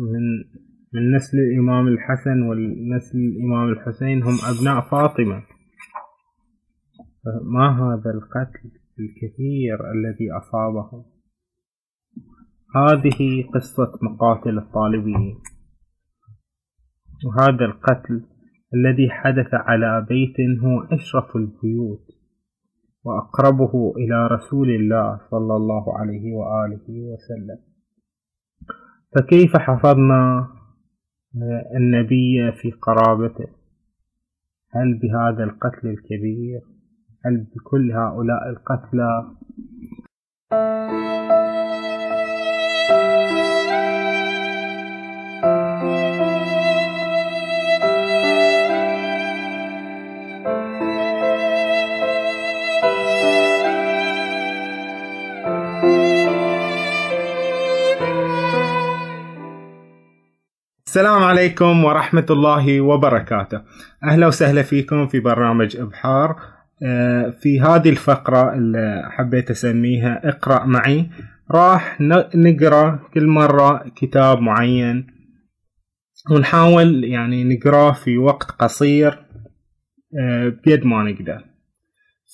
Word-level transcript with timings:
من 0.00 0.22
من 0.92 1.16
نسل 1.16 1.38
الإمام 1.38 1.88
الحسن 1.88 2.42
ونسل 2.42 3.18
الإمام 3.18 3.68
الحسين 3.68 4.22
هم 4.22 4.34
أبناء 4.50 4.80
فاطمة. 4.80 5.42
ما 7.42 7.68
هذا 7.68 8.10
القتل 8.10 8.70
الكثير 9.00 9.92
الذي 9.92 10.32
أصابهم؟ 10.32 11.04
هذه 12.76 13.48
قصة 13.54 13.98
مقاتل 14.02 14.58
الطالبين. 14.58 15.36
وهذا 17.26 17.64
القتل 17.64 18.26
الذي 18.74 19.10
حدث 19.10 19.48
على 19.52 20.06
بيت 20.08 20.60
هو 20.64 20.82
أشرف 20.82 21.36
البيوت 21.36 22.06
وأقربه 23.04 23.92
إلى 23.96 24.26
رسول 24.26 24.70
الله 24.70 25.20
صلى 25.30 25.56
الله 25.56 25.98
عليه 25.98 26.32
وآله 26.32 26.86
وسلم. 26.88 27.73
فكيف 29.14 29.56
حفظنا 29.56 30.48
النبي 31.76 32.52
في 32.52 32.70
قرابته؟ 32.70 33.46
هل 34.70 34.98
بهذا 34.98 35.44
القتل 35.44 35.88
الكبير؟ 35.88 36.60
هل 37.24 37.46
بكل 37.54 37.92
هؤلاء 37.92 38.50
القتلى؟ 38.50 39.26
السلام 60.94 61.22
عليكم 61.22 61.84
ورحمة 61.84 62.26
الله 62.30 62.80
وبركاته. 62.80 63.60
أهلا 64.04 64.26
وسهلا 64.26 64.62
فيكم 64.62 65.06
في 65.06 65.20
برنامج 65.20 65.76
إبحار. 65.76 66.36
آه، 66.82 67.30
في 67.30 67.60
هذه 67.60 67.88
الفقرة 67.90 68.54
اللي 68.54 69.08
حبيت 69.10 69.50
أسميها 69.50 70.28
اقرأ 70.28 70.64
معي 70.64 71.10
راح 71.50 72.00
نقرأ 72.34 73.00
كل 73.14 73.26
مرة 73.26 73.84
كتاب 73.96 74.40
معين 74.40 75.06
ونحاول 76.30 77.04
يعني 77.04 77.44
نقرأه 77.44 77.92
في 77.92 78.18
وقت 78.18 78.50
قصير 78.50 79.18
آه، 80.20 80.52
بيد 80.64 80.86
ما 80.86 81.02
نقدر. 81.02 81.44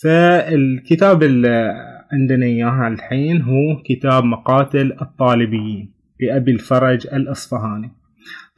فالكتاب 0.02 1.22
اللي 1.22 1.74
عندنا 2.12 2.46
إياه 2.46 2.88
الحين 2.88 3.42
هو 3.42 3.82
كتاب 3.84 4.24
مقاتل 4.24 4.96
الطالبيين 5.02 5.94
لأبي 6.20 6.50
الفرج 6.50 7.06
الأصفهاني. 7.06 7.99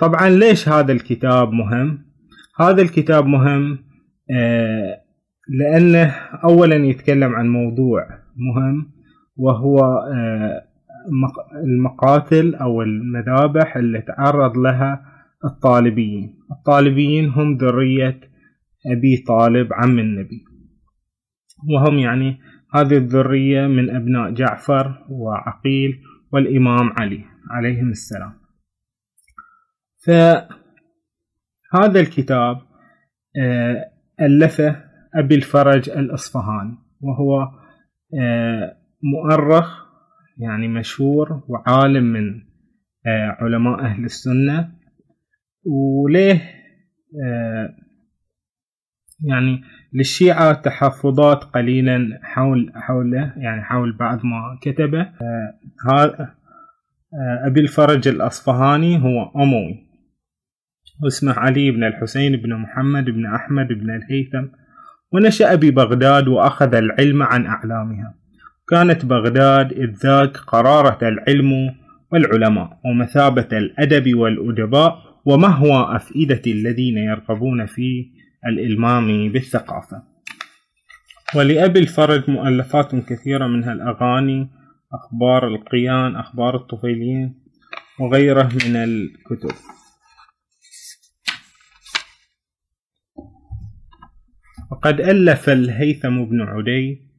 طبعا 0.02 0.28
ليش 0.28 0.68
هذا 0.68 0.92
الكتاب 0.92 1.52
مهم؟ 1.52 2.04
هذا 2.60 2.82
الكتاب 2.82 3.26
مهم 3.26 3.78
آه، 4.30 5.02
لأنه 5.48 6.14
أولا 6.44 6.76
يتكلم 6.76 7.34
عن 7.34 7.48
موضوع 7.48 8.08
مهم 8.36 8.92
وهو 9.36 9.78
آه، 10.14 10.62
المقاتل 11.64 12.54
أو 12.54 12.82
المذابح 12.82 13.76
اللي 13.76 14.00
تعرض 14.00 14.56
لها 14.56 15.04
الطالبيين. 15.44 16.38
الطالبيين 16.52 17.28
هم 17.28 17.56
ذرية 17.56 18.20
أبي 18.86 19.24
طالب 19.26 19.72
عم 19.72 19.98
النبي. 19.98 20.44
وهم 21.74 21.98
يعني 21.98 22.38
هذه 22.74 22.96
الذرية 22.96 23.66
من 23.66 23.90
أبناء 23.90 24.30
جعفر 24.30 25.04
وعقيل 25.08 26.00
والإمام 26.32 26.92
علي 26.98 27.24
عليهم 27.50 27.90
السلام. 27.90 28.41
فهذا 30.06 32.00
الكتاب 32.00 32.58
آه، 33.36 33.90
ألفه 34.20 34.84
أبي 35.14 35.34
الفرج 35.34 35.90
الأصفهاني 35.90 36.78
وهو 37.00 37.42
آه، 38.20 38.76
مؤرخ 39.02 39.82
يعني 40.38 40.68
مشهور 40.68 41.42
وعالم 41.48 42.04
من 42.04 42.34
آه، 43.06 43.36
علماء 43.40 43.80
أهل 43.80 44.04
السنة 44.04 44.72
وليه 45.64 46.40
يعني 49.24 49.62
للشيعة 49.92 50.52
تحفظات 50.52 51.44
قليلا 51.44 52.20
حول 52.22 52.72
حوله 52.74 53.34
يعني 53.36 53.62
حول 53.62 53.96
بعض 53.96 54.24
ما 54.24 54.58
كتبه. 54.62 55.12
أبي 57.46 57.60
الفرج 57.60 58.08
الأصفهاني 58.08 59.02
هو 59.02 59.42
أموي. 59.42 59.91
واسمه 61.02 61.32
علي 61.32 61.70
بن 61.70 61.84
الحسين 61.84 62.36
بن 62.36 62.54
محمد 62.54 63.04
بن 63.04 63.26
أحمد 63.26 63.68
بن 63.68 63.90
الهيثم 63.90 64.46
ونشأ 65.12 65.54
ببغداد 65.54 66.28
وأخذ 66.28 66.74
العلم 66.74 67.22
عن 67.22 67.46
أعلامها. 67.46 68.14
كانت 68.68 69.04
بغداد 69.04 69.72
إذ 69.72 69.90
ذاك 69.90 70.36
قرارة 70.36 71.08
العلم 71.08 71.74
والعلماء 72.12 72.80
ومثابة 72.84 73.48
الأدب 73.52 74.14
والأدباء 74.14 74.98
ومهوى 75.24 75.96
أفئدة 75.96 76.42
الذين 76.46 76.98
يرغبون 76.98 77.66
في 77.66 78.06
الإلمام 78.46 79.32
بالثقافة. 79.32 80.02
ولأبي 81.36 81.78
الفرج 81.78 82.30
مؤلفات 82.30 82.94
كثيرة 82.94 83.46
منها 83.46 83.72
الأغاني 83.72 84.48
أخبار 84.92 85.48
القيان 85.48 86.16
أخبار 86.16 86.56
الطفيليين 86.56 87.34
وغيره 88.00 88.48
من 88.66 88.76
الكتب. 88.76 89.56
وقد 94.72 95.00
ألف 95.00 95.48
الهيثم 95.48 96.24
بن 96.24 96.40
عدي 96.40 97.12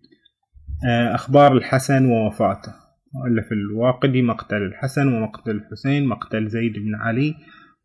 آه، 0.88 1.16
أخبار 1.16 1.58
الحسن 1.58 2.06
ووفاته. 2.06 2.74
وألف 3.16 3.52
الواقدي 3.52 4.22
مقتل 4.22 4.58
الحسن 4.58 5.08
ومقتل 5.08 5.52
الحسين 5.52 6.06
مقتل 6.06 6.48
زيد 6.48 6.74
بن 6.74 6.96
علي 6.96 7.36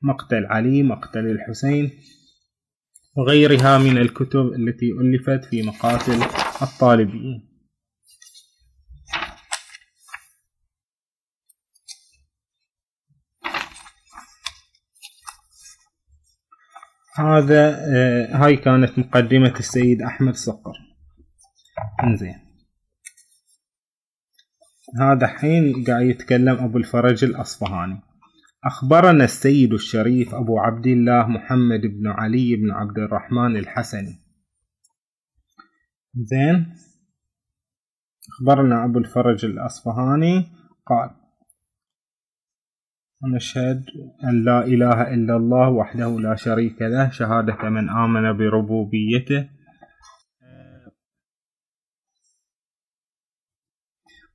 مقتل 0.02 0.46
علي 0.46 0.82
مقتل 0.82 1.26
الحسين 1.26 1.90
وغيرها 3.16 3.78
من 3.78 3.98
الكتب 3.98 4.52
التي 4.52 4.92
ألفت 5.00 5.44
في 5.44 5.62
مقاتل 5.62 6.22
الطالبين. 6.62 7.47
هذا 17.18 17.76
آه 17.96 18.36
هاي 18.36 18.56
كانت 18.56 18.98
مقدمة 18.98 19.54
السيد 19.58 20.02
أحمد 20.02 20.34
صقر. 20.34 20.72
إنزين. 22.04 22.34
هذا 25.00 25.26
حين 25.26 25.84
قاعد 25.84 26.06
يتكلم 26.06 26.56
أبو 26.64 26.78
الفرج 26.78 27.24
الأصفهاني. 27.24 28.00
أخبرنا 28.64 29.24
السيد 29.24 29.72
الشريف 29.72 30.34
أبو 30.34 30.58
عبد 30.58 30.86
الله 30.86 31.26
محمد 31.26 31.80
بن 31.80 32.06
علي 32.06 32.56
بن 32.56 32.70
عبد 32.70 32.98
الرحمن 32.98 33.56
الحسني. 33.56 34.24
زين 36.14 36.74
أخبرنا 38.28 38.84
أبو 38.84 38.98
الفرج 38.98 39.44
الأصفهاني 39.44 40.46
قال 40.86 41.10
ونشهد 43.22 43.84
أن 44.24 44.44
لا 44.44 44.64
إله 44.64 45.14
إلا 45.14 45.36
الله 45.36 45.68
وحده 45.68 46.20
لا 46.20 46.34
شريك 46.34 46.82
له 46.82 47.10
شهادة 47.10 47.68
من 47.68 47.88
آمن 47.90 48.32
بربوبيته. 48.32 49.48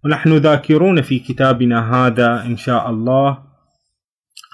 ونحن 0.05 0.37
ذاكرون 0.37 1.01
في 1.01 1.19
كتابنا 1.19 1.79
هذا 1.95 2.45
إن 2.45 2.57
شاء 2.57 2.89
الله 2.89 3.43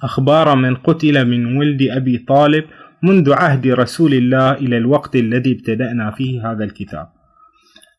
أخبار 0.04 0.56
من 0.56 0.76
قتل 0.76 1.26
من 1.26 1.58
ولد 1.58 1.82
أبي 1.82 2.18
طالب 2.18 2.66
منذ 3.04 3.34
عهد 3.34 3.68
رسول 3.68 4.14
الله 4.14 4.52
إلى 4.52 4.78
الوقت 4.78 5.16
الذي 5.16 5.52
ابتدأنا 5.52 6.12
فيه 6.12 6.52
هذا 6.52 6.64
الكتاب 6.64 7.10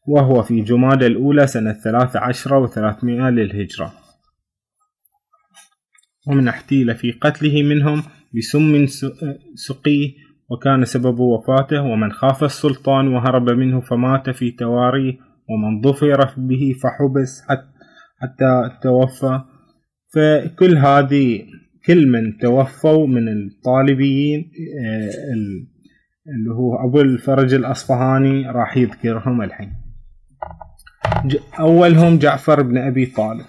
وهو 0.08 0.42
في 0.42 0.60
جماد 0.60 1.02
الأولى 1.02 1.46
سنة 1.46 1.72
ثلاث 1.72 2.16
عشر 2.16 2.54
وثلاثمائة 2.54 3.30
للهجرة. 3.30 3.99
ومن 6.26 6.48
احتيل 6.48 6.94
في 6.94 7.12
قتله 7.12 7.62
منهم 7.62 8.02
بسم 8.34 8.86
سقيه 9.54 10.12
وكان 10.50 10.84
سبب 10.84 11.18
وفاته 11.18 11.82
ومن 11.82 12.12
خاف 12.12 12.44
السلطان 12.44 13.08
وهرب 13.08 13.50
منه 13.50 13.80
فمات 13.80 14.30
في 14.30 14.50
تواريه 14.50 15.12
ومن 15.48 15.82
ظفر 15.82 16.34
به 16.36 16.74
فحبس 16.82 17.42
حتى 18.20 18.78
توفى. 18.82 19.40
فكل 20.14 20.76
هذه 20.76 21.42
كل 21.86 22.08
من 22.08 22.38
توفوا 22.38 23.06
من 23.06 23.28
الطالبيين 23.28 24.50
آه، 24.84 25.32
اللي 26.26 26.50
هو 26.54 26.88
أبو 26.88 27.00
الفرج 27.00 27.54
الأصفهاني 27.54 28.50
راح 28.50 28.76
يذكرهم 28.76 29.42
الحين. 29.42 29.72
أولهم 31.60 32.18
جعفر 32.18 32.62
بن 32.62 32.78
أبي 32.78 33.06
طالب. 33.06 33.44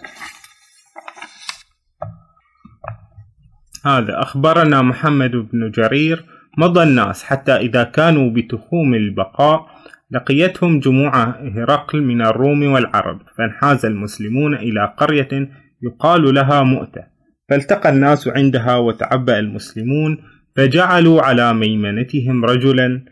هذا 3.85 4.21
أخبرنا 4.21 4.81
محمد 4.81 5.31
بن 5.31 5.71
جرير 5.71 6.25
مضى 6.57 6.83
الناس 6.83 7.23
حتى 7.23 7.55
إذا 7.55 7.83
كانوا 7.83 8.29
بتخوم 8.29 8.93
البقاء 8.95 9.67
لقيتهم 10.11 10.79
جموع 10.79 11.23
هرقل 11.29 12.01
من 12.01 12.21
الروم 12.21 12.63
والعرب 12.63 13.21
فانحاز 13.37 13.85
المسلمون 13.85 14.55
إلى 14.55 14.93
قرية 14.97 15.49
يقال 15.83 16.33
لها 16.33 16.63
مؤتة. 16.63 17.03
فالتقى 17.49 17.89
الناس 17.89 18.27
عندها 18.27 18.75
وتعبأ 18.75 19.39
المسلمون 19.39 20.17
فجعلوا 20.55 21.21
على 21.21 21.53
ميمنتهم 21.53 22.45
رجلا 22.45 23.05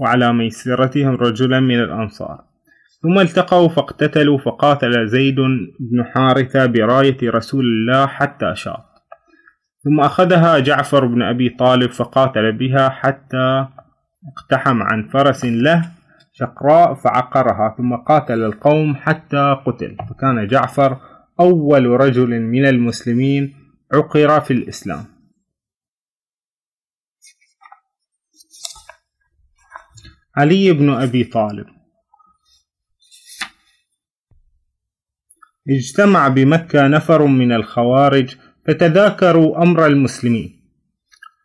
وعلى 0.00 0.32
ميسرتهم 0.32 1.14
رجلا 1.14 1.60
من 1.60 1.80
الأنصار. 1.80 2.44
ثم 3.02 3.18
التقوا 3.18 3.68
فاقتتلوا 3.68 4.38
فقاتل 4.38 5.08
زيد 5.08 5.36
بن 5.80 6.04
حارثة 6.04 6.66
براية 6.66 7.16
رسول 7.22 7.64
الله 7.64 8.06
حتى 8.06 8.52
شاط 8.54 8.91
ثم 9.84 10.00
أخذها 10.00 10.58
جعفر 10.58 11.06
بن 11.06 11.22
أبي 11.22 11.48
طالب 11.48 11.90
فقاتل 11.90 12.52
بها 12.52 12.88
حتى 12.88 13.68
اقتحم 14.28 14.82
عن 14.82 15.08
فرس 15.08 15.44
له 15.44 15.92
شقراء 16.32 16.94
فعقرها 16.94 17.74
ثم 17.78 17.96
قاتل 17.96 18.42
القوم 18.42 18.96
حتى 18.96 19.56
قتل. 19.66 19.96
فكان 20.10 20.46
جعفر 20.46 21.00
أول 21.40 21.86
رجل 21.86 22.40
من 22.40 22.66
المسلمين 22.66 23.54
عقر 23.94 24.40
في 24.40 24.52
الإسلام. 24.52 25.04
علي 30.36 30.72
بن 30.72 30.90
أبي 30.90 31.24
طالب. 31.24 31.66
اجتمع 35.68 36.28
بمكة 36.28 36.88
نفر 36.88 37.26
من 37.26 37.52
الخوارج 37.52 38.36
فتذاكروا 38.66 39.62
أمر 39.62 39.86
المسلمين. 39.86 40.50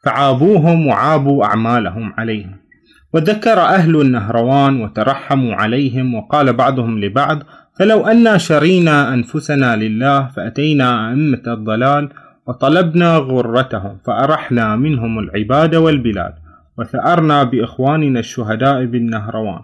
فعابوهم 0.04 0.88
وعابوا 0.88 1.46
أعمالهم 1.46 2.14
عليهم. 2.18 2.68
وذكر 3.14 3.60
أهل 3.60 4.02
النهروان 4.02 4.82
وترحموا 4.82 5.56
عليهم 5.56 6.16
وقال 6.16 6.54
بعضهم 6.54 7.00
لبعض 7.00 7.40
فلو 7.80 8.08
أنا 8.08 8.38
شرينا 8.38 9.14
أنفسنا 9.14 9.76
لله 9.76 10.28
فأتينا 10.28 11.10
أئمة 11.10 11.44
الضلال 11.48 12.10
وطلبنا 12.48 13.18
غرتهم 13.18 13.98
فأرحنا 14.06 14.76
منهم 14.76 15.20
العباد 15.20 15.76
والبلاد 15.76 16.34
وثأرنا 16.78 17.44
بإخواننا 17.44 18.20
الشهداء 18.20 18.86
بالنهروان. 18.86 19.62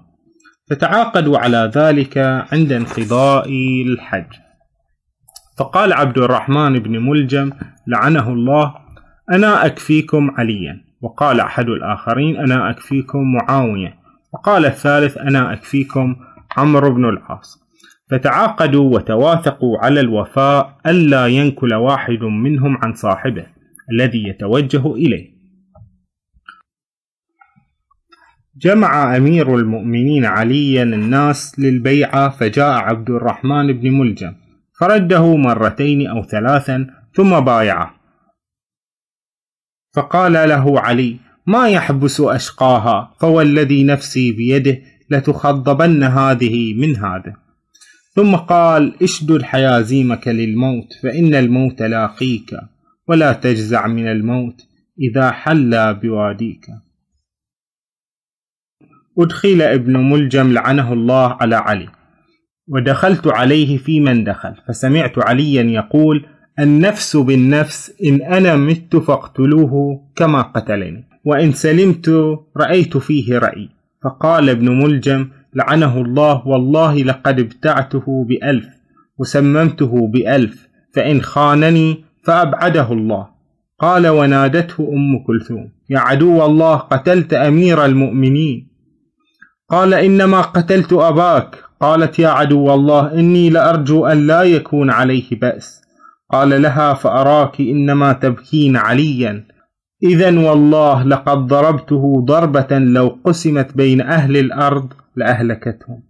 فتعاقدوا 0.70 1.38
على 1.38 1.72
ذلك 1.76 2.18
عند 2.52 2.72
انقضاء 2.72 3.50
الحج. 3.88 4.43
فقال 5.58 5.94
عبد 5.94 6.18
الرحمن 6.18 6.80
بن 6.80 7.00
ملجم 7.10 7.52
لعنه 7.88 8.30
الله 8.30 8.76
أنا 9.32 9.66
أكفيكم 9.66 10.32
عليا. 10.38 10.84
وقال 11.02 11.40
أحد 11.40 11.70
الآخرين 11.70 12.38
أنا 12.38 12.70
أكفيكم 12.70 13.20
معاوية. 13.34 13.96
وقال 14.34 14.66
الثالث 14.66 15.18
أنا 15.18 15.54
أكفيكم 15.54 16.16
عمرو 16.58 16.94
بن 16.94 17.06
العاص. 17.06 17.64
فتعاقدوا 18.10 18.96
وتواثقوا 18.96 19.78
على 19.78 20.00
الوفاء 20.00 20.78
ألا 20.88 21.28
ينكل 21.28 21.74
واحد 21.74 22.24
منهم 22.24 22.78
عن 22.78 22.94
صاحبه 22.94 23.46
الذي 23.92 24.28
يتوجه 24.28 24.94
إليه. 24.94 25.34
جمع 28.58 29.18
أمير 29.18 29.56
المؤمنين 29.56 30.26
عليا 30.26 30.84
الناس 30.84 31.60
للبيعة 31.60 32.30
فجاء 32.30 32.72
عبد 32.72 33.10
الرحمن 33.10 33.74
بن 33.74 33.92
ملجم. 33.92 34.34
فرده 34.84 35.38
مرتين 35.38 36.08
أو 36.08 36.24
ثلاثا 36.24 36.88
ثم 37.16 37.40
بايعه. 37.40 37.96
فقال 39.96 40.34
له 40.34 40.80
علي 40.80 41.18
ما 41.48 41.70
يحبس 41.70 42.22
أشقاها؟ 42.22 43.16
فوالذي 43.20 43.84
نفسي 43.84 44.32
بيده 44.32 44.82
لتخضبن 45.10 46.04
هذه 46.04 46.74
من 46.74 46.96
هذا. 46.96 47.34
ثم 48.16 48.36
قال 48.36 49.04
اشدد 49.04 49.42
حيازيمك 49.42 50.28
للموت 50.28 50.94
فإن 51.04 51.36
الموت 51.36 51.82
لاقيك 51.82 52.52
ولا 53.08 53.34
تجزع 53.34 53.88
من 53.88 54.08
الموت 54.08 54.62
إذا 55.00 55.32
حل 55.32 55.94
بواديك. 55.94 56.66
أدخل 59.20 59.62
ابن 59.62 59.98
ملجم 59.98 60.54
لعنه 60.54 60.94
الله 60.94 61.38
على 61.42 61.56
علي. 61.56 62.03
ودخلت 62.68 63.28
عليه 63.28 63.78
في 63.78 64.00
من 64.00 64.24
دخل 64.24 64.54
فسمعت 64.68 65.20
عليا 65.20 65.64
يقول 65.64 66.26
النفس 66.60 67.16
بالنفس 67.18 67.94
إن 68.04 68.22
أنا 68.22 68.56
مت 68.56 68.96
فاقتلوه 68.96 70.02
كما 70.16 70.42
قتلني 70.42 71.08
وإن 71.26 71.52
سلمت 71.52 72.10
رأيت 72.58 72.98
فيه 72.98 73.38
رأي 73.38 73.70
فقال 74.04 74.50
ابن 74.50 74.84
ملجم 74.84 75.28
لعنه 75.54 76.02
الله 76.02 76.48
والله 76.48 77.04
لقد 77.04 77.40
ابتعته 77.40 78.26
بألف 78.30 78.68
وسممته 79.18 80.08
بألف 80.08 80.68
فإن 80.96 81.22
خانني 81.22 82.04
فأبعده 82.24 82.94
الله. 82.94 83.28
قال 83.80 84.08
ونادته 84.08 84.90
أم 84.94 85.24
كلثوم 85.28 85.70
يا 85.90 86.00
عدو 86.00 86.46
الله 86.46 86.76
قتلت 86.76 87.34
أمير 87.34 87.86
المؤمنين. 87.86 88.68
قال 89.70 89.94
إنما 89.94 90.42
قتلت 90.42 90.94
أباك 90.94 91.63
قالت 91.82 92.20
يا 92.20 92.28
عدو 92.28 92.74
الله 92.74 93.14
إني 93.14 93.50
لأرجو 93.50 94.06
أن 94.06 94.28
لا 94.28 94.44
يكون 94.44 94.90
عليه 94.90 95.40
بأس. 95.40 95.82
قال 96.32 96.62
لها 96.62 96.94
فأراك 96.94 97.60
إنما 97.62 98.14
تبكين 98.14 98.78
عليا. 98.78 99.48
إذا 100.04 100.40
والله 100.40 101.04
لقد 101.04 101.38
ضربته 101.38 102.26
ضربة 102.26 102.78
لو 102.78 103.20
قسمت 103.26 103.78
بين 103.78 104.02
أهل 104.02 104.38
الأرض 104.38 104.94
لأهلكتهم. 105.16 106.04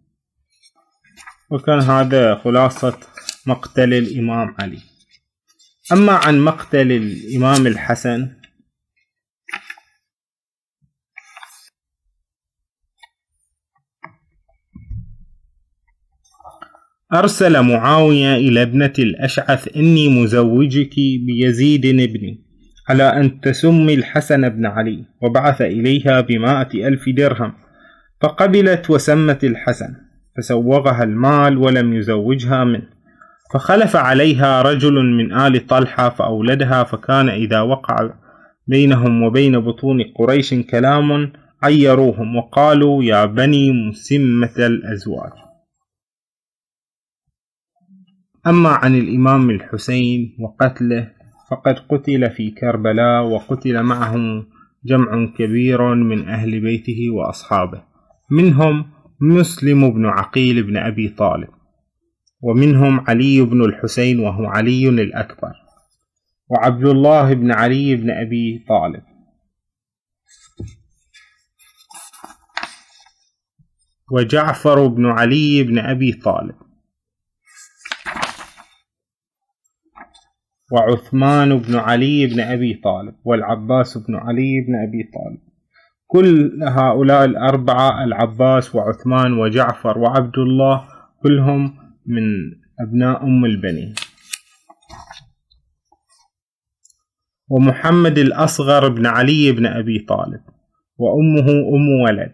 وكان 1.52 1.80
هذا 1.80 2.36
خلاصة 2.36 2.98
مقتل 3.48 3.94
الإمام 3.94 4.56
علي. 4.60 4.80
أما 5.92 6.14
عن 6.14 6.40
مقتل 6.40 6.92
الإمام 6.92 7.68
الحسن 7.68 8.43
أرسل 17.14 17.62
معاوية 17.62 18.36
إلى 18.36 18.62
ابنة 18.62 18.94
الأشعث 19.00 19.78
إني 19.78 20.24
مزوجك 20.24 20.96
بيزيد 20.96 21.86
ابني 21.86 22.44
على 22.90 23.04
أن 23.04 23.42
تسمي 23.42 23.94
الحسن 23.94 24.50
بن 24.50 24.66
علي 24.66 25.06
وبعث 25.22 25.62
إليها 25.62 26.22
بمائة 26.22 26.88
ألف 26.88 27.10
درهم 27.10 27.54
فقبلت 28.22 28.90
وسمت 28.90 29.44
الحسن 29.44 29.96
فسوغها 30.38 31.04
المال 31.04 31.58
ولم 31.58 31.94
يزوجها 31.94 32.64
منه 32.64 32.88
فخلف 33.54 33.96
عليها 33.96 34.62
رجل 34.62 34.94
من 34.94 35.34
آل 35.34 35.68
طلحة 35.68 36.10
فأولدها 36.10 36.84
فكان 36.84 37.30
إذا 37.30 37.62
وقع 37.62 38.10
بينهم 38.68 39.24
وبين 39.24 39.60
بطون 39.60 40.04
قريش 40.16 40.54
كلام 40.54 41.32
عيروهم 41.64 42.36
وقالوا 42.36 43.04
يا 43.04 43.26
بني 43.26 43.72
مسمة 43.72 44.54
الأزواج. 44.58 45.53
أما 48.48 48.70
عن 48.70 48.96
الإمام 48.96 49.50
الحسين 49.50 50.38
وقتله 50.40 51.12
فقد 51.52 51.80
قتل 51.80 52.30
في 52.30 52.52
كربلاء 52.52 53.24
وقتل 53.24 53.84
معه 53.84 54.16
جمع 54.86 55.26
كبير 55.38 55.96
من 55.96 56.30
أهل 56.30 56.60
بيته 56.60 57.10
وأصحابه 57.14 57.84
منهم 58.32 58.86
مسلم 59.22 59.94
بن 59.94 60.06
عقيل 60.06 60.64
بن 60.64 60.78
أبي 60.78 61.10
طالب 61.10 61.50
ومنهم 62.42 63.00
علي 63.08 63.42
بن 63.42 63.62
الحسين 63.62 64.20
وهو 64.20 64.46
علي 64.46 64.90
الأكبر 64.90 65.54
وعبد 66.50 66.86
الله 66.86 67.34
بن 67.34 67.52
علي 67.52 67.96
بن 67.96 68.10
أبي 68.10 68.66
طالب. 68.70 69.04
وجعفر 74.12 74.88
بن 74.88 75.06
علي 75.06 75.64
بن 75.64 75.80
أبي 75.80 76.14
طالب. 76.14 76.56
وعثمان 80.74 81.58
بن 81.58 81.76
علي 81.76 82.28
بن 82.28 82.40
أبي 82.40 82.74
طالب 82.74 83.16
والعباس 83.26 83.98
بن 83.98 84.16
علي 84.16 84.62
بن 84.62 84.76
أبي 84.76 85.04
طالب. 85.04 85.42
كل 86.08 86.64
هؤلاء 86.64 87.26
الأربعة 87.26 88.04
العباس 88.04 88.76
وعثمان 88.76 89.34
وجعفر 89.34 89.98
وعبد 89.98 90.38
الله 90.38 90.88
كلهم 91.24 91.78
من 92.06 92.24
أبناء 92.80 93.24
أم 93.24 93.46
البنين. 93.46 93.94
ومحمد 97.50 98.18
الأصغر 98.18 98.90
بن 98.90 99.06
علي 99.06 99.52
بن 99.52 99.66
أبي 99.66 100.00
طالب 100.00 100.42
وأمه 100.98 101.52
أم 101.52 102.02
ولد. 102.06 102.34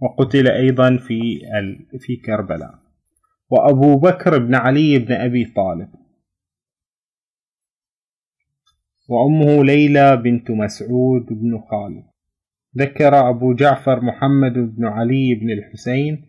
وقتل 0.00 0.48
أيضا 0.48 0.96
في 0.96 1.40
في 2.00 2.16
كربلاء. 2.16 2.74
وأبو 3.50 3.98
بكر 3.98 4.38
بن 4.38 4.54
علي 4.54 4.98
بن 4.98 5.12
أبي 5.12 5.44
طالب 5.44 6.07
وأمه 9.08 9.64
ليلى 9.64 10.16
بنت 10.16 10.50
مسعود 10.50 11.26
بن 11.30 11.60
خالد. 11.70 12.04
ذكر 12.78 13.28
أبو 13.30 13.54
جعفر 13.54 14.00
محمد 14.00 14.52
بن 14.52 14.86
علي 14.86 15.34
بن 15.34 15.50
الحسين 15.50 16.28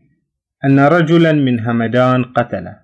أن 0.66 0.80
رجلا 0.80 1.32
من 1.32 1.60
همدان 1.60 2.24
قتله. 2.24 2.80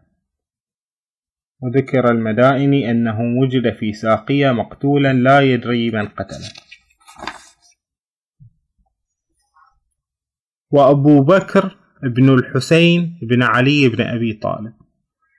وذكر 1.62 2.12
المدائن 2.12 2.74
أنه 2.74 3.22
وجد 3.42 3.74
في 3.74 3.94
ساقية 3.94 4.52
مقتولا 4.52 5.14
لا 5.14 5.42
يدري 5.42 5.92
من 5.92 6.08
قتله. 6.08 6.50
وأبو 10.72 11.24
بكر 11.24 11.78
بن 12.04 12.34
الحسين 12.34 13.20
بن 13.22 13.44
علي 13.44 13.90
بن 13.90 14.02
أبي 14.02 14.34
طالب. 14.34 14.74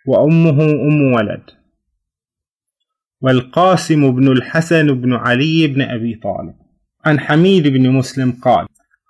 وأمه 0.07 0.63
أم 0.63 1.13
ولد. 1.13 1.56
والقاسم 3.26 4.12
بن 4.12 4.33
الحسن 4.33 5.00
بن 5.00 5.12
علي 5.12 5.66
بن 5.66 5.83
أبي 5.83 6.14
طالب. 6.14 6.54
عن 7.04 7.21
حميد 7.21 7.68
بن 7.68 7.90
مسلم 7.90 8.33
قال 8.42 8.66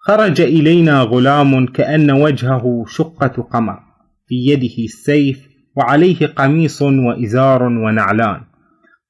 خرج 0.07 0.41
إلينا 0.41 1.01
غلام 1.01 1.67
كأن 1.67 2.11
وجهه 2.11 2.85
شقة 2.89 3.43
قمر 3.43 3.79
في 4.27 4.35
يده 4.35 4.85
السيف 4.85 5.49
وعليه 5.77 6.27
قميص 6.27 6.83
وإزار 6.83 7.63
ونعلان. 7.63 8.41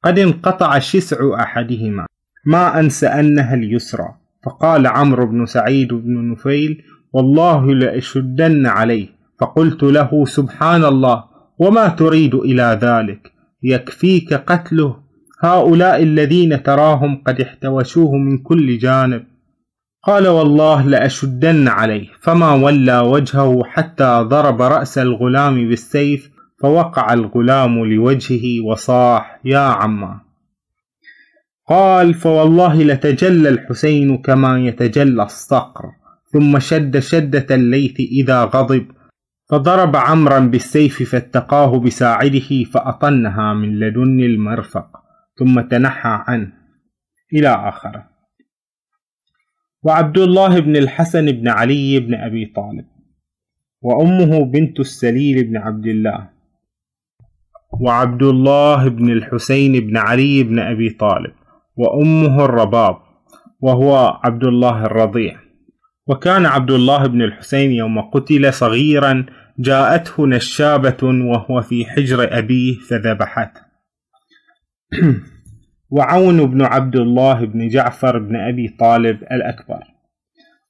قد 0.04 0.18
انقطع 0.18 0.78
شسع 0.78 1.16
أحدهما. 1.40 2.06
ما 2.46 2.80
أنسى 2.80 3.06
أنها 3.06 3.54
اليسرى. 3.54 4.08
فقال 4.44 4.86
عمرو 4.86 5.26
بن 5.26 5.46
سعيد 5.46 5.94
بن 5.94 6.30
نفيل 6.30 6.82
والله 7.12 7.74
لأشدن 7.74 8.66
عليه. 8.66 9.08
فقلت 9.40 9.82
له 9.82 10.24
سبحان 10.24 10.84
الله 10.84 11.24
وما 11.58 11.88
تريد 11.88 12.34
إلى 12.34 12.78
ذلك؟ 12.82 13.35
يكفيك 13.66 14.34
قتله. 14.34 14.96
هؤلاء 15.40 16.02
الذين 16.02 16.62
تراهم 16.62 17.22
قد 17.26 17.40
احتوشوه 17.40 18.12
من 18.16 18.38
كل 18.38 18.78
جانب. 18.78 19.24
قال 20.02 20.28
والله 20.28 20.86
لأشدن 20.86 21.68
عليه. 21.68 22.08
فما 22.20 22.52
ولى 22.52 22.98
وجهه 22.98 23.64
حتى 23.64 24.20
ضرب 24.22 24.62
رأس 24.62 24.98
الغلام 24.98 25.68
بالسيف 25.68 26.30
فوقع 26.62 27.12
الغلام 27.12 27.84
لوجهه 27.84 28.64
وصاح 28.64 29.40
يا 29.44 29.58
عما. 29.58 30.20
قال 31.68 32.14
فوالله 32.14 32.82
لتجلى 32.82 33.48
الحسين 33.48 34.18
كما 34.18 34.60
يتجلى 34.60 35.22
الصقر. 35.22 35.84
ثم 36.32 36.58
شد 36.58 36.98
شدة 36.98 37.46
الليث 37.50 38.00
إذا 38.00 38.44
غضب. 38.44 38.86
فضرب 39.50 39.96
عمرا 39.96 40.38
بالسيف 40.38 41.10
فاتقاه 41.10 41.78
بساعده 41.80 42.64
فأطنها 42.72 43.54
من 43.54 43.78
لدن 43.78 44.20
المرفق 44.20 44.88
ثم 45.38 45.60
تنحى 45.60 46.24
عنه 46.26 46.52
إلى 47.32 47.48
آخره. 47.48 48.08
وعبد 49.82 50.18
الله 50.18 50.60
بن 50.60 50.76
الحسن 50.76 51.32
بن 51.32 51.48
علي 51.48 52.00
بن 52.00 52.14
أبي 52.14 52.46
طالب 52.46 52.86
وأمه 53.82 54.44
بنت 54.44 54.80
السليل 54.80 55.44
بن 55.44 55.56
عبد 55.56 55.86
الله 55.86 56.30
وعبد 57.80 58.22
الله 58.22 58.88
بن 58.88 59.10
الحسين 59.10 59.72
بن 59.72 59.96
علي 59.96 60.42
بن 60.42 60.58
أبي 60.58 60.90
طالب 60.90 61.32
وأمه 61.76 62.44
الرباب 62.44 62.96
وهو 63.60 64.20
عبد 64.24 64.44
الله 64.44 64.84
الرضيع. 64.84 65.45
وكان 66.08 66.46
عبد 66.46 66.70
الله 66.70 67.06
بن 67.06 67.22
الحسين 67.22 67.72
يوم 67.72 68.00
قتل 68.00 68.52
صغيرا 68.52 69.26
جاءته 69.58 70.26
نشابة 70.26 70.96
وهو 71.02 71.62
في 71.62 71.86
حجر 71.86 72.38
أبيه 72.38 72.78
فذبحته. 72.78 73.60
وعون 75.90 76.46
بن 76.46 76.62
عبد 76.62 76.96
الله 76.96 77.44
بن 77.44 77.68
جعفر 77.68 78.18
بن 78.18 78.36
أبي 78.36 78.68
طالب 78.68 79.22
الأكبر. 79.22 79.82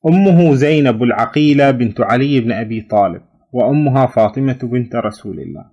أمه 0.08 0.54
زينب 0.54 1.02
العقيلة 1.02 1.70
بنت 1.70 2.00
علي 2.00 2.40
بن 2.40 2.52
أبي 2.52 2.80
طالب 2.80 3.22
وأمها 3.52 4.06
فاطمة 4.06 4.58
بنت 4.62 4.96
رسول 4.96 5.40
الله. 5.40 5.64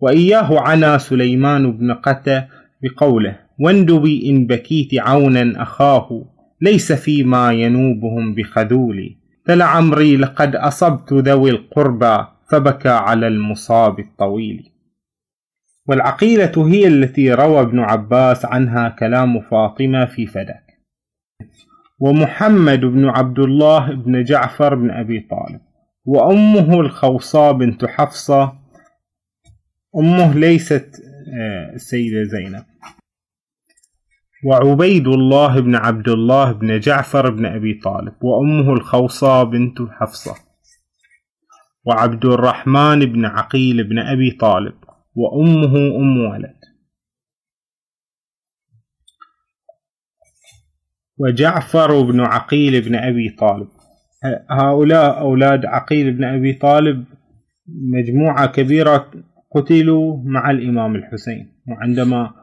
وإياه 0.00 0.60
عنا 0.60 0.98
سليمان 0.98 1.72
بن 1.72 1.92
قتة 1.92 2.46
بقوله 2.82 3.38
واندبي 3.60 4.30
إن 4.30 4.46
بكيت 4.46 5.00
عونا 5.00 5.62
أخاه 5.62 6.24
ليس 6.62 6.92
فيما 6.92 7.52
ينوبهم 7.52 8.34
بخذول. 8.34 9.16
فلعمري 9.46 10.16
لقد 10.16 10.56
أصبت 10.56 11.12
ذوي 11.12 11.50
القربى 11.50 12.26
فبكى 12.50 12.88
على 12.88 13.26
المصاب 13.26 13.98
الطويل. 13.98 14.72
والعقيلة 15.88 16.68
هي 16.68 16.86
التي 16.86 17.32
روى 17.32 17.60
ابن 17.60 17.78
عباس 17.78 18.44
عنها 18.44 18.88
كلام 18.88 19.40
فاطمة 19.40 20.04
في 20.04 20.26
فدك 20.26 20.62
ومحمد 22.00 22.80
بن 22.80 23.08
عبد 23.08 23.38
الله 23.38 23.94
بن 23.94 24.24
جعفر 24.24 24.74
بن 24.74 24.90
أبي 24.90 25.20
طالب. 25.20 25.60
وأمه 26.04 26.80
الخوصاء 26.80 27.52
بنت 27.52 27.84
حفصة. 27.84 28.52
أمه 29.98 30.34
ليست 30.34 31.02
آه، 31.38 31.74
السيدة 31.74 32.22
زينب. 32.24 32.64
وعبيد 34.44 35.06
الله 35.06 35.60
بن 35.60 35.74
عبد 35.74 36.08
الله 36.08 36.52
بن 36.52 36.80
جعفر 36.80 37.30
بن 37.30 37.46
أبي 37.46 37.74
طالب 37.74 38.14
وأمه 38.22 38.72
الخوصاء 38.72 39.44
بنت 39.44 39.78
حفصة 39.90 40.34
وعبد 41.84 42.24
الرحمن 42.24 42.98
بن 42.98 43.24
عقيل 43.24 43.88
بن 43.88 43.98
أبي 43.98 44.30
طالب 44.30 44.74
وأمه 45.14 45.76
أم 45.96 46.30
ولد. 46.30 46.56
وجعفر 51.18 52.02
بن 52.02 52.20
عقيل 52.20 52.80
بن 52.80 52.94
أبي 52.94 53.30
طالب. 53.30 53.68
هؤلاء 54.50 55.20
أولاد 55.20 55.66
عقيل 55.66 56.12
بن 56.12 56.24
أبي 56.24 56.52
طالب 56.52 57.04
مجموعة 57.66 58.46
كبيرة 58.46 59.10
قتلوا 59.54 60.22
مع 60.24 60.50
الإمام 60.50 60.94
الحسين 60.94 61.62
وعندما 61.68 62.41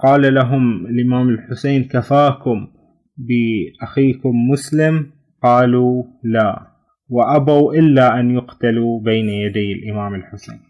قال 0.00 0.34
لهم 0.34 0.86
الإمام 0.86 1.28
الحسين 1.28 1.84
كفاكم 1.84 2.68
بأخيكم 3.16 4.50
مسلم؟ 4.50 5.12
قالوا 5.42 6.04
لا. 6.24 6.74
وأبوا 7.08 7.74
إلا 7.74 8.20
أن 8.20 8.30
يقتلوا 8.30 9.00
بين 9.00 9.28
يدي 9.28 9.72
الإمام 9.72 10.14
الحسين. 10.14 10.60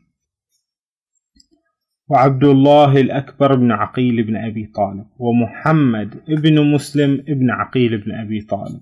وعبد 2.08 2.44
الله 2.44 3.00
الأكبر 3.00 3.54
بن 3.54 3.72
عقيل 3.72 4.22
بن 4.22 4.36
أبي 4.36 4.66
طالب 4.66 5.06
ومحمد 5.18 6.22
ابن 6.28 6.72
مسلم 6.72 7.24
ابن 7.28 7.50
عقيل 7.50 7.98
بن 7.98 8.12
أبي 8.12 8.40
طالب. 8.40 8.80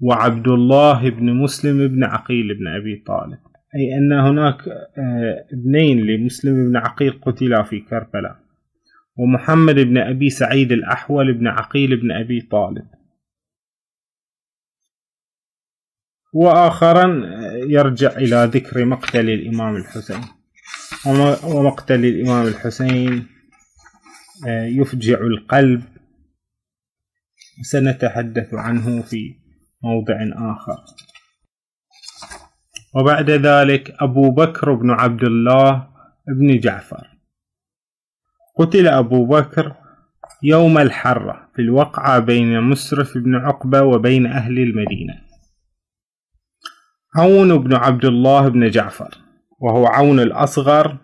وعبد 0.00 0.48
الله 0.48 1.10
بن 1.10 1.32
مسلم 1.32 1.88
بن 1.88 2.04
عقيل 2.04 2.54
بن 2.58 2.66
أبي 2.66 3.02
طالب. 3.06 3.47
أي 3.74 3.98
أن 3.98 4.12
هناك 4.12 4.68
آه، 4.68 5.46
ابنين 5.52 6.06
لمسلم 6.06 6.68
بن 6.68 6.76
عقيل 6.76 7.20
قتلا 7.20 7.62
في 7.62 7.80
كربلاء 7.80 8.48
ومحمد 9.18 9.74
بن 9.74 9.98
أبي 9.98 10.30
سعيد 10.30 10.72
الأحول 10.72 11.32
بن 11.32 11.46
عقيل 11.46 12.00
بن 12.00 12.12
أبي 12.12 12.40
طالب. 12.40 12.86
وآخرا 16.32 17.22
يرجع 17.54 18.16
إلى 18.16 18.50
ذكر 18.54 18.84
مقتل 18.84 19.30
الإمام 19.30 19.76
الحسين. 19.76 20.20
ومقتل 21.44 22.04
الإمام 22.04 22.46
الحسين 22.46 23.26
آه، 24.48 24.64
يفجع 24.64 25.20
القلب. 25.20 25.82
سنتحدث 27.62 28.54
عنه 28.54 29.02
في 29.02 29.34
موضع 29.82 30.16
آخر. 30.52 30.76
وبعد 32.94 33.30
ذلك 33.30 33.96
أبو 34.00 34.30
بكر 34.30 34.74
بن 34.74 34.90
عبد 34.90 35.24
الله 35.24 35.88
بن 36.28 36.58
جعفر. 36.58 37.06
قتل 38.58 38.88
أبو 38.88 39.26
بكر 39.26 39.74
يوم 40.42 40.78
الحرة 40.78 41.50
في 41.54 41.62
الوقعة 41.62 42.18
بين 42.18 42.60
مسرف 42.62 43.18
بن 43.18 43.34
عقبة 43.34 43.82
وبين 43.82 44.26
أهل 44.26 44.58
المدينة. 44.58 45.14
عون 47.16 47.58
بن 47.58 47.74
عبد 47.74 48.04
الله 48.04 48.48
بن 48.48 48.70
جعفر 48.70 49.18
وهو 49.60 49.86
عون 49.86 50.20
الأصغر 50.20 50.98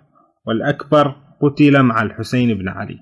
والأكبر 0.47 1.15
قتل 1.43 1.83
مع 1.83 2.03
الحسين 2.03 2.55
بن 2.55 2.69
علي. 2.69 2.99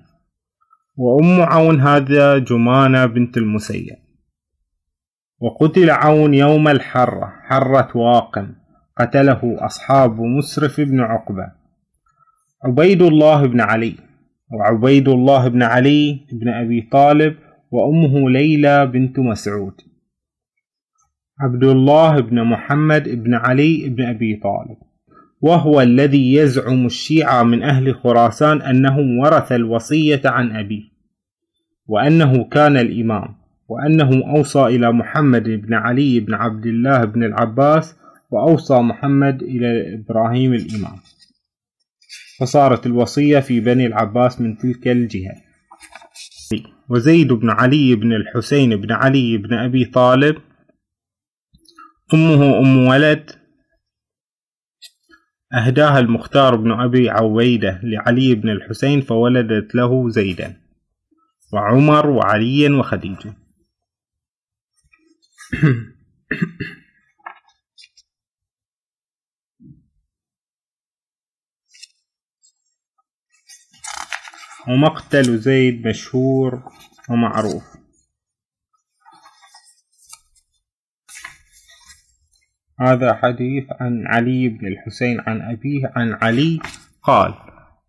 وأم 0.95 1.41
عون 1.41 1.81
هذا 1.81 2.37
جمانة 2.37 3.05
بنت 3.05 3.37
المسيب. 3.37 3.95
وقتل 5.39 5.89
عون 5.89 6.33
يوم 6.33 6.67
الحرة 6.67 7.33
حرة 7.47 7.97
واقم 7.97 8.62
قتله 8.97 9.57
أصحاب 9.59 10.21
مسرف 10.21 10.81
بن 10.81 10.99
عقبة. 10.99 11.51
عبيد 12.65 13.01
الله 13.01 13.45
بن 13.45 13.61
علي 13.61 13.95
وعبيد 14.51 15.07
الله 15.09 15.47
بن 15.47 15.63
علي 15.63 16.19
بن 16.31 16.49
أبي 16.49 16.81
طالب 16.91 17.35
وأمه 17.71 18.29
ليلى 18.29 18.85
بنت 18.87 19.19
مسعود. 19.19 19.73
عبد 21.39 21.63
الله 21.63 22.19
بن 22.19 22.43
محمد 22.43 23.09
بن 23.23 23.33
علي 23.33 23.89
بن 23.89 24.05
أبي 24.05 24.35
طالب. 24.35 24.77
وهو 25.41 25.81
الذي 25.81 26.33
يزعم 26.33 26.85
الشيعة 26.85 27.43
من 27.43 27.63
أهل 27.63 27.95
خراسان 27.95 28.61
أنه 28.61 28.97
ورث 29.21 29.51
الوصية 29.51 30.21
عن 30.25 30.55
أبيه 30.55 30.83
وأنه 31.87 32.43
كان 32.43 32.77
الإمام 32.77 33.35
وأنه 33.67 34.35
أوصى 34.35 34.65
إلى 34.65 34.91
محمد 34.91 35.43
بن 35.43 35.73
علي 35.73 36.19
بن 36.19 36.33
عبد 36.33 36.65
الله 36.65 37.05
بن 37.05 37.23
العباس 37.23 38.02
وأوصى 38.33 38.79
محمد 38.79 39.43
إلى 39.43 39.93
إبراهيم 39.93 40.53
الإمام. 40.53 40.99
فصارت 42.39 42.85
الوصية 42.85 43.39
في 43.39 43.59
بني 43.59 43.85
العباس 43.85 44.41
من 44.41 44.57
تلك 44.57 44.87
الجهة. 44.87 45.35
وزيد 46.89 47.33
بن 47.33 47.49
علي 47.49 47.95
بن 47.95 48.13
الحسين 48.13 48.75
بن 48.75 48.91
علي 48.91 49.37
بن 49.37 49.53
أبي 49.53 49.85
طالب 49.85 50.37
أمه 52.13 52.59
أم 52.59 52.87
ولد 52.87 53.31
أهداها 55.53 55.99
المختار 55.99 56.55
بن 56.55 56.71
أبي 56.71 57.09
عويدة 57.09 57.79
لعلي 57.83 58.35
بن 58.35 58.49
الحسين 58.49 59.01
فولدت 59.01 59.75
له 59.75 60.09
زيدا 60.09 60.57
وعمر 61.53 62.09
وعليا 62.09 62.69
وخديجة. 62.69 63.33
ومقتل 74.67 75.37
زيد 75.37 75.87
مشهور 75.87 76.63
ومعروف. 77.09 77.63
هذا 82.79 83.13
حديث 83.13 83.63
عن 83.81 84.07
علي 84.07 84.49
بن 84.49 84.67
الحسين 84.67 85.19
عن 85.27 85.41
أبيه 85.41 85.91
عن 85.95 86.13
علي 86.21 86.59
قال 87.03 87.33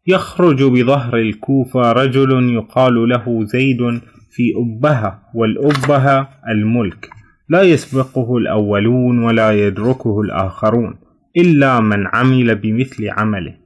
يخرج 0.06 0.62
بظهر 0.62 1.16
الكوفة 1.16 1.92
رجل 1.92 2.54
يقال 2.54 3.08
له 3.08 3.44
زيد 3.44 4.00
في 4.30 4.52
أبها 4.56 5.30
والأبها 5.34 6.40
الملك. 6.48 7.10
لا 7.48 7.62
يسبقه 7.62 8.36
الأولون 8.36 9.24
ولا 9.24 9.50
يدركه 9.50 10.20
الآخرون 10.20 10.98
إلا 11.36 11.80
من 11.80 12.06
عمل 12.06 12.54
بمثل 12.54 13.08
عمله. 13.10 13.63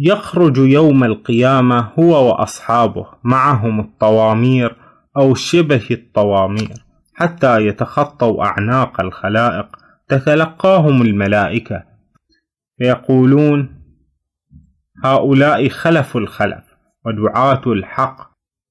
يخرج 0.00 0.56
يوم 0.58 1.04
القيامة 1.04 1.90
هو 1.98 2.28
وأصحابه 2.28 3.06
معهم 3.24 3.80
الطوامير 3.80 4.76
أو 5.16 5.34
شبه 5.34 5.86
الطوامير 5.90 6.74
حتى 7.14 7.66
يتخطوا 7.66 8.44
أعناق 8.44 9.00
الخلائق 9.00 9.76
تتلقاهم 10.08 11.02
الملائكة. 11.02 11.82
فيقولون 12.78 13.68
هؤلاء 15.04 15.68
خلف 15.68 16.16
الخلف 16.16 16.64
ودعاة 17.06 17.62
الحق. 17.66 18.28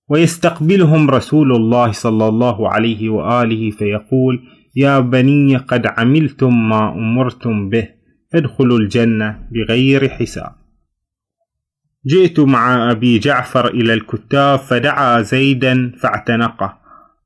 ويستقبلهم 0.09 1.09
رسول 1.09 1.55
الله 1.55 1.91
صلى 1.91 2.27
الله 2.27 2.69
عليه 2.69 3.09
وآله 3.09 3.71
فيقول 3.71 4.43
يا 4.75 4.99
بني 4.99 5.57
قد 5.57 5.87
عملتم 5.87 6.69
ما 6.69 6.93
أمرتم 6.93 7.69
به 7.69 7.89
ادخلوا 8.33 8.79
الجنة 8.79 9.47
بغير 9.51 10.09
حساب. 10.09 10.66
جئت 12.05 12.39
مع 12.39 12.91
أبي 12.91 13.19
جعفر 13.19 13.67
إلى 13.67 13.93
الكتاب 13.93 14.59
فدعا 14.59 15.21
زيدا 15.21 15.91
فاعتنقه 15.99 16.77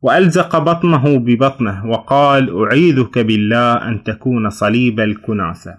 وألزق 0.01 0.57
بطنه 0.57 1.17
ببطنه 1.17 1.85
وقال 1.85 2.63
أعيذك 2.65 3.19
بالله 3.19 3.73
أن 3.73 4.03
تكون 4.03 4.49
صليب 4.49 4.99
الكناسة. 4.99 5.77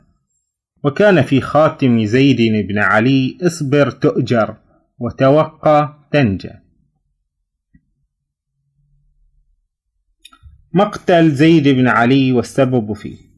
وكان 0.85 1.23
في 1.23 1.41
خاتم 1.41 2.05
زيد 2.05 2.67
بن 2.69 2.79
علي 2.79 3.39
اصبر 3.43 3.91
تؤجر 3.91 4.57
وتوقى 4.99 6.09
تنجى 6.13 6.51
مقتل 10.75 11.31
زيد 11.31 11.69
بن 11.69 11.89
علي 11.89 12.33
والسبب 12.33 12.93
فيه. 12.93 13.32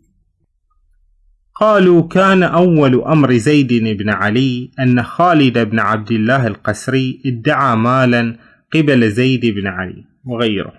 قالوا 1.61 2.03
كان 2.03 2.43
أول 2.43 3.03
أمر 3.03 3.33
زيد 3.33 3.73
بن 3.99 4.11
علي 4.11 4.71
أن 4.81 5.03
خالد 5.03 5.59
بن 5.59 5.81
عبد 5.81 6.13
الله 6.13 6.47
القسري 6.47 7.23
ادعى 7.27 7.77
مالا 7.77 8.37
قبل 8.75 9.11
زيد 9.11 9.47
بن 9.47 9.67
علي 9.67 10.05
وغيره. 10.25 10.73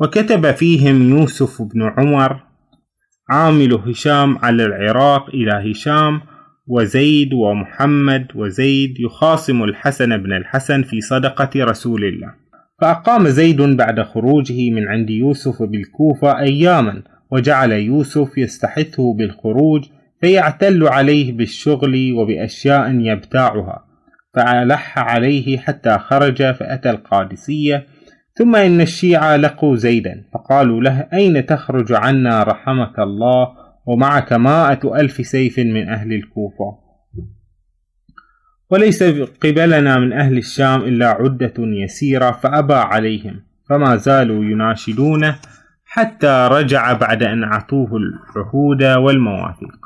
وكتب 0.00 0.50
فيهم 0.50 1.10
يوسف 1.10 1.62
بن 1.62 1.82
عمر 1.82 2.40
عامل 3.30 3.74
هشام 3.74 4.38
على 4.38 4.64
العراق 4.64 5.28
إلى 5.28 5.70
هشام 5.70 6.20
وزيد 6.66 7.34
ومحمد 7.34 8.26
وزيد 8.34 9.00
يخاصم 9.00 9.64
الحسن 9.64 10.16
بن 10.16 10.32
الحسن 10.32 10.82
في 10.82 11.00
صدقة 11.00 11.64
رسول 11.64 12.04
الله. 12.04 12.34
فأقام 12.80 13.28
زيد 13.28 13.62
بعد 13.62 14.00
خروجه 14.00 14.70
من 14.70 14.88
عند 14.88 15.10
يوسف 15.10 15.62
بالكوفة 15.62 16.38
أياما 16.38 17.02
وجعل 17.30 17.72
يوسف 17.72 18.38
يستحثه 18.38 19.14
بالخروج 19.14 19.84
فيعتل 20.20 20.88
عليه 20.88 21.32
بالشغل 21.32 22.12
وبأشياء 22.12 22.90
يبتاعها 22.90 23.84
فألح 24.34 24.98
عليه 24.98 25.58
حتى 25.58 25.98
خرج 25.98 26.36
فأتى 26.36 26.90
القادسية 26.90 27.86
ثم 28.34 28.56
إن 28.56 28.80
الشيعة 28.80 29.36
لقوا 29.36 29.76
زيدا 29.76 30.24
فقالوا 30.32 30.80
له 30.80 31.08
أين 31.12 31.46
تخرج 31.46 31.92
عنا 31.92 32.42
رحمك 32.42 32.98
الله 32.98 33.48
ومعك 33.86 34.32
مائة 34.32 35.00
ألف 35.00 35.26
سيف 35.26 35.58
من 35.58 35.88
أهل 35.88 36.12
الكوفة؟ 36.12 36.78
وليس 38.70 39.02
قبلنا 39.42 39.98
من 39.98 40.12
أهل 40.12 40.38
الشام 40.38 40.80
إلا 40.80 41.08
عدة 41.08 41.54
يسيرة 41.58 42.30
فأبى 42.30 42.74
عليهم 42.74 43.40
فما 43.68 43.96
زالوا 43.96 44.44
يناشدونه 44.44 45.38
حتى 45.90 46.48
رجع 46.52 46.92
بعد 46.92 47.22
أن 47.22 47.44
أعطوه 47.44 47.90
العهود 47.96 48.82
والمواثيق. 48.82 49.76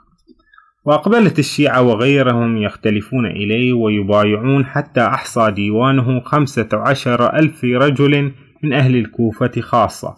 وأقبلت 0.84 1.38
الشيعة 1.38 1.82
وغيرهم 1.82 2.56
يختلفون 2.56 3.26
إليه 3.26 3.72
ويبايعون 3.72 4.66
حتى 4.66 5.00
أحصى 5.00 5.50
ديوانه 5.50 6.20
خمسة 6.20 6.68
عشر 6.72 7.36
ألف 7.36 7.64
رجل 7.64 8.32
من 8.62 8.72
أهل 8.72 8.96
الكوفة 8.96 9.60
خاصة. 9.60 10.14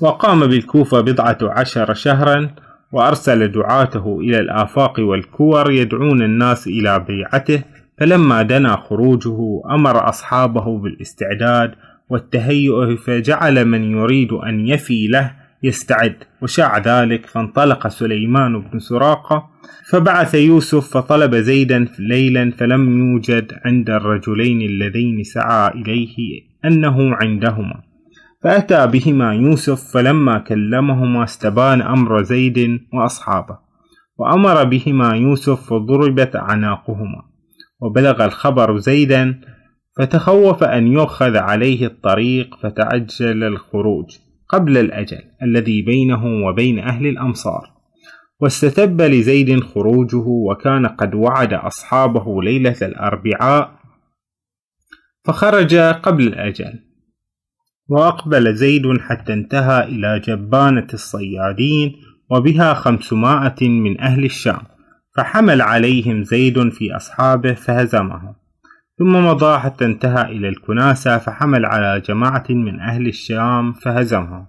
وقام 0.00 0.46
بالكوفة 0.46 1.00
بضعة 1.00 1.38
عشر 1.42 1.94
شهرا 1.94 2.50
وأرسل 2.92 3.52
دعاته 3.52 4.20
إلى 4.20 4.40
الآفاق 4.40 5.00
والكور 5.00 5.70
يدعون 5.70 6.22
الناس 6.22 6.66
إلى 6.66 6.98
بيعته 7.08 7.62
فلما 7.98 8.42
دنا 8.42 8.76
خروجه 8.76 9.62
أمر 9.70 10.08
أصحابه 10.08 10.78
بالاستعداد 10.78 11.74
والتهيؤ 12.10 12.96
فجعل 12.96 13.64
من 13.64 13.84
يريد 13.84 14.32
أن 14.32 14.68
يفي 14.68 15.06
له 15.06 15.32
يستعد. 15.62 16.16
وشاع 16.42 16.78
ذلك 16.78 17.26
فانطلق 17.26 17.88
سليمان 17.88 18.60
بن 18.60 18.78
سراقة 18.78 19.50
فبعث 19.90 20.34
يوسف 20.34 20.96
فطلب 20.96 21.34
زيدا 21.34 21.88
ليلا 21.98 22.50
فلم 22.50 22.98
يوجد 22.98 23.52
عند 23.64 23.90
الرجلين 23.90 24.62
اللذين 24.62 25.22
سعى 25.22 25.68
إليه 25.68 26.16
أنه 26.64 27.14
عندهما. 27.14 27.90
فأتى 28.42 28.86
بهما 28.86 29.34
يوسف 29.34 29.92
فلما 29.94 30.38
كلمهما 30.38 31.24
استبان 31.24 31.82
أمر 31.82 32.22
زيد 32.22 32.80
وأصحابه 32.92 33.58
وأمر 34.18 34.64
بهما 34.64 35.16
يوسف 35.16 35.70
فضربت 35.70 36.36
أعناقهما 36.36 37.22
وبلغ 37.80 38.24
الخبر 38.24 38.78
زيدا 38.78 39.40
فتخوف 39.96 40.64
أن 40.64 40.86
يؤخذ 40.86 41.36
عليه 41.36 41.86
الطريق 41.86 42.56
فتعجل 42.62 43.44
الخروج 43.44 44.18
قبل 44.48 44.78
الأجل 44.78 45.22
الذي 45.42 45.82
بينه 45.82 46.46
وبين 46.46 46.78
أهل 46.78 47.06
الأمصار. 47.06 47.70
واستتب 48.40 49.00
لزيد 49.02 49.60
خروجه 49.60 50.26
وكان 50.26 50.86
قد 50.86 51.14
وعد 51.14 51.52
أصحابه 51.52 52.42
ليلة 52.42 52.76
الأربعاء 52.82 53.80
فخرج 55.24 55.74
قبل 55.76 56.26
الأجل. 56.26 56.78
وأقبل 57.88 58.54
زيد 58.54 58.98
حتى 59.00 59.32
انتهى 59.32 59.84
إلى 59.84 60.20
جبانة 60.20 60.86
الصيادين 60.94 61.96
وبها 62.30 62.74
خمسمائة 62.74 63.68
من 63.68 64.00
أهل 64.00 64.24
الشام 64.24 64.62
فحمل 65.16 65.62
عليهم 65.62 66.22
زيد 66.24 66.68
في 66.68 66.96
أصحابه 66.96 67.54
فهزمهم. 67.54 68.39
ثم 69.00 69.26
مضى 69.26 69.58
حتى 69.58 69.84
انتهى 69.84 70.22
إلى 70.22 70.48
الكناسة 70.48 71.18
فحمل 71.18 71.66
على 71.66 72.00
جماعة 72.00 72.44
من 72.50 72.80
أهل 72.80 73.06
الشام 73.06 73.72
فهزمهم. 73.72 74.46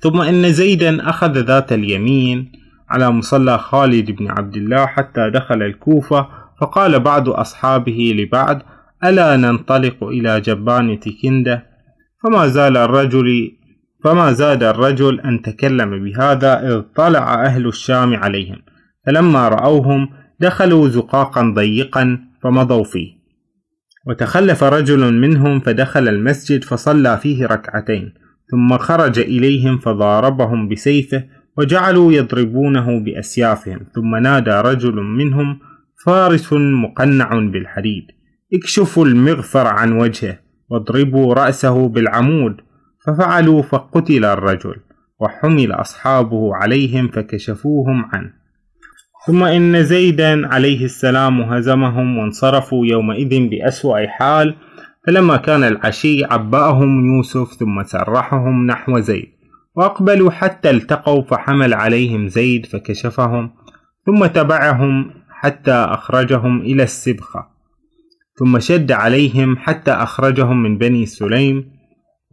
ثم 0.00 0.20
إن 0.20 0.52
زيدا 0.52 1.08
أخذ 1.08 1.38
ذات 1.38 1.72
اليمين 1.72 2.52
على 2.90 3.10
مصلى 3.10 3.58
خالد 3.58 4.10
بن 4.10 4.30
عبد 4.30 4.56
الله 4.56 4.86
حتى 4.86 5.30
دخل 5.30 5.62
الكوفة 5.62 6.28
فقال 6.60 7.00
بعض 7.00 7.28
أصحابه 7.28 8.14
لبعض 8.16 8.62
ألا 9.04 9.36
ننطلق 9.36 10.04
إلى 10.04 10.40
جبانة 10.40 11.00
كندة 11.22 11.66
فما 12.22 12.46
زال 12.46 12.76
الرجل 12.76 13.52
فما 14.04 14.32
زاد 14.32 14.62
الرجل 14.62 15.20
أن 15.20 15.42
تكلم 15.42 16.04
بهذا 16.04 16.68
إذ 16.68 16.80
طلع 16.96 17.44
أهل 17.44 17.66
الشام 17.66 18.16
عليهم. 18.16 18.56
فلما 19.06 19.48
رأوهم 19.48 20.08
دخلوا 20.40 20.88
زقاقا 20.88 21.52
ضيقا 21.56 22.29
فمضوا 22.42 22.84
فيه. 22.84 23.20
وتخلف 24.06 24.64
رجل 24.64 25.14
منهم 25.14 25.60
فدخل 25.60 26.08
المسجد 26.08 26.64
فصلى 26.64 27.18
فيه 27.18 27.46
ركعتين 27.46 28.14
ثم 28.50 28.78
خرج 28.78 29.18
إليهم 29.18 29.78
فضاربهم 29.78 30.68
بسيفه 30.68 31.24
وجعلوا 31.58 32.12
يضربونه 32.12 33.00
بأسيافهم 33.00 33.80
ثم 33.94 34.16
نادى 34.16 34.50
رجل 34.50 34.94
منهم 34.94 35.58
فارس 36.04 36.52
مقنع 36.52 37.38
بالحديد 37.38 38.04
اكشفوا 38.54 39.06
المغفر 39.06 39.66
عن 39.66 39.92
وجهه 39.92 40.38
واضربوا 40.70 41.34
رأسه 41.34 41.88
بالعمود. 41.88 42.60
ففعلوا 43.06 43.62
فقتل 43.62 44.24
الرجل 44.24 44.76
وحمل 45.20 45.72
أصحابه 45.72 46.54
عليهم 46.56 47.08
فكشفوهم 47.08 48.04
عنه. 48.12 48.32
ثم 49.26 49.42
إن 49.44 49.84
زيدا 49.84 50.54
عليه 50.54 50.84
السلام 50.84 51.40
هزمهم 51.40 52.18
وانصرفوا 52.18 52.86
يومئذ 52.86 53.48
بأسوأ 53.48 54.06
حال 54.06 54.54
فلما 55.06 55.36
كان 55.36 55.64
العشي 55.64 56.24
عبأهم 56.24 57.16
يوسف 57.16 57.52
ثم 57.52 57.82
سرحهم 57.82 58.66
نحو 58.66 59.00
زيد 59.00 59.28
وأقبلوا 59.74 60.30
حتى 60.30 60.70
التقوا 60.70 61.22
فحمل 61.22 61.74
عليهم 61.74 62.28
زيد 62.28 62.66
فكشفهم 62.66 63.50
ثم 64.06 64.26
تبعهم 64.26 65.10
حتى 65.30 65.72
أخرجهم 65.72 66.60
إلى 66.60 66.82
السبخة 66.82 67.46
ثم 68.38 68.58
شد 68.58 68.92
عليهم 68.92 69.56
حتى 69.56 69.90
أخرجهم 69.90 70.62
من 70.62 70.78
بني 70.78 71.06
سليم 71.06 71.64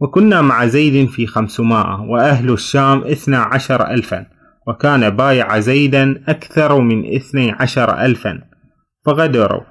وكنا 0.00 0.42
مع 0.42 0.66
زيد 0.66 1.08
في 1.08 1.26
خمسمائة 1.26 2.00
وأهل 2.00 2.52
الشام 2.52 3.04
اثنا 3.04 3.38
عشر 3.38 3.90
ألفا. 3.90 4.26
وكان 4.68 5.10
بايع 5.10 5.58
زيدا 5.58 6.22
أكثر 6.28 6.80
من 6.80 7.14
اثني 7.14 7.52
عشر 7.52 8.04
ألفا. 8.04 8.40
فغدروا. 9.06 9.62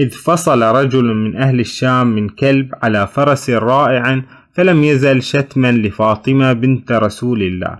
إذ 0.00 0.10
فصل 0.10 0.62
رجل 0.62 1.04
من 1.04 1.36
أهل 1.36 1.60
الشام 1.60 2.06
من 2.06 2.28
كلب 2.28 2.68
على 2.82 3.06
فرس 3.06 3.50
رائع 3.50 4.22
فلم 4.54 4.84
يزل 4.84 5.22
شتما 5.22 5.72
لفاطمة 5.72 6.52
بنت 6.52 6.92
رسول 6.92 7.42
الله. 7.42 7.78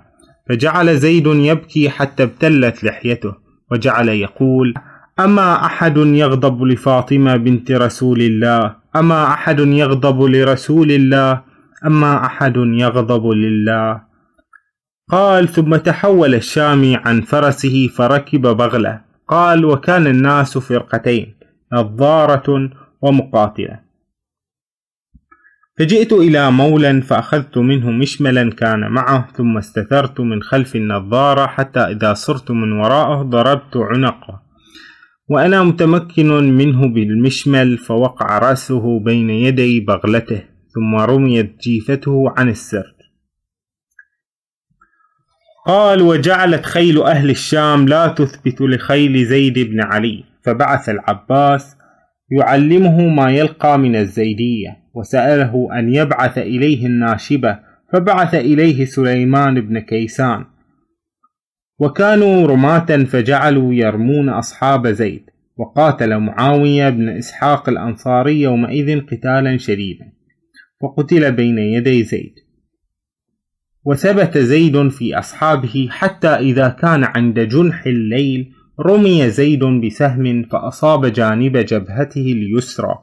فجعل 0.49 0.97
زيد 0.97 1.27
يبكي 1.27 1.91
حتى 1.91 2.23
ابتلت 2.23 2.85
لحيته 2.85 3.35
وجعل 3.71 4.09
يقول 4.09 4.75
أما 5.21 5.67
أحد 5.67 5.97
يغضب 5.97 6.63
لفاطمة 6.63 7.37
بنت 7.37 7.73
رسول 7.73 8.21
الله؟ 8.21 8.77
أما 8.97 9.27
أحد 9.27 9.61
يغضب 9.61 10.23
لرسول 10.23 10.91
الله؟ 10.93 11.43
أما 11.87 12.27
أحد 12.27 12.57
يغضب 12.57 13.27
لله؟ 13.27 14.06
قال 15.11 15.49
ثم 15.49 15.77
تحول 15.77 16.35
الشامي 16.35 16.97
عن 16.97 17.21
فرسه 17.21 17.89
فركب 17.89 18.41
بغلة. 18.41 19.01
قال 19.29 19.65
وكان 19.65 20.07
الناس 20.07 20.59
فرقتين 20.59 21.35
نظارة 21.73 22.71
ومقاتلة. 23.03 23.81
فجئت 25.79 26.13
إلى 26.13 26.51
مولى 26.51 27.03
فأخذت 27.03 27.59
منه 27.59 27.91
مشملا 27.91 28.51
كان 28.51 28.81
معه 28.91 29.29
ثم 29.33 29.57
استثرت 29.57 30.21
من 30.21 30.43
خلف 30.43 30.77
النظارة 30.77 31.47
حتى 31.47 31.81
إذا 31.81 32.15
صرت 32.15 32.51
من 32.51 32.73
وراءه 32.73 33.23
ضربت 33.23 33.77
عنقه. 33.77 34.43
وأنا 35.29 35.63
متمكن 35.63 36.29
منه 36.57 36.89
بالمشمل 36.89 37.79
فوقع 37.79 38.39
رأسه 38.39 39.01
بين 39.01 39.31
يدي 39.31 39.81
بغلته 39.81 40.43
ثم 40.75 40.95
رميت 40.95 41.57
جيفته 41.61 42.35
عن 42.37 42.49
السرد 42.49 42.96
قال 45.67 46.03
وجعلت 46.03 46.67
خيل 46.67 47.03
أهل 47.03 47.31
الشام 47.31 47.89
لا 47.89 48.07
تثبت 48.07 48.61
لخيل 48.61 49.25
زيد 49.25 49.59
بن 49.59 49.81
علي. 49.81 50.25
فبعث 50.43 50.89
العباس 50.89 51.77
يعلمه 52.31 53.09
ما 53.09 53.31
يلقى 53.31 53.79
من 53.79 53.97
الزيدية 53.97 54.77
وسأله 54.95 55.69
أن 55.79 55.95
يبعث 55.95 56.39
إليه 56.39 56.87
الناشبة. 56.87 57.59
فبعث 57.93 58.35
إليه 58.35 58.85
سليمان 58.85 59.61
بن 59.61 59.79
كيسان. 59.79 60.45
وكانوا 61.79 62.47
رماة 62.47 63.05
فجعلوا 63.05 63.75
يرمون 63.75 64.29
أصحاب 64.29 64.89
زيد. 64.89 65.23
وقاتل 65.57 66.19
معاوية 66.19 66.89
بن 66.89 67.09
إسحاق 67.09 67.69
الأنصاري 67.69 68.41
يومئذ 68.41 69.01
قتالا 69.01 69.57
شديدا. 69.57 70.13
فقتل 70.83 71.33
بين 71.33 71.59
يدي 71.59 72.03
زيد. 72.03 72.46
وثبت 73.87 74.39
زيد 74.39 74.89
في 74.89 75.19
أصحابه 75.19 75.89
حتى 75.91 76.29
إذا 76.29 76.69
كان 76.69 77.05
عند 77.05 77.41
جنح 77.41 77.87
الليل 77.87 78.53
رمي 78.81 79.31
زيد 79.31 79.65
بسهم 79.65 80.43
فأصاب 80.43 81.07
جانب 81.07 81.57
جبهته 81.57 82.33
اليسرى 82.33 82.99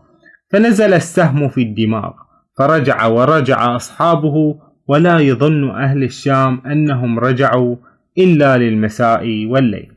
فنزل 0.51 0.93
السهم 0.93 1.49
في 1.49 1.61
الدماغ 1.61 2.13
فرجع 2.57 3.05
ورجع 3.05 3.75
أصحابه 3.75 4.59
ولا 4.87 5.19
يظن 5.19 5.69
أهل 5.69 6.03
الشام 6.03 6.61
أنهم 6.65 7.19
رجعوا 7.19 7.75
إلا 8.17 8.57
للمساء 8.57 9.45
والليل. 9.45 9.91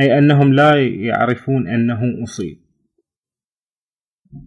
أي 0.00 0.18
أنهم 0.18 0.52
لا 0.52 0.86
يعرفون 0.86 1.68
أنه 1.68 2.22
أصيب. 2.22 2.58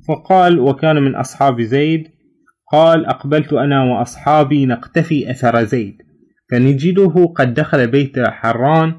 فقال 0.07 0.59
وكان 0.59 0.95
من 0.95 1.15
أصحاب 1.15 1.61
زيد 1.61 2.14
قال 2.71 3.05
أقبلت 3.05 3.53
أنا 3.53 3.83
وأصحابي 3.83 4.65
نقتفي 4.65 5.31
أثر 5.31 5.63
زيد. 5.63 6.01
فنجده 6.51 7.33
قد 7.35 7.53
دخل 7.53 7.87
بيت 7.87 8.19
حران 8.19 8.93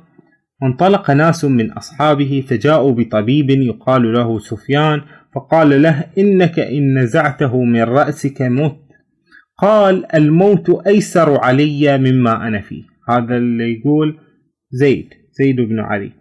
وانطلق 0.63 1.11
ناس 1.11 1.45
من 1.45 1.73
أصحابه 1.73 2.45
فجاءوا 2.49 2.93
بطبيب 2.93 3.51
يقال 3.51 4.13
له 4.13 4.39
سفيان 4.39 5.01
فقال 5.35 5.83
له 5.83 6.05
إنك 6.19 6.59
إن 6.59 6.99
نزعته 6.99 7.63
من 7.65 7.83
رأسك 7.83 8.43
مت 8.43 8.77
قال 9.59 10.15
الموت 10.15 10.87
أيسر 10.87 11.41
علي 11.41 11.99
مما 11.99 12.49
أنا 12.49 12.61
فيه. 12.61 12.83
هذا 13.09 13.37
اللي 13.37 13.79
يقول 13.79 14.19
زيد 14.71 15.15
زيد 15.33 15.57
بن 15.57 15.81
علي. 15.81 16.13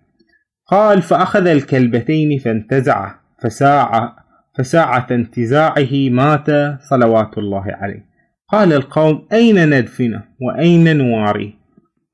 قال 0.68 1.02
فأخذ 1.02 1.48
الكلبتين 1.48 2.40
فانتزعه 2.40 3.20
فساعة 3.44 4.25
فساعة 4.58 5.08
انتزاعه 5.12 6.10
مات 6.10 6.48
صلوات 6.82 7.38
الله 7.38 7.64
عليه. 7.68 8.06
قال 8.48 8.74
القوم 8.74 9.28
أين 9.34 9.70
ندفنه 9.70 10.24
وأين 10.42 10.98
نواريه 10.98 11.54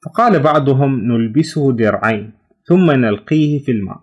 فقال 0.06 0.40
بعضهم 0.40 1.00
نلبسه 1.00 1.74
درعين 1.74 2.34
ثم 2.68 2.92
نلقيه 2.92 3.60
في 3.60 3.72
الماء. 3.72 3.98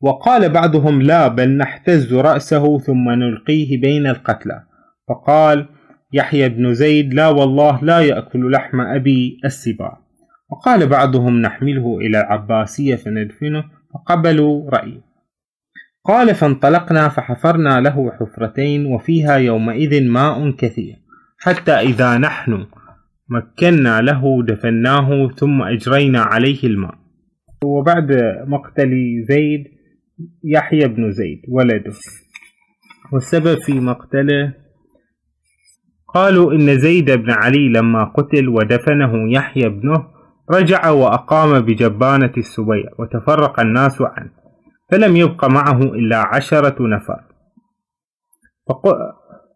وقال 0.00 0.48
بعضهم 0.48 1.02
لا 1.02 1.28
بل 1.28 1.56
نحتز 1.56 2.14
رأسه 2.14 2.78
ثم 2.78 3.10
نلقيه 3.10 3.80
بين 3.80 4.06
القتلى. 4.06 4.62
فقال 5.08 5.68
يحيى 6.12 6.48
بن 6.48 6.74
زيد 6.74 7.14
لا 7.14 7.28
والله 7.28 7.84
لا 7.84 8.00
يأكل 8.00 8.52
لحم 8.52 8.80
أبي 8.80 9.40
السباع. 9.44 10.00
وقال 10.50 10.86
بعضهم 10.86 11.40
نحمله 11.40 11.98
إلى 11.98 12.20
العباسية 12.20 12.96
فندفنه 12.96 13.64
فقبلوا 13.94 14.70
رأيه. 14.70 15.05
قال 16.08 16.34
فانطلقنا 16.34 17.08
فحفرنا 17.08 17.80
له 17.80 18.12
حفرتين 18.12 18.86
وفيها 18.86 19.36
يومئذ 19.36 20.08
ماء 20.08 20.50
كثير 20.50 20.96
حتى 21.38 21.72
إذا 21.72 22.18
نحن 22.18 22.66
مكنا 23.28 24.00
له 24.00 24.42
دفناه 24.42 25.28
ثم 25.28 25.62
أجرينا 25.62 26.20
عليه 26.20 26.64
الماء. 26.64 26.94
وبعد 27.64 28.12
مقتل 28.46 28.90
زيد 29.28 29.64
يحيى 30.44 30.88
بن 30.88 31.12
زيد 31.12 31.42
ولده. 31.48 31.92
والسبب 33.12 33.58
في 33.58 33.80
مقتله 33.80 34.54
قالوا 36.14 36.52
إن 36.52 36.78
زيد 36.78 37.10
بن 37.10 37.30
علي 37.30 37.68
لما 37.68 38.04
قتل 38.04 38.48
ودفنه 38.48 39.32
يحيى 39.32 39.66
ابنه 39.66 40.06
رجع 40.50 40.90
وأقام 40.90 41.60
بجبانة 41.60 42.32
السبيع 42.36 42.84
وتفرق 42.98 43.60
الناس 43.60 44.02
عنه. 44.02 44.45
فلم 44.90 45.16
يبق 45.16 45.44
معه 45.44 45.82
إلا 45.82 46.18
عشرة 46.18 46.76
نفر. 46.80 47.20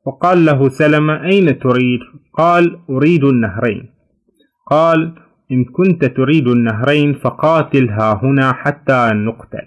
فقال 0.07 0.45
له 0.45 0.69
سلمة 0.69 1.25
أين 1.25 1.59
تريد؟ 1.59 2.01
قال 2.35 2.81
أريد 2.91 3.25
النهرين. 3.25 3.91
قال 4.71 5.15
إن 5.53 5.65
كنت 5.65 6.05
تريد 6.05 6.49
النهرين 6.49 7.15
فقاتل 7.15 7.89
ها 7.89 8.21
هنا 8.23 8.53
حتى 8.53 9.11
نقتل. 9.15 9.67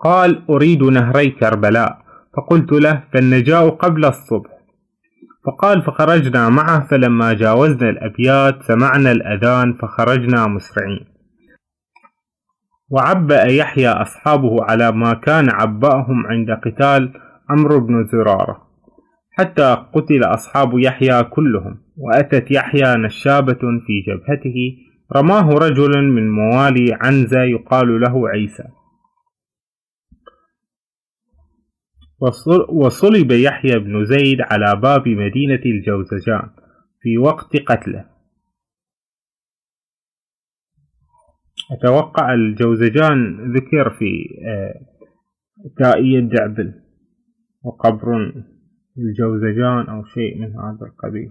قال 0.00 0.42
أريد 0.50 0.82
نهري 0.82 1.30
كربلاء. 1.30 1.98
فقلت 2.36 2.72
له 2.72 3.02
فالنجاء 3.12 3.68
قبل 3.68 4.04
الصبح. 4.04 4.50
فقال 5.46 5.82
فخرجنا 5.82 6.48
معه. 6.48 6.86
فلما 6.86 7.32
جاوزنا 7.32 7.90
الأبيات 7.90 8.62
سمعنا 8.62 9.12
الأذان 9.12 9.74
فخرجنا 9.74 10.46
مسرعين. 10.46 11.13
وعبأ 12.94 13.44
يحيى 13.44 13.88
أصحابه 13.88 14.64
على 14.64 14.92
ما 14.92 15.14
كان 15.14 15.50
عبأهم 15.50 16.26
عند 16.26 16.50
قتال 16.50 17.12
عمرو 17.50 17.80
بن 17.80 18.04
زرارة. 18.04 18.68
حتى 19.30 19.86
قتل 19.94 20.24
أصحاب 20.24 20.78
يحيى 20.78 21.22
كلهم 21.22 21.78
وأتت 21.96 22.50
يحيى 22.50 22.96
نشابة 22.96 23.62
في 23.86 23.94
جبهته. 24.06 24.56
رماه 25.16 25.48
رجل 25.48 26.02
من 26.02 26.30
موالي 26.30 26.98
عنزة 27.00 27.42
يقال 27.42 28.00
له 28.00 28.28
عيسى. 28.28 28.64
وصلب 32.68 33.32
يحيى 33.32 33.78
بن 33.78 34.04
زيد 34.04 34.40
على 34.40 34.80
باب 34.80 35.08
مدينة 35.08 35.62
الجوزجان 35.66 36.48
في 37.02 37.18
وقت 37.18 37.56
قتله. 37.56 38.13
أتوقع 41.74 42.34
الجوزجان 42.34 43.52
ذكر 43.52 43.90
في 43.90 44.40
آه، 44.46 44.80
تائية 45.78 46.20
دعبل 46.20 46.74
وقبر 47.62 48.32
الجوزجان 48.98 49.88
أو 49.88 50.04
شيء 50.04 50.38
من 50.38 50.48
هذا 50.56 50.86
القبيل. 50.86 51.30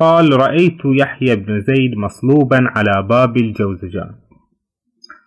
قال 0.00 0.40
رأيت 0.40 0.78
يحيى 0.84 1.36
بن 1.36 1.60
زيد 1.60 1.96
مصلوبا 1.96 2.58
على 2.60 3.08
باب 3.08 3.36
الجوزجان 3.36 4.14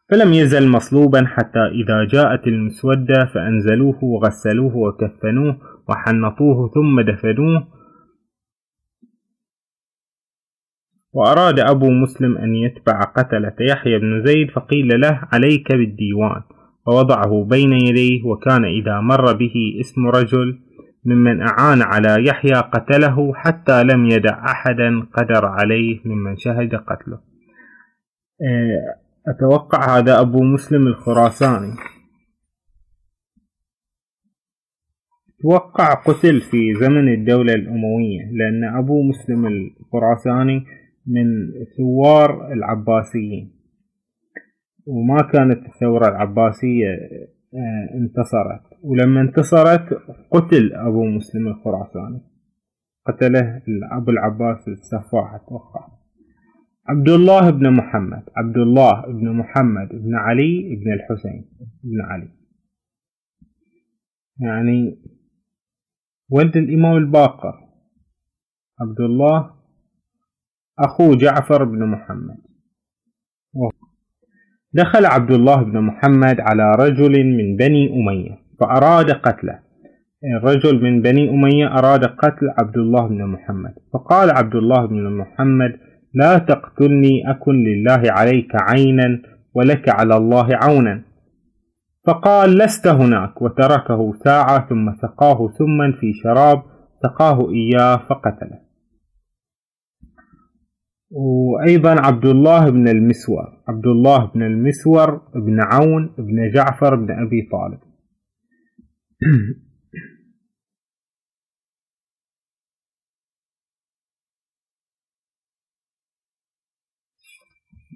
فلم 0.10 0.34
يزل 0.34 0.70
مصلوبا 0.70 1.26
حتى 1.26 1.60
إذا 1.60 2.04
جاءت 2.04 2.48
المسودة 2.48 3.26
فأنزلوه 3.34 4.04
وغسلوه 4.04 4.76
وكفنوه 4.78 5.58
وحنطوه 5.90 6.72
ثم 6.74 7.02
دفنوه 7.02 7.68
وأراد 11.16 11.60
أبو 11.60 11.90
مسلم 11.92 12.38
أن 12.38 12.56
يتبع 12.56 13.02
قتلة 13.02 13.56
يحيى 13.60 14.00
بن 14.00 14.24
زيد 14.26 14.52
فقيل 14.52 15.02
له 15.02 15.22
عليك 15.34 15.72
بالديوان. 15.72 16.42
فوضعه 16.86 17.44
بين 17.44 17.74
يديه 17.74 18.24
وكان 18.24 18.66
إذا 18.66 19.00
مر 19.00 19.34
به 19.34 19.54
اسم 19.80 20.08
رجل 20.08 20.60
ممن 21.06 21.42
أعان 21.42 21.82
على 21.82 22.28
يحيى 22.28 22.54
قتله 22.54 23.34
حتى 23.34 23.84
لم 23.84 24.06
يدع 24.06 24.46
أحدا 24.46 25.08
قدر 25.14 25.46
عليه 25.46 26.00
ممن 26.06 26.38
شهد 26.38 26.76
قتله. 26.76 27.20
آه، 28.42 28.96
أتوقع 29.28 29.98
هذا 29.98 30.22
أبو 30.22 30.44
مسلم 30.44 30.88
الخراساني. 30.88 31.74
توقع 35.42 35.94
قتل 35.94 36.42
في 36.42 36.74
زمن 36.74 37.14
الدولة 37.14 37.54
الأموية 37.54 38.22
لأن 38.32 38.78
أبو 38.78 39.04
مسلم 39.04 39.46
الخراساني 39.46 40.66
من 41.08 41.52
ثوار 41.78 42.54
العباسيين. 42.54 43.56
وما 44.88 45.22
كانت 45.22 45.66
الثورة 45.66 46.08
العباسية 46.08 46.90
آه، 47.54 47.98
انتصرت. 47.98 48.62
ولما 48.84 49.22
انتصرت 49.22 49.94
قتل 50.32 50.74
أبو 50.74 51.06
مسلم 51.06 51.48
الخراساني. 51.48 52.22
قتله 53.06 53.62
أبو 53.92 54.12
العباس 54.12 54.68
السفاح 54.68 55.34
أتوقع. 55.34 55.88
عبد 56.88 57.10
الله 57.10 57.50
بن 57.50 57.74
محمد. 57.74 58.24
عبد 58.38 58.58
الله 58.58 59.02
بن 59.02 59.32
محمد 59.32 59.90
بن 59.90 60.16
علي 60.16 60.76
بن 60.76 60.94
الحسين 60.94 61.50
بن 61.84 62.02
علي. 62.02 62.30
يعني 64.40 64.98
ولد 66.30 66.58
الإمام 66.58 66.98
الباقر. 66.98 67.54
عبد 68.82 69.02
الله 69.02 69.56
أخو 70.80 71.14
جعفر 71.14 71.64
بن 71.64 71.86
محمد. 71.86 72.38
دخل 74.74 75.06
عبد 75.06 75.32
الله 75.32 75.64
بن 75.64 75.82
محمد 75.82 76.40
على 76.40 76.72
رجل 76.80 77.24
من 77.24 77.56
بني 77.56 77.94
أمية 77.94 78.38
فأراد 78.60 79.12
قتله. 79.12 79.60
الرجل 80.38 80.84
من 80.84 81.02
بني 81.02 81.30
أمية 81.30 81.68
أراد 81.68 82.06
قتل 82.06 82.50
عبد 82.58 82.78
الله 82.78 83.08
بن 83.08 83.26
محمد 83.26 83.74
فقال 83.94 84.32
عبد 84.32 84.56
الله 84.56 84.86
بن 84.86 85.18
محمد 85.18 85.80
لا 86.14 86.38
تقتلني 86.38 87.32
أكن 87.32 87.52
لله 87.64 88.02
عليك 88.12 88.52
عينا 88.56 89.22
ولك 89.54 89.90
على 89.90 90.18
الله 90.18 90.48
عونا. 90.52 91.02
فقال 92.08 92.58
لست 92.58 92.88
هناك. 92.88 93.42
وتركه 93.42 94.14
ساعة 94.24 94.68
ثم 94.70 94.94
سقاه 95.02 95.48
ثما 95.58 95.92
في 96.00 96.14
شراب 96.24 96.64
سقاه 97.04 97.50
إياه 97.52 97.98
فقتله. 98.10 98.65
وأيضا 101.16 102.02
عبد 102.02 102.26
الله 102.26 102.70
بن 102.70 102.88
المسور 102.88 103.64
عبد 103.68 103.88
الله 103.88 104.26
بن 104.26 104.44
المسور 104.44 105.18
بن 105.36 105.60
عون 105.60 106.16
بن 106.18 106.52
جعفر 106.52 106.96
بن 106.96 107.12
أبي 107.12 107.50
طالب. 107.52 107.80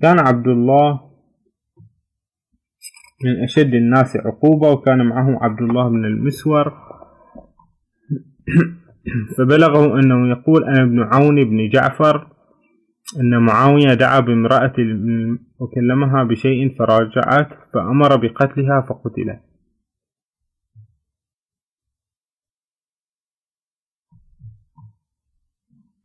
كان 0.01 0.19
عبد 0.19 0.47
الله 0.47 1.09
من 3.25 3.43
أشد 3.43 3.73
الناس 3.73 4.15
عقوبة 4.15 4.69
وكان 4.71 5.05
معه 5.05 5.43
عبد 5.43 5.61
الله 5.61 5.89
بن 5.89 6.05
المسور. 6.05 6.73
فبلغه 9.37 9.99
أنه 9.99 10.29
يقول 10.29 10.63
أنا 10.63 10.83
ابن 10.83 10.99
عون 10.99 11.43
بن 11.43 11.69
جعفر. 11.69 12.38
أن 13.17 13.37
معاوية 13.37 13.93
دعا 13.93 14.19
بامرأة 14.19 14.73
وكلمها 15.59 16.23
بشيء 16.23 16.77
فراجعت 16.79 17.49
فأمر 17.73 18.15
بقتلها 18.15 18.81
فقتلت 18.81 19.41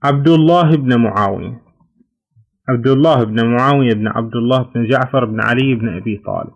عبد 0.02 0.28
الله 0.28 0.76
بن 0.76 0.96
معاوية. 1.00 1.62
عبد 2.68 2.86
الله 2.86 3.24
بن 3.24 3.46
معاوية 3.46 3.94
بن 3.94 4.08
عبد 4.08 4.36
الله 4.36 4.62
بن 4.62 4.88
جعفر 4.88 5.24
بن 5.24 5.40
علي 5.40 5.74
بن 5.74 5.88
أبي 5.88 6.22
طالب. 6.26 6.52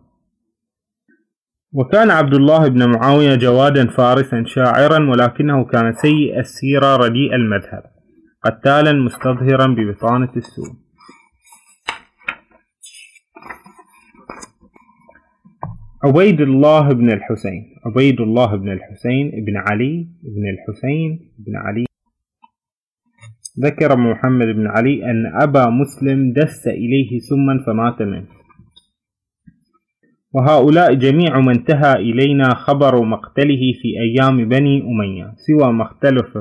وكان 1.73 2.11
عبد 2.11 2.35
الله 2.35 2.69
بن 2.69 2.91
معاوية 2.91 3.35
جوادا 3.35 3.87
فارسا 3.87 4.45
شاعرا 4.47 5.11
ولكنه 5.11 5.65
كان 5.65 5.93
سيء 5.93 6.41
السيرة 6.41 6.97
رديء 6.97 7.35
المذهب. 7.35 7.98
قتالا 8.45 8.93
مستظهرا 8.93 9.67
ببطانة 9.67 10.33
السوء. 10.37 10.73
عبيد 16.05 16.41
الله 16.41 16.93
بن 16.93 17.13
الحسين 17.13 17.63
عبيد 17.87 18.21
الله 18.21 18.57
بن 18.57 18.73
الحسين 18.73 19.31
بن 19.47 19.57
علي 19.57 20.09
بن 20.23 20.45
الحسين 20.55 21.33
بن 21.39 21.57
علي. 21.57 21.85
ذكر 23.61 23.97
محمد 23.97 24.47
بن 24.47 24.67
علي 24.67 25.11
أن 25.11 25.27
أبا 25.43 25.67
مسلم 25.71 26.33
دس 26.33 26.67
إليه 26.67 27.19
سما 27.19 27.65
فمات 27.67 28.03
منه. 28.03 28.29
وهؤلاء 30.33 30.95
جميع 30.95 31.41
من 31.41 31.49
انتهى 31.49 31.93
إلينا 31.93 32.55
خبر 32.55 33.05
مقتله 33.05 33.63
في 33.83 33.89
أيام 34.01 34.49
بني 34.49 34.83
أمية 34.83 35.35
سوى 35.37 35.73
ما 35.73 35.83
اختلف 35.83 36.39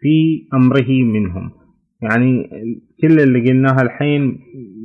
في 0.00 0.48
أمره 0.54 0.88
منهم. 0.88 1.50
يعني 2.02 2.50
كل 3.02 3.20
اللي 3.20 3.50
قلناها 3.50 3.82
الحين 3.82 4.38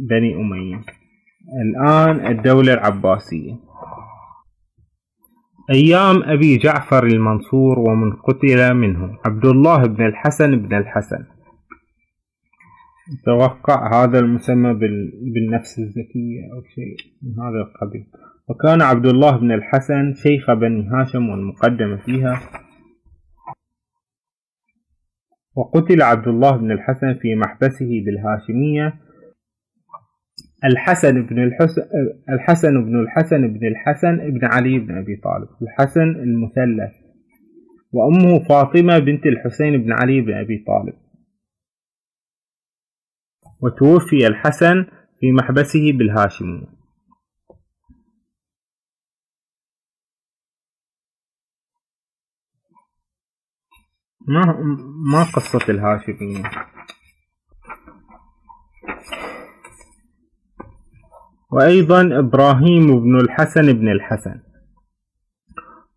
بني 0.09 0.35
أمية. 0.35 0.81
الآن 1.65 2.27
الدولة 2.27 2.73
العباسية. 2.73 3.53
أيام 5.71 6.23
أبي 6.23 6.57
جعفر 6.57 7.05
المنصور 7.05 7.79
ومن 7.79 8.11
قتل 8.11 8.73
منهم. 8.73 9.17
عبد 9.25 9.45
الله 9.45 9.85
بن 9.85 10.05
الحسن 10.05 10.55
بن 10.55 10.77
الحسن. 10.77 11.25
توقع 13.25 14.03
هذا 14.03 14.19
المسمى 14.19 14.73
بالنفس 15.33 15.79
الزكية 15.79 16.41
أو 16.53 16.61
شيء 16.75 16.95
من 17.23 17.43
هذا 17.43 17.61
القبيل. 17.61 18.05
وكان 18.49 18.81
عبد 18.81 19.05
الله 19.05 19.37
بن 19.37 19.51
الحسن 19.51 20.13
شيخ 20.13 20.51
بني 20.53 20.87
هاشم 20.87 21.29
والمقدم 21.29 21.97
فيها. 21.97 22.41
وقتل 25.55 26.01
عبد 26.01 26.27
الله 26.27 26.57
بن 26.57 26.71
الحسن 26.71 27.13
في 27.13 27.35
محبسه 27.35 27.89
بالهاشمية. 28.05 28.93
الحسن 30.63 31.21
بن 31.21 31.43
الحسن 31.43 31.81
الحسن 32.29 32.85
بن 32.85 32.99
الحسن 32.99 33.53
بن 33.53 33.67
الحسن 33.67 34.17
بن 34.31 34.45
علي 34.45 34.79
بن 34.79 34.97
أبي 34.97 35.15
طالب 35.15 35.49
الحسن 35.61 36.09
المثلث. 36.09 36.91
وأمه 37.93 38.39
فاطمة 38.39 38.99
بنت 38.99 39.25
الحسين 39.25 39.77
بن 39.77 39.91
علي 39.91 40.21
بن 40.21 40.33
أبي 40.33 40.63
طالب. 40.67 40.93
وتوفي 43.61 44.27
الحسن 44.27 44.85
في 45.19 45.31
محبسه 45.31 45.91
بالهاشمية. 45.91 46.80
ما 54.27 54.45
ما 55.13 55.23
قصة 55.23 55.71
الهاشمية 55.73 56.43
وأيضا 61.51 62.19
إبراهيم 62.19 62.99
بن 62.99 63.19
الحسن 63.19 63.73
بن 63.73 63.91
الحسن. 63.91 64.39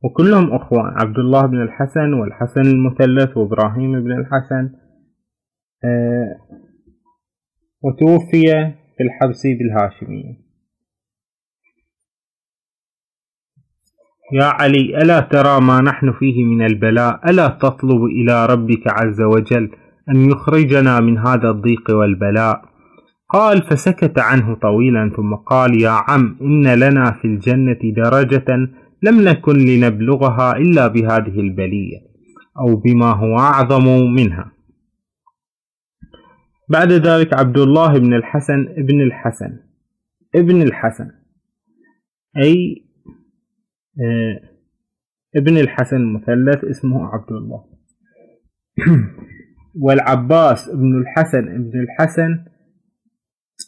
وكلهم 0.04 0.54
أخوان 0.54 0.94
عبد 1.00 1.18
الله 1.18 1.46
بن 1.46 1.62
الحسن 1.62 2.12
والحسن 2.12 2.60
المثلث 2.60 3.36
وإبراهيم 3.36 4.04
بن 4.04 4.12
الحسن. 4.12 4.70
آه، 5.84 6.36
وتوفي 7.82 8.42
في 8.96 9.02
الحبس 9.02 9.42
بالهاشمية 9.46 10.43
يا 14.32 14.44
علي 14.44 15.02
ألا 15.02 15.20
ترى 15.20 15.60
ما 15.60 15.80
نحن 15.80 16.12
فيه 16.12 16.44
من 16.44 16.66
البلاء؟ 16.66 17.30
ألا 17.30 17.48
تطلب 17.48 18.04
إلى 18.04 18.46
ربك 18.46 18.82
عز 18.86 19.20
وجل 19.22 19.70
أن 20.08 20.30
يخرجنا 20.30 21.00
من 21.00 21.18
هذا 21.18 21.50
الضيق 21.50 21.90
والبلاء؟ 21.90 22.62
قال 23.28 23.62
فسكت 23.62 24.18
عنه 24.18 24.54
طويلا 24.54 25.12
ثم 25.16 25.34
قال 25.34 25.80
يا 25.80 25.90
عم 25.90 26.36
إن 26.42 26.74
لنا 26.74 27.10
في 27.10 27.24
الجنة 27.24 27.78
درجة 27.96 28.68
لم 29.02 29.20
نكن 29.20 29.58
لنبلغها 29.58 30.56
إلا 30.56 30.86
بهذه 30.86 31.40
البلية 31.40 31.98
أو 32.58 32.76
بما 32.76 33.10
هو 33.10 33.38
أعظم 33.38 34.12
منها. 34.14 34.52
بعد 36.68 36.92
ذلك 36.92 37.34
عبد 37.34 37.58
الله 37.58 37.98
بن 37.98 38.14
الحسن 38.14 38.68
ابن 38.78 39.00
الحسن 39.00 39.58
ابن 40.34 40.62
الحسن 40.62 41.10
أي 42.36 42.83
ابن 45.36 45.58
الحسن 45.58 45.96
المثلث 45.96 46.64
اسمه 46.64 47.06
عبد 47.06 47.32
الله. 47.32 47.64
والعباس 49.84 50.68
ابن 50.68 51.00
الحسن 51.00 51.48
ابن 51.48 51.80
الحسن 51.80 52.44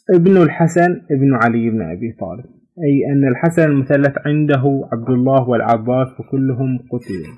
ابن 0.09 0.37
الحسن 0.37 1.01
ابن 1.11 1.33
علي 1.33 1.69
بن 1.69 1.81
أبي 1.81 2.11
طالب. 2.19 2.45
أي 2.83 3.13
أن 3.13 3.27
الحسن 3.27 3.63
المثلث 3.63 4.13
عنده 4.25 4.89
عبد 4.93 5.09
الله 5.09 5.49
والعباس 5.49 6.19
وكلهم 6.19 6.77
قتلوا 6.91 7.35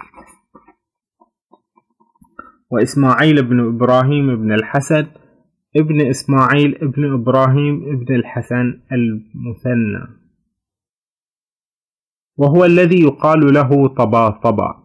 وإسماعيل 2.71 3.43
بن 3.43 3.59
إبراهيم 3.59 4.35
بن 4.35 4.51
الحسن 4.51 5.05
ابن 5.75 6.07
إسماعيل 6.09 6.75
ابن 6.75 7.13
إبراهيم 7.13 7.83
ابن 7.83 8.15
الحسن 8.15 8.81
المثنى. 8.91 10.18
وهو 12.39 12.65
الذي 12.65 13.01
يقال 13.03 13.53
له 13.53 13.87
طباطبا 13.87 14.75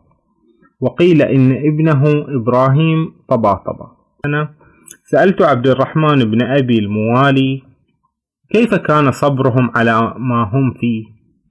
وقيل 0.81 1.23
إن 1.23 1.53
ابنه 1.53 2.03
إبراهيم 2.41 3.13
طباطبا 3.29 3.87
أنا 4.27 4.49
سألت 5.11 5.43
عبد 5.43 5.67
الرحمن 5.67 6.25
بن 6.31 6.43
أبي 6.43 6.79
الموالي 6.79 7.63
كيف 8.51 8.75
كان 8.75 9.13
صبرهم 9.13 9.71
على 9.75 10.15
ما 10.19 10.51
هم 10.53 10.75
فيه. 10.81 11.05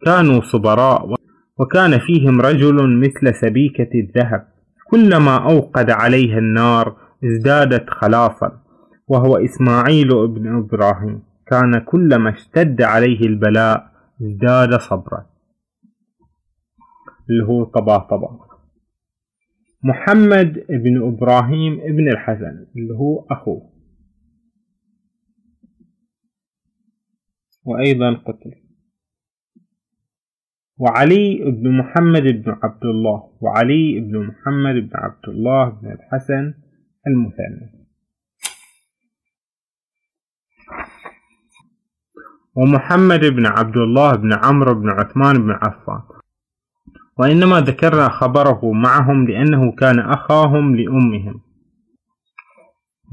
كانوا 0.06 0.42
صبراء 0.42 1.16
وكان 1.60 2.00
فيهم 2.00 2.42
رجل 2.42 3.00
مثل 3.00 3.36
سبيكة 3.36 3.90
الذهب. 3.96 4.48
كلما 4.92 5.36
أوقد 5.52 5.90
عليها 5.90 6.38
النار 6.38 6.96
ازدادت 7.24 7.90
خلاصا 7.90 8.52
وهو 9.08 9.38
إسماعيل 9.38 10.12
ابن 10.24 10.58
إبراهيم. 10.58 11.20
كان 11.48 11.80
كلما 11.80 12.30
اشتد 12.30 12.82
عليه 12.82 13.20
البلاء 13.22 13.88
ازداد 14.22 14.80
صبرا. 14.80 15.33
اللي 17.30 17.44
هو 17.44 17.64
طباطبة 17.64 18.54
محمد 19.84 20.66
بن 20.70 21.08
إبراهيم 21.08 21.80
ابن 21.82 22.10
الحسن 22.10 22.68
اللي 22.76 22.94
هو 22.94 23.28
أخوه. 23.32 23.74
وأيضا 27.66 28.14
قتل. 28.14 28.52
وعلي 30.78 31.52
بن 31.52 31.78
محمد 31.78 32.24
بن 32.24 32.56
عبد 32.64 32.86
الله. 32.86 33.38
وعلي 33.42 34.00
بن 34.00 34.28
محمد 34.28 34.76
بن 34.76 34.92
عبد 34.94 35.30
الله 35.30 35.70
بن 35.70 35.92
الحسن 35.92 36.54
المثنى. 37.08 37.88
ومحمد 42.56 43.20
بن 43.20 43.46
عبد 43.46 43.78
الله 43.78 44.16
بن 44.16 44.34
عمرو 44.34 44.74
بن 44.74 44.90
عثمان 44.90 45.38
بن 45.38 45.52
عفان. 45.52 46.13
وإنما 47.20 47.60
ذكرنا 47.60 48.10
خبره 48.10 48.72
معهم 48.72 49.28
لأنه 49.28 49.72
كان 49.72 50.00
أخاهم 50.00 50.76
لأمهم. 50.76 51.42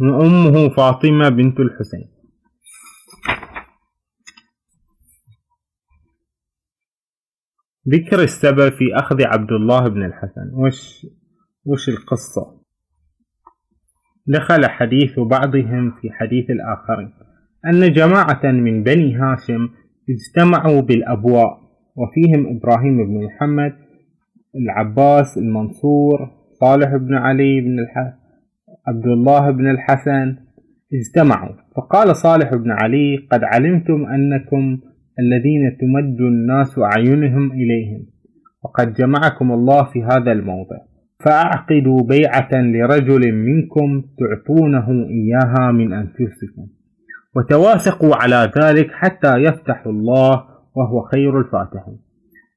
وأمه 0.00 0.68
فاطمة 0.68 1.28
بنت 1.28 1.60
الحسين. 1.60 2.10
ذكر 7.88 8.22
السبب 8.22 8.68
في 8.68 8.94
أخذ 8.94 9.22
عبد 9.22 9.52
الله 9.52 9.88
بن 9.88 10.04
الحسن. 10.04 10.50
وش, 10.54 11.06
وش 11.64 11.88
القصة؟ 11.88 12.60
دخل 14.26 14.66
حديث 14.66 15.18
بعضهم 15.18 15.90
في 15.90 16.10
حديث 16.10 16.50
الآخرين. 16.50 17.12
أن 17.66 17.92
جماعة 17.92 18.40
من 18.44 18.82
بني 18.82 19.16
هاشم 19.16 19.68
اجتمعوا 20.10 20.80
بالأبواء 20.80 21.60
وفيهم 21.96 22.56
إبراهيم 22.56 22.96
بن 23.06 23.24
محمد 23.24 23.89
العباس 24.56 25.38
المنصور 25.38 26.30
صالح 26.52 26.96
بن 26.96 27.14
علي 27.14 27.60
بن 27.60 27.78
الح... 27.78 28.14
عبد 28.88 29.06
الله 29.06 29.50
بن 29.50 29.70
الحسن 29.70 30.36
اجتمعوا. 30.94 31.54
فقال 31.76 32.16
صالح 32.16 32.54
بن 32.54 32.70
علي 32.70 33.16
قد 33.32 33.44
علمتم 33.44 34.06
أنكم 34.06 34.78
الذين 35.18 35.76
تمد 35.80 36.20
الناس 36.20 36.78
أعينهم 36.78 37.52
إليهم 37.52 38.06
وقد 38.64 38.92
جمعكم 38.92 39.52
الله 39.52 39.84
في 39.84 40.02
هذا 40.02 40.32
الموضع 40.32 40.76
فأعقدوا 41.24 42.02
بيعة 42.02 42.48
لرجل 42.52 43.32
منكم 43.32 44.02
تعطونه 44.18 44.88
إياها 44.90 45.72
من 45.72 45.92
أنفسكم 45.92 46.66
وتواثقوا 47.36 48.16
على 48.16 48.50
ذلك 48.62 48.90
حتى 48.92 49.36
يفتح 49.36 49.86
الله 49.86 50.44
وهو 50.74 51.02
خير 51.02 51.40
الفاتحين. 51.40 51.98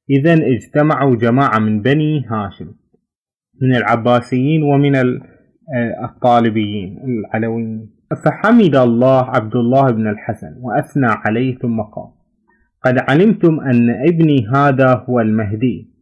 إذا 0.10 0.34
اجتمعوا 0.34 1.16
جماعة 1.16 1.60
من 1.60 1.82
بني 1.82 2.26
هاشم 2.28 2.72
من 3.62 3.76
العباسيين 3.76 4.64
ومن 4.64 4.96
الطالبيين 6.04 7.00
العلويين. 7.06 7.90
فحمد 8.26 8.76
الله 8.76 9.24
عبد 9.30 9.56
الله 9.56 9.92
بن 9.92 10.08
الحسن 10.08 10.56
وأثنى 10.60 11.08
عليه 11.08 11.58
ثم 11.58 11.82
قال 11.82 12.12
قد 12.84 12.98
علمتم 13.10 13.60
أن 13.60 13.90
ابني 13.90 14.48
هذا 14.56 15.06
هو 15.10 15.20
المهدي 15.20 15.94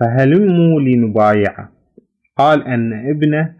فهلموا 0.00 0.80
لنبايعه. 0.80 1.72
قال 2.36 2.62
أن 2.62 2.92
ابنه 2.92 3.54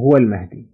هو 0.00 0.16
المهدي. 0.16 0.70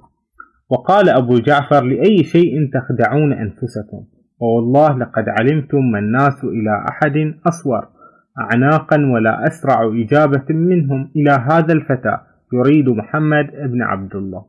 وقال 0.71 1.09
أبو 1.09 1.39
جعفر 1.39 1.85
لأي 1.85 2.25
شيء 2.25 2.71
تخدعون 2.73 3.33
أنفسكم؟ 3.33 4.05
ووالله 4.41 4.99
لقد 4.99 5.25
علمتم 5.29 5.91
ما 5.93 5.99
الناس 5.99 6.45
إلى 6.45 6.85
أحد 6.89 7.35
أصور. 7.47 7.92
أعناقا 8.41 8.97
ولا 8.97 9.47
أسرع 9.47 9.93
إجابة 10.03 10.45
منهم 10.51 11.11
إلى 11.17 11.31
هذا 11.31 11.73
الفتى 11.73 12.19
يريد 12.53 12.89
محمد 12.89 13.47
بن 13.51 13.83
عبد 13.83 14.17
الله. 14.17 14.45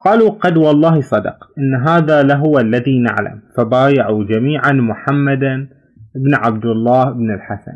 قالوا 0.00 0.30
قد 0.30 0.56
والله 0.56 1.00
صدق 1.00 1.50
إن 1.58 1.88
هذا 1.88 2.22
لهو 2.22 2.58
الذي 2.58 2.98
نعلم 2.98 3.40
فبايعوا 3.56 4.24
جميعا 4.24 4.72
محمدا 4.72 5.68
بن 6.14 6.34
عبد 6.34 6.66
الله 6.66 7.10
بن 7.10 7.34
الحسن. 7.34 7.72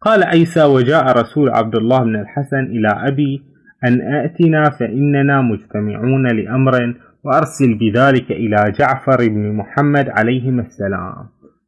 قال 0.00 0.24
عيسى 0.24 0.64
وجاء 0.64 1.18
رسول 1.20 1.50
عبد 1.50 1.76
الله 1.76 2.04
بن 2.04 2.16
الحسن 2.16 2.64
إلى 2.64 2.88
أبي 2.88 3.42
أن 3.84 4.00
آتنا 4.00 4.70
فإننا 4.70 5.42
مجتمعون 5.42 6.26
لأمر 6.26 6.94
وأرسل 7.24 7.74
بذلك 7.74 8.30
إلى 8.30 8.72
جعفر 8.78 9.28
بن 9.28 9.52
محمد 9.52 10.08
عليهما 10.08 10.62
السلام. 10.62 11.26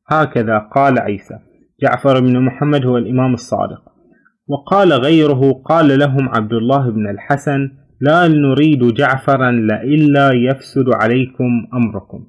هكذا 0.09 0.59
قال 0.59 0.99
عيسى. 0.99 1.39
جعفر 1.83 2.21
بن 2.21 2.45
محمد 2.45 2.87
هو 2.87 2.99
الإمام 2.99 3.35
الصادق. 3.35 3.83
وقال 4.49 4.93
غيره 4.93 5.53
قال 5.65 5.99
لهم 5.99 6.29
عبد 6.29 6.53
الله 6.53 6.91
بن 6.91 7.09
الحسن 7.09 7.71
لا 8.01 8.29
نريد 8.29 8.95
جعفرا 8.95 9.51
لئلا 9.51 10.33
يفسد 10.33 10.89
عليكم 10.95 11.67
أمركم. 11.75 12.27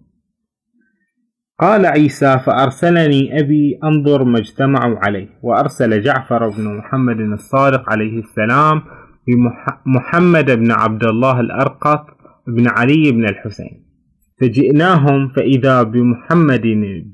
قال 1.59 1.85
عيسى 1.85 2.39
فأرسلني 2.39 3.39
أبي 3.39 3.79
أنظر 3.83 4.23
ما 4.23 4.39
اجتمعوا 4.39 4.97
عليه. 4.99 5.27
وأرسل 5.43 6.01
جعفر 6.01 6.49
بن 6.49 6.77
محمد 6.77 7.19
الصادق 7.19 7.89
عليه 7.89 8.19
السلام 8.19 8.81
بمحمد 9.27 10.51
بن 10.51 10.71
عبد 10.71 11.03
الله 11.03 11.39
الأرقط 11.39 12.05
بن 12.47 12.67
علي 12.67 13.11
بن 13.11 13.25
الحسين. 13.25 13.85
فجئناهم 14.41 15.29
فإذا 15.29 15.83
بمحمد 15.83 16.61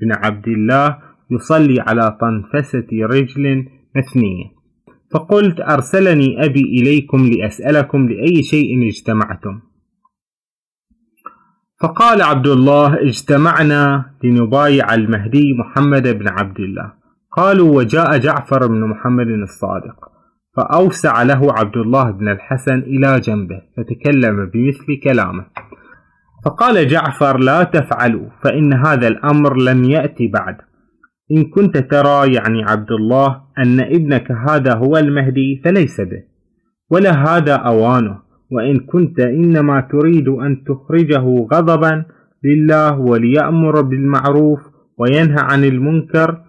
بن 0.00 0.12
عبد 0.12 0.48
الله 0.48 1.05
يصلي 1.30 1.80
على 1.80 2.18
طنفسة 2.20 2.86
رجل 2.92 3.66
مثنية 3.96 4.56
فقلت 5.12 5.60
أرسلني 5.60 6.44
أبي 6.44 6.60
إليكم 6.60 7.26
لأسألكم 7.26 8.08
لأي 8.08 8.42
شيء 8.42 8.88
اجتمعتم. 8.88 9.60
فقال 11.80 12.22
عبد 12.22 12.46
الله 12.46 13.02
اجتمعنا 13.02 14.04
لنبايع 14.24 14.94
المهدي 14.94 15.54
محمد 15.58 16.08
بن 16.08 16.28
عبد 16.28 16.60
الله. 16.60 16.92
قالوا 17.36 17.76
وجاء 17.76 18.18
جعفر 18.18 18.66
بن 18.66 18.88
محمد 18.88 19.26
الصادق. 19.26 19.96
فأوسع 20.56 21.22
له 21.22 21.52
عبد 21.52 21.76
الله 21.76 22.10
بن 22.10 22.28
الحسن 22.28 22.78
إلى 22.78 23.20
جنبه 23.20 23.62
فتكلم 23.76 24.50
بمثل 24.54 25.00
كلامه. 25.04 25.46
فقال 26.44 26.88
جعفر 26.88 27.38
لا 27.38 27.62
تفعلوا 27.62 28.28
فإن 28.42 28.72
هذا 28.72 29.08
الأمر 29.08 29.56
لم 29.56 29.84
يأتي 29.84 30.26
بعد. 30.28 30.56
إن 31.32 31.44
كنت 31.44 31.76
ترى 31.76 32.34
يعني 32.34 32.64
عبد 32.64 32.92
الله 32.92 33.42
أن 33.58 33.80
ابنك 33.80 34.32
هذا 34.32 34.74
هو 34.74 34.96
المهدي 34.96 35.60
فليس 35.64 36.00
به 36.00 36.22
ولا 36.90 37.12
هذا 37.12 37.54
أوانه 37.54 38.18
وإن 38.50 38.76
كنت 38.78 39.20
إنما 39.20 39.80
تريد 39.80 40.28
أن 40.28 40.64
تخرجه 40.64 41.46
غضبا 41.52 42.04
لله 42.44 42.98
وليأمر 42.98 43.80
بالمعروف 43.80 44.60
وينهى 44.98 45.38
عن 45.38 45.64
المنكر. 45.64 46.42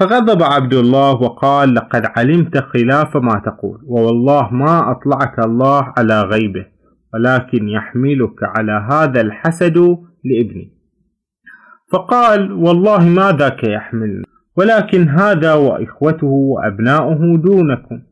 فغضب 0.00 0.42
عبد 0.42 0.74
الله 0.74 1.12
وقال 1.12 1.74
لقد 1.74 2.06
علمت 2.16 2.58
خلاف 2.58 3.16
ما 3.16 3.42
تقول 3.46 3.78
ووالله 3.86 4.52
ما 4.52 4.90
أطلعك 4.90 5.38
الله 5.38 5.92
على 5.98 6.22
غيبه 6.22 6.66
ولكن 7.14 7.68
يحملك 7.68 8.42
على 8.42 8.86
هذا 8.90 9.20
الحسد 9.20 9.78
لابني. 10.24 10.81
فقال 11.92 12.52
والله 12.52 13.08
ما 13.08 13.32
ذاك 13.32 13.64
يحمل 13.64 14.22
ولكن 14.56 15.08
هذا 15.08 15.54
وإخوته 15.54 16.26
وأبناؤه 16.26 17.36
دونكم. 17.36 18.02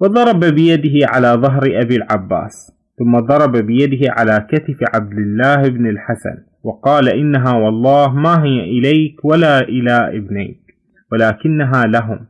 وضرب 0.00 0.44
بيده 0.44 1.06
على 1.06 1.28
ظهر 1.28 1.62
أبي 1.64 1.96
العباس 1.96 2.72
ثم 2.98 3.18
ضرب 3.18 3.56
بيده 3.56 4.12
على 4.12 4.46
كتف 4.50 4.76
عبد 4.94 5.18
الله 5.18 5.68
بن 5.68 5.86
الحسن 5.86 6.36
وقال 6.62 7.08
إنها 7.08 7.52
والله 7.52 8.14
ما 8.14 8.44
هي 8.44 8.60
إليك 8.60 9.24
ولا 9.24 9.60
إلى 9.60 10.16
ابنيك 10.18 10.60
ولكنها 11.12 11.86
لهم 11.86 12.26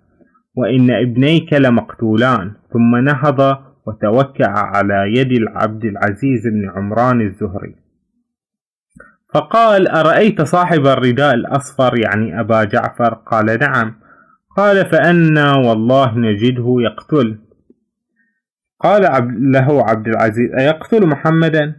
وإن 0.57 0.91
ابنيك 0.91 1.53
لمقتولان. 1.53 2.53
ثم 2.73 2.97
نهض 2.97 3.59
وتوكع 3.87 4.51
على 4.51 5.13
يد 5.17 5.33
العبد 5.33 5.85
العزيز 5.85 6.47
بن 6.47 6.71
عمران 6.77 7.21
الزهري. 7.21 7.86
فقال 9.37 9.89
أرأيت 9.89 10.43
صاحب 10.43 10.87
الرداء 10.87 11.35
الأصفر؟ 11.35 11.99
يعني 11.99 12.41
أبا 12.41 12.65
جعفر. 12.65 13.15
قال 13.15 13.59
نعم. 13.61 13.95
قال 14.57 14.87
فأنا 14.87 15.57
والله 15.57 16.19
نجده 16.19 16.77
يقتل. 16.81 17.39
قال 18.81 19.03
له 19.53 19.85
عبد 19.85 20.09
العزيز 20.09 20.51
أيقتل 20.59 21.07
محمدا؟ 21.07 21.75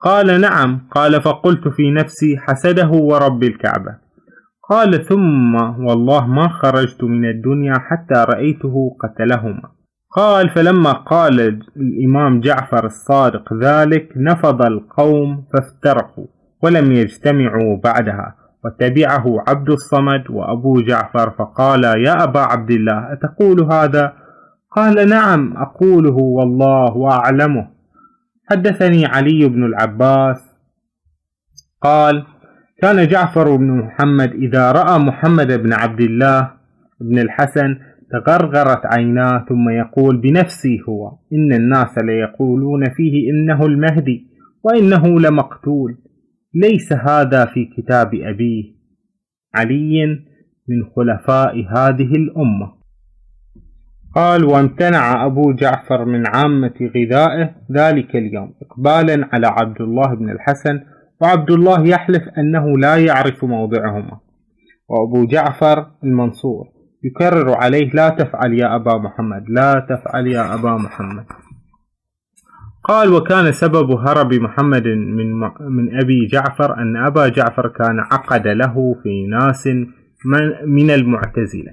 قال 0.00 0.40
نعم. 0.40 0.88
قال 0.90 1.22
فقلت 1.22 1.68
في 1.68 1.90
نفسي 1.90 2.36
حسده 2.38 2.88
ورب 2.88 3.42
الكعبة. 3.42 3.98
قال 4.70 5.04
ثم 5.04 5.54
والله 5.86 6.26
ما 6.26 6.48
خرجت 6.48 7.04
من 7.04 7.30
الدنيا 7.30 7.74
حتى 7.74 8.24
رأيته 8.28 8.96
قتلهما. 9.00 9.62
قال 10.16 10.50
فلما 10.50 10.92
قال 10.92 11.40
الإمام 11.76 12.40
جعفر 12.40 12.86
الصادق 12.86 13.54
ذلك 13.54 14.08
نفض 14.16 14.62
القوم 14.62 15.44
فافترقوا. 15.52 16.35
ولم 16.62 16.92
يجتمعوا 16.92 17.76
بعدها. 17.84 18.34
وتبعه 18.64 19.44
عبد 19.48 19.70
الصمد 19.70 20.30
وأبو 20.30 20.80
جعفر 20.80 21.30
فقال 21.30 21.84
يا 21.84 22.24
أبا 22.24 22.40
عبد 22.40 22.70
الله 22.70 23.12
أتقول 23.12 23.72
هذا؟ 23.72 24.12
قال 24.70 25.08
نعم 25.08 25.56
أقوله 25.56 26.16
والله 26.16 26.96
وأعلمه 26.96 27.68
حدثني 28.50 29.06
علي 29.06 29.48
بن 29.48 29.64
العباس 29.64 30.56
قال 31.82 32.26
كان 32.82 33.08
جعفر 33.08 33.56
بن 33.56 33.70
محمد 33.70 34.32
إذا 34.32 34.72
رأى 34.72 34.98
محمد 34.98 35.62
بن 35.62 35.72
عبد 35.72 36.00
الله 36.00 36.50
بن 37.00 37.18
الحسن 37.18 37.76
تغرغرت 38.12 38.86
عيناه 38.86 39.44
ثم 39.48 39.68
يقول 39.68 40.16
بنفسي 40.20 40.82
هو 40.88 41.12
إن 41.32 41.52
الناس 41.52 41.98
ليقولون 41.98 42.84
فيه 42.84 43.30
إنه 43.30 43.66
المهدي 43.66 44.26
وإنه 44.62 45.20
لمقتول. 45.20 45.96
ليس 46.62 46.92
هذا 46.92 47.44
في 47.44 47.64
كتاب 47.76 48.14
أبيه 48.14 48.64
علي 49.54 50.06
من 50.68 50.84
خلفاء 50.96 51.54
هذه 51.76 52.12
الأمة. 52.16 52.76
قال 54.14 54.44
وامتنع 54.44 55.26
أبو 55.26 55.52
جعفر 55.52 56.04
من 56.04 56.26
عامة 56.26 56.74
غذائه 56.96 57.54
ذلك 57.72 58.16
اليوم 58.16 58.54
إقبالا 58.62 59.28
على 59.32 59.46
عبد 59.46 59.80
الله 59.80 60.14
بن 60.14 60.30
الحسن 60.30 60.80
وعبد 61.20 61.50
الله 61.50 61.86
يحلف 61.86 62.22
أنه 62.38 62.78
لا 62.78 62.96
يعرف 62.96 63.44
موضعهما. 63.44 64.20
وأبو 64.88 65.26
جعفر 65.26 65.90
المنصور 66.04 66.64
يكرر 67.04 67.54
عليه 67.54 67.90
لا 67.90 68.08
تفعل 68.08 68.52
يا 68.52 68.76
أبا 68.76 68.98
محمد 68.98 69.44
لا 69.48 69.86
تفعل 69.90 70.26
يا 70.26 70.54
أبا 70.54 70.76
محمد. 70.76 71.24
قال 72.86 73.12
وكان 73.12 73.52
سبب 73.52 73.90
هرب 73.90 74.34
محمد 74.34 74.86
من, 74.86 75.32
من 75.76 76.00
أبي 76.02 76.26
جعفر 76.26 76.78
أن 76.78 76.96
أبا 76.96 77.28
جعفر 77.28 77.68
كان 77.68 77.98
عقد 77.98 78.48
له 78.48 78.94
في 79.02 79.26
ناس 79.26 79.68
من 80.66 80.90
المعتزلة. 80.90 81.72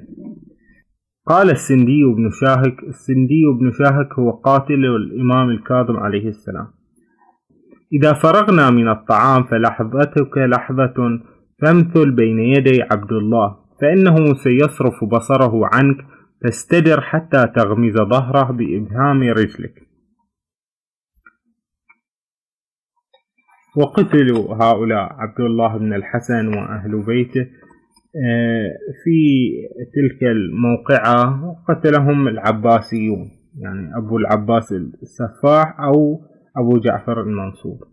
قال 1.27 1.49
السندي 1.49 2.03
بن 2.17 2.29
شاهك 2.41 2.83
السندي 2.83 3.43
بن 3.59 3.71
شاهك 3.71 4.19
هو 4.19 4.31
قاتل 4.31 4.85
الإمام 4.85 5.49
الكاظم 5.49 5.97
عليه 5.97 6.27
السلام. 6.27 6.67
إذا 7.93 8.13
فرغنا 8.13 8.69
من 8.69 8.89
الطعام 8.89 9.43
فلحظتك 9.43 10.37
لحظة 10.37 11.19
فامثل 11.61 12.11
بين 12.11 12.39
يدي 12.39 12.81
عبد 12.91 13.11
الله 13.11 13.55
فإنه 13.81 14.33
سيصرف 14.33 15.03
بصره 15.03 15.69
عنك 15.73 15.97
فاستدر 16.43 17.01
حتى 17.01 17.47
تغمز 17.55 17.95
ظهره 17.95 18.51
بإبهام 18.51 19.23
رجلك. 19.23 19.92
وقتلوا 23.75 24.55
هؤلاء 24.55 25.13
عبد 25.13 25.39
الله 25.39 25.77
بن 25.77 25.93
الحسن 25.93 26.47
وأهل 26.47 27.03
بيته 27.05 27.47
آه، 28.15 28.69
في 29.03 29.49
تلك 29.95 30.23
الموقعة 30.23 31.55
قتلهم 31.67 32.27
العباسيون 32.27 33.31
يعني 33.59 33.97
أبو 33.97 34.17
العباس 34.17 34.71
السفاح 34.71 35.79
أو 35.79 36.25
أبو 36.57 36.79
جعفر 36.79 37.21
المنصور. 37.21 37.87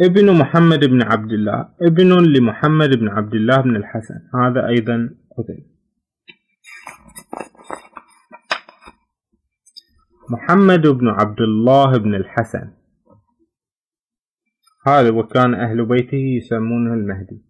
ابن 0.00 0.38
محمد 0.38 0.84
بن 0.84 1.02
عبد 1.02 1.32
الله 1.32 1.68
ابن 1.82 2.12
لمحمد 2.36 2.98
بن 2.98 3.08
عبد 3.08 3.34
الله 3.34 3.60
بن 3.60 3.76
الحسن 3.76 4.20
هذا 4.34 4.68
أيضا 4.68 5.10
قتل. 5.38 5.76
محمد 10.30 10.86
بن 10.86 11.08
عبد 11.08 11.40
الله 11.40 11.98
بن 11.98 12.14
الحسن 12.14 12.75
هذا 14.88 15.10
وكان 15.10 15.54
أهل 15.54 15.84
بيته 15.86 16.16
يسمونه 16.16 16.94
المهدي. 16.94 17.42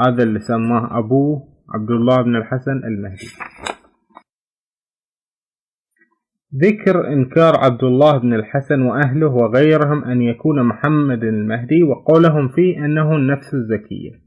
هذا 0.00 0.22
اللي 0.22 0.40
سماه 0.40 0.98
أبوه 0.98 1.48
عبد 1.74 1.90
الله 1.90 2.22
بن 2.22 2.36
الحسن 2.36 2.84
المهدي. 2.84 3.28
ذكر 6.62 7.08
إنكار 7.08 7.56
عبد 7.56 7.84
الله 7.84 8.18
بن 8.18 8.34
الحسن 8.34 8.82
وأهله 8.82 9.26
وغيرهم 9.26 10.04
أن 10.04 10.22
يكون 10.22 10.62
محمد 10.62 11.24
المهدي 11.24 11.82
وقولهم 11.82 12.48
فيه 12.48 12.84
أنه 12.84 13.16
النفس 13.16 13.54
الزكية. 13.54 14.24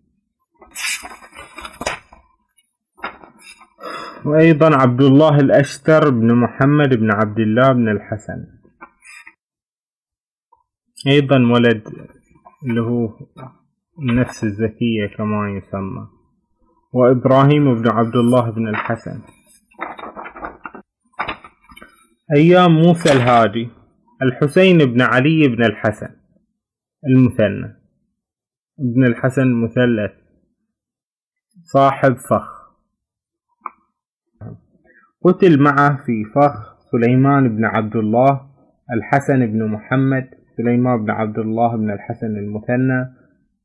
وأيضا 4.25 4.75
عبد 4.75 5.01
الله 5.01 5.39
الأشتر 5.39 6.09
بن 6.09 6.33
محمد 6.33 6.89
بن 6.89 7.11
عبد 7.11 7.39
الله 7.39 7.71
بن 7.71 7.89
الحسن. 7.89 8.45
أيضا 11.07 11.37
ولد 11.53 11.83
اللي 12.63 12.81
هو 12.81 13.09
النفس 13.99 14.43
الزكية 14.43 15.07
كما 15.17 15.49
يسمى. 15.49 16.07
وإبراهيم 16.93 17.75
بن 17.75 17.89
عبد 17.89 18.15
الله 18.15 18.49
بن 18.49 18.67
الحسن. 18.67 19.21
أيام 22.35 22.71
موسى 22.71 23.11
الهادي 23.11 23.69
الحسين 24.21 24.77
بن 24.77 25.01
علي 25.01 25.47
بن 25.47 25.63
الحسن 25.63 26.15
المثنى. 27.07 27.77
ابن 28.79 29.05
الحسن 29.05 29.41
المثلث 29.41 30.11
صاحب 31.63 32.15
فخ. 32.15 32.57
قتل 35.23 35.63
معه 35.63 36.05
في 36.05 36.25
فخ 36.35 36.77
سليمان 36.91 37.55
بن 37.55 37.65
عبد 37.65 37.95
الله 37.95 38.49
الحسن 38.93 39.45
بن 39.45 39.67
محمد 39.71 40.36
سليمان 40.57 41.03
بن 41.03 41.09
عبد 41.09 41.39
الله 41.39 41.77
بن 41.77 41.91
الحسن 41.91 42.37
المثنى 42.37 43.13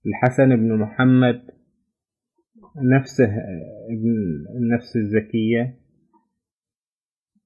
الحسن 0.06 0.56
بن 0.56 0.78
محمد 0.78 1.42
نفسه 2.96 3.30
ابن 3.90 4.14
النفس 4.56 4.96
الزكية 4.96 5.78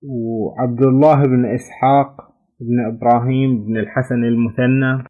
وعبد 0.02 0.82
الله 0.82 1.22
بن 1.22 1.44
إسحاق 1.44 2.16
بن 2.60 2.86
إبراهيم 2.86 3.66
بن 3.66 3.76
الحسن 3.76 4.24
المثنى. 4.24 5.04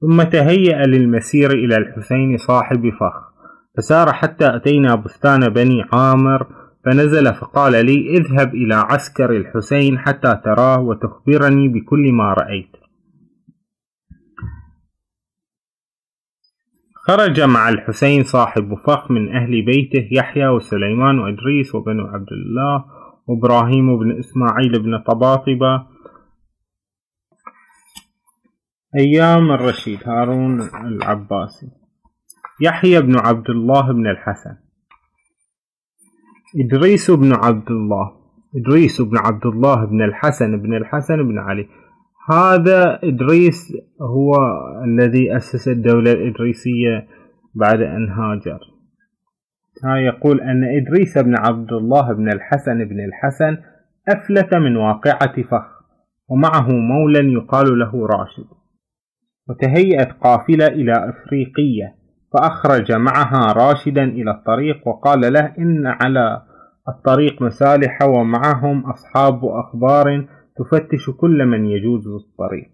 ثم 0.00 0.22
تهيأ 0.22 0.86
للمسير 0.86 1.50
إلى 1.50 1.76
الحسين 1.76 2.36
صاحب 2.36 2.90
فخ 3.00 3.36
فسار 3.76 4.12
حتى 4.12 4.56
أتينا 4.56 4.94
بستان 4.94 5.40
بني 5.48 5.82
عامر 5.92 6.65
فنزل 6.86 7.34
فقال 7.34 7.86
لي 7.86 8.16
اذهب 8.16 8.54
إلى 8.54 8.74
عسكر 8.74 9.30
الحسين 9.30 9.98
حتى 9.98 10.40
تراه 10.44 10.80
وتخبرني 10.80 11.68
بكل 11.68 12.12
ما 12.12 12.32
رأيت. 12.32 12.76
خرج 16.94 17.40
مع 17.40 17.68
الحسين 17.68 18.24
صاحب 18.24 18.74
فخ 18.74 19.10
من 19.10 19.36
أهل 19.36 19.64
بيته 19.64 20.08
يحيى 20.12 20.48
وسليمان 20.48 21.18
وإدريس 21.18 21.74
وبنو 21.74 22.06
عبد 22.06 22.32
الله 22.32 22.84
وإبراهيم 23.26 23.98
بن 23.98 24.18
إسماعيل 24.18 24.82
بن 24.82 24.98
طباطبة. 24.98 25.86
أيام 28.98 29.52
الرشيد 29.52 30.08
هارون 30.08 30.60
العباسي. 30.60 31.66
يحيى 32.60 33.00
بن 33.00 33.18
عبد 33.18 33.50
الله 33.50 33.92
بن 33.92 34.06
الحسن. 34.06 34.65
إدريس 36.54 37.10
بن 37.10 37.32
عبد 37.32 37.70
الله 37.70 38.12
إدريس 38.56 39.00
بن 39.00 39.18
عبد 39.18 39.46
الله 39.46 39.84
بن 39.84 40.02
الحسن 40.02 40.62
بن 40.62 40.74
الحسن 40.74 41.16
بن 41.16 41.38
علي. 41.38 41.68
هذا 42.32 42.98
إدريس 43.04 43.72
هو 44.02 44.34
الذي 44.84 45.36
أسس 45.36 45.68
الدولة 45.68 46.12
الإدريسية 46.12 47.06
بعد 47.54 47.80
أن 47.80 48.08
هاجر. 48.08 48.60
ها 49.84 49.96
يقول 49.96 50.40
أن 50.40 50.64
إدريس 50.64 51.18
بن 51.18 51.36
عبد 51.38 51.72
الله 51.72 52.12
بن 52.12 52.28
الحسن 52.28 52.84
بن 52.84 53.00
الحسن 53.04 53.56
أفلت 54.08 54.54
من 54.54 54.76
واقعة 54.76 55.42
فخ 55.42 55.76
ومعه 56.28 56.68
مولى 56.70 57.32
يقال 57.32 57.78
له 57.78 58.06
راشد. 58.06 58.46
وتهيأت 59.48 60.12
قافلة 60.12 60.66
إلى 60.66 60.92
أفريقية. 60.92 61.95
فأخرج 62.32 62.92
معها 62.92 63.52
راشدا 63.52 64.04
إلى 64.04 64.30
الطريق 64.30 64.88
وقال 64.88 65.32
له 65.32 65.54
إن 65.58 65.86
على 65.86 66.42
الطريق 66.88 67.42
مسالح 67.42 68.02
ومعهم 68.02 68.90
أصحاب 68.90 69.44
أخبار 69.44 70.26
تفتش 70.56 71.10
كل 71.10 71.46
من 71.46 71.66
يجوز 71.66 72.06
الطريق. 72.08 72.70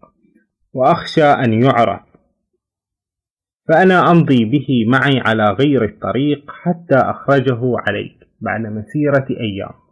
وأخشى 0.73 1.25
أن 1.25 1.53
يعرف 1.53 2.01
فأنا 3.69 4.11
أمضي 4.11 4.45
به 4.45 4.67
معي 4.89 5.21
على 5.21 5.45
غير 5.45 5.85
الطريق 5.85 6.51
حتى 6.63 6.97
أخرجه 6.97 7.61
عليك 7.87 8.17
بعد 8.41 8.61
مسيرة 8.61 9.27
أيام. 9.31 9.83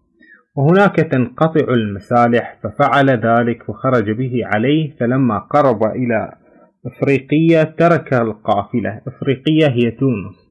وهناك 0.57 0.97
تنقطع 0.97 1.75
المسالح 1.75 2.59
ففعل 2.63 3.11
ذلك 3.11 3.69
وخرج 3.69 4.11
به 4.11 4.41
عليه 4.45 4.97
فلما 4.97 5.39
قرب 5.39 5.85
إلى 5.85 6.33
إفريقية 6.87 7.63
ترك 7.63 8.15
القافلة. 8.15 9.01
إفريقية 9.09 9.69
هي 9.69 9.91
تونس. 9.91 10.51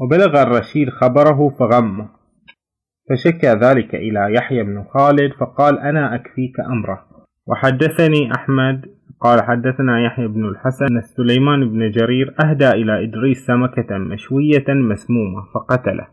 وبلغ 0.00 0.42
الرشيد 0.42 0.90
خبره 0.90 1.48
فغمه. 1.58 2.08
فشكى 3.10 3.46
ذلك 3.46 3.94
إلى 3.94 4.34
يحيى 4.34 4.62
بن 4.62 4.84
خالد 4.94 5.32
فقال 5.32 5.78
أنا 5.78 6.14
أكفيك 6.14 6.60
أمره. 6.60 7.06
وحدثني 7.46 8.32
أحمد. 8.34 8.96
قال 9.20 9.42
حدثنا 9.42 10.04
يحيى 10.06 10.26
بن 10.26 10.44
الحسن 10.44 10.84
أن 10.84 11.00
سليمان 11.02 11.68
بن 11.70 11.90
جرير 11.90 12.34
أهدى 12.44 12.70
إلى 12.70 13.04
إدريس 13.04 13.46
سمكة 13.46 13.98
مشوية 13.98 14.64
مسمومة 14.68 15.42
فقتله. 15.54 16.06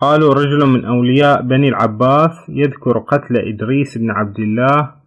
قالوا 0.00 0.34
رجل 0.34 0.66
من 0.66 0.84
أولياء 0.84 1.42
بني 1.42 1.68
العباس 1.68 2.48
يذكر 2.48 2.98
قتل 2.98 3.36
إدريس 3.36 3.98
بن 3.98 4.10
عبد 4.10 4.40
الله 4.40 5.03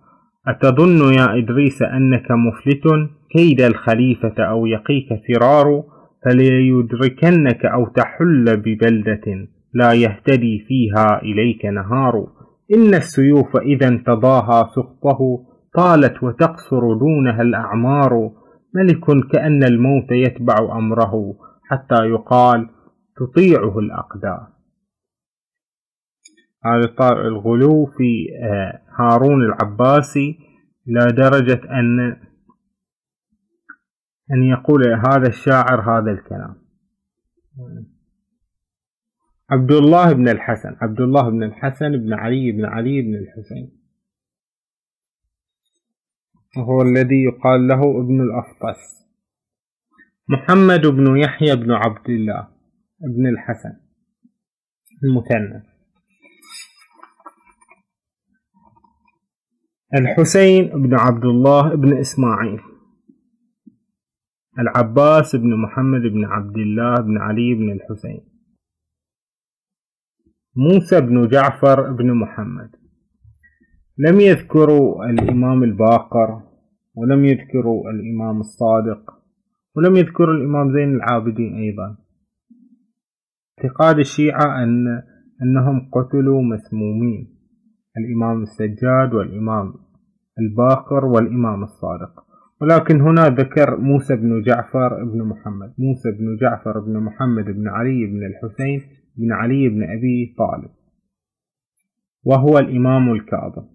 أتظن 0.47 1.13
يا 1.13 1.37
إدريس 1.37 1.81
أنك 1.81 2.31
مفلت؟ 2.31 3.09
كيد 3.31 3.61
الخليفة 3.61 4.33
أو 4.39 4.65
يقيك 4.65 5.07
فرار 5.27 5.83
فليدركنك 6.25 7.65
أو 7.65 7.87
تحل 7.87 8.57
ببلدة 8.57 9.47
لا 9.73 9.93
يهتدي 9.93 10.65
فيها 10.67 11.21
إليك 11.21 11.65
نهار. 11.65 12.27
إن 12.73 12.93
السيوف 12.93 13.57
إذا 13.57 13.87
انتضاها 13.87 14.69
سقطه 14.75 15.19
طالت 15.73 16.23
وتقصر 16.23 16.93
دونها 16.93 17.41
الأعمار. 17.41 18.31
ملك 18.75 19.27
كأن 19.31 19.63
الموت 19.63 20.11
يتبع 20.11 20.77
أمره 20.77 21.35
حتى 21.69 22.05
يقال 22.05 22.69
تطيعه 23.17 23.79
الأقدار. 23.79 24.56
هذا 26.65 27.11
الغلو 27.27 27.85
في 27.85 28.27
آه، 28.43 28.81
هارون 28.99 29.43
العباسي 29.43 30.39
إلى 30.87 31.11
درجة 31.11 31.61
أن 31.79 32.17
أن 34.31 34.43
يقول 34.43 34.87
هذا 34.87 35.27
الشاعر 35.27 35.81
هذا 35.81 36.11
الكلام. 36.11 36.55
عبد 39.49 39.71
الله 39.71 40.13
بن 40.13 40.29
الحسن 40.29 40.75
عبد 40.81 41.01
الله 41.01 41.29
بن 41.29 41.43
الحسن 41.43 41.91
بن 41.91 42.13
علي 42.13 42.51
بن 42.51 42.65
علي 42.65 43.01
بن 43.01 43.15
الحسين. 43.15 43.77
وهو 46.57 46.81
الذي 46.81 47.23
يقال 47.23 47.67
له 47.67 48.01
ابن 48.01 48.21
الأفطس. 48.21 49.07
محمد 50.29 50.87
بن 50.87 51.17
يحيى 51.17 51.55
بن 51.55 51.71
عبد 51.71 52.09
الله 52.09 52.47
بن 52.99 53.27
الحسن 53.27 53.73
المثنى. 55.03 55.76
الحسين 59.95 60.67
بن 60.67 60.95
عبد 60.99 61.25
الله 61.25 61.75
بن 61.75 61.97
إسماعيل 61.97 62.59
العباس 64.59 65.35
بن 65.35 65.55
محمد 65.55 66.01
بن 66.01 66.25
عبد 66.25 66.57
الله 66.57 66.95
بن 66.95 67.17
علي 67.17 67.53
بن 67.53 67.71
الحسين 67.71 68.21
موسى 70.55 71.01
بن 71.01 71.27
جعفر 71.27 71.91
بن 71.91 72.13
محمد. 72.13 72.69
لم 73.97 74.19
يذكروا 74.19 75.05
الإمام 75.05 75.63
الباقر 75.63 76.41
ولم 76.95 77.25
يذكروا 77.25 77.91
الإمام 77.91 78.39
الصادق 78.39 79.13
ولم 79.75 79.95
يذكروا 79.95 80.33
الإمام 80.35 80.73
زين 80.73 80.95
العابدين 80.95 81.55
أيضا. 81.55 81.97
اعتقاد 83.59 83.99
الشيعة 83.99 84.63
أن 84.63 85.01
أنهم 85.43 85.89
قتلوا 85.93 86.41
مسمومين. 86.41 87.36
الإمام 87.97 88.41
السجاد 88.41 89.13
والإمام 89.13 89.73
الباقر 90.39 91.05
والإمام 91.05 91.63
الصادق. 91.63 92.23
ولكن 92.61 93.01
هنا 93.01 93.29
ذكر 93.29 93.77
موسى 93.77 94.15
بن 94.15 94.41
جعفر 94.41 95.03
بن 95.03 95.23
محمد. 95.23 95.73
موسى 95.77 96.11
بن 96.11 96.37
جعفر 96.41 96.79
بن 96.79 96.99
محمد 96.99 97.45
بن 97.45 97.67
علي 97.67 98.05
بن 98.05 98.25
الحسين 98.25 98.81
بن 99.17 99.31
علي 99.31 99.69
بن 99.69 99.83
أبي 99.83 100.35
طالب. 100.37 100.69
وهو 102.23 102.59
الإمام 102.59 103.11
الكاظم. 103.11 103.65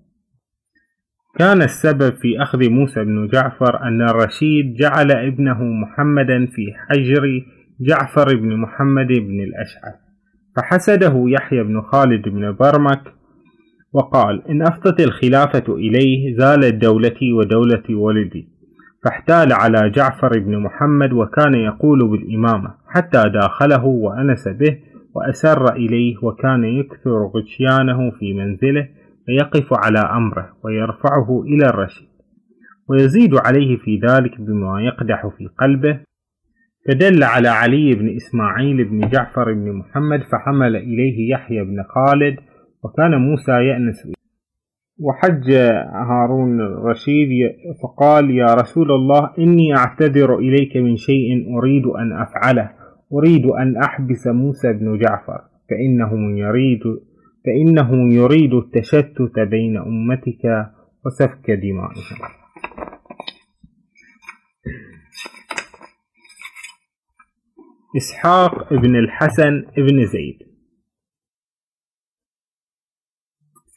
كان 1.39 1.63
السبب 1.63 2.13
في 2.13 2.43
أخذ 2.43 2.71
موسى 2.71 3.05
بن 3.05 3.27
جعفر 3.27 3.83
أن 3.83 4.03
الرشيد 4.03 4.75
جعل 4.75 5.11
ابنه 5.11 5.65
محمدا 5.65 6.47
في 6.47 6.73
حجر 6.89 7.23
جعفر 7.81 8.37
بن 8.37 8.57
محمد 8.57 9.07
بن 9.07 9.41
الأشعث. 9.41 9.95
فحسده 10.57 11.25
يحيى 11.27 11.63
بن 11.63 11.81
خالد 11.81 12.29
بن 12.29 12.53
برمك 12.53 13.22
وقال 13.93 14.49
إن 14.49 14.63
أفضت 14.63 15.01
الخلافة 15.01 15.75
إليه 15.75 16.37
زالت 16.37 16.75
دولتي 16.75 17.33
ودولة 17.33 17.83
ولدي 17.91 18.49
فاحتال 19.05 19.53
على 19.53 19.91
جعفر 19.91 20.39
بن 20.39 20.59
محمد 20.59 21.13
وكان 21.13 21.55
يقول 21.55 22.09
بالإمامة 22.09 22.75
حتى 22.89 23.23
داخله 23.29 23.85
وأنس 23.85 24.49
به 24.49 24.79
وأسر 25.15 25.73
إليه 25.73 26.17
وكان 26.23 26.65
يكثر 26.65 27.31
غشيانه 27.35 28.11
في 28.11 28.35
منزله 28.35 28.89
فيقف 29.27 29.73
على 29.73 29.99
أمره 29.99 30.49
ويرفعه 30.65 31.43
إلى 31.43 31.67
الرشيد 31.67 32.09
ويزيد 32.89 33.35
عليه 33.35 33.77
في 33.77 34.01
ذلك 34.09 34.41
بما 34.41 34.83
يقدح 34.83 35.27
في 35.39 35.49
قلبه 35.59 36.01
فدل 36.89 37.25
على 37.25 37.49
علي 37.49 37.95
بن 37.95 38.17
إسماعيل 38.17 38.85
بن 38.85 39.09
جعفر 39.09 39.53
بن 39.53 39.73
محمد 39.73 40.23
فحمل 40.23 40.77
إليه 40.77 41.33
يحيى 41.33 41.65
بن 41.65 41.83
خالد 41.83 42.37
وكان 42.85 43.21
موسى 43.21 43.53
يأنس 43.53 44.13
وحج 45.01 45.51
هارون 46.11 46.61
الرشيد 46.61 47.29
فقال 47.83 48.31
يا 48.31 48.55
رسول 48.55 48.93
الله 48.93 49.31
إني 49.39 49.77
أعتذر 49.77 50.39
إليك 50.39 50.77
من 50.77 50.97
شيء 50.97 51.59
أريد 51.59 51.87
أن 51.87 52.13
أفعله. 52.13 52.71
أريد 53.13 53.47
أن 53.47 53.77
أحبس 53.77 54.27
موسى 54.27 54.73
بن 54.73 54.99
جعفر. 54.99 55.41
فإنه 55.71 56.39
يريد 56.39 56.83
فإنه 57.45 58.15
يريد 58.15 58.55
التشتت 58.55 59.41
بين 59.51 59.77
أمتك 59.77 60.71
وسفك 61.07 61.51
دمائهم 61.51 62.19
إسحاق 67.97 68.75
بن 68.75 68.97
الحسن 68.97 69.65
بن 69.77 70.07
زيد. 70.07 70.52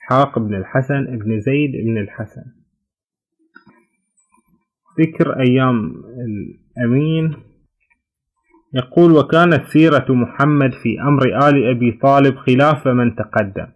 إسحاق 0.06 0.40
بن 0.40 0.56
الحسن 0.56 1.06
بن 1.06 1.40
زيد 1.40 1.72
بن 1.86 1.98
الحسن. 1.98 2.44
ذكر 5.00 5.40
أيام 5.40 5.94
الأمين 6.78 7.34
يقول 8.74 9.12
وكانت 9.12 9.64
سيرة 9.68 10.06
محمد 10.10 10.74
في 10.74 11.02
أمر 11.02 11.50
آل 11.50 11.70
أبي 11.70 11.92
طالب 11.92 12.36
خلاف 12.36 12.88
من 12.88 13.16
تقدم 13.16 13.68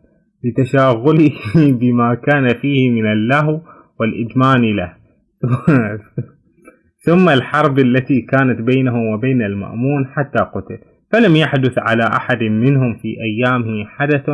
لتشاغله 0.43 1.31
بما 1.79 2.15
كان 2.15 2.53
فيه 2.61 2.89
من 2.89 3.11
اللهو 3.11 3.61
والإدمان 3.99 4.61
له. 4.75 4.93
ثم 7.05 7.29
الحرب 7.29 7.79
التي 7.79 8.21
كانت 8.21 8.61
بينه 8.61 9.13
وبين 9.13 9.41
المأمون 9.41 10.07
حتى 10.07 10.39
قتل 10.39 10.79
فلم 11.11 11.35
يحدث 11.35 11.77
على 11.77 12.03
أحد 12.03 12.43
منهم 12.43 12.97
في 12.97 13.15
أيامه 13.21 13.85
حدث 13.85 14.29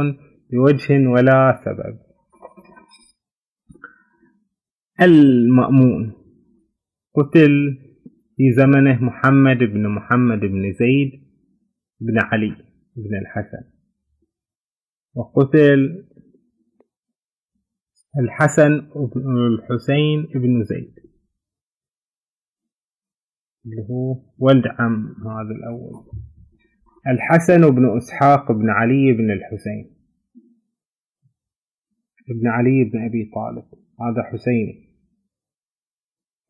بوجه 0.52 1.08
ولا 1.10 1.62
سبب. 1.66 2.00
المأمون. 5.02 6.14
قتل 7.16 7.78
في 8.38 8.52
زمنه 8.52 9.04
محمد 9.04 9.58
بن 9.58 9.88
محمد 9.88 10.39
بن 10.39 10.74
زيد 10.74 11.12
بن 12.00 12.20
علي 12.20 12.56
بن 12.96 13.16
الحسن. 13.22 13.72
وقتل 15.16 16.08
الحسن 18.20 18.80
بن 19.16 19.48
الحسين 19.48 20.24
بن 20.36 20.64
زيد. 20.64 20.96
اللي 23.66 23.82
هو 23.89 24.16
ولد 24.38 24.64
عم 24.80 25.16
هذا 25.28 25.56
الأول. 25.58 26.06
الحسن 27.08 27.70
بن 27.76 27.98
إسحاق 27.98 28.52
بن 28.52 28.70
علي 28.70 29.14
بن 29.14 29.32
الحسين. 29.32 29.95
ابن 32.30 32.47
علي 32.47 32.84
بن 32.84 33.05
أبي 33.05 33.32
طالب. 33.36 33.65
هذا 34.01 34.23
حسيني. 34.23 34.86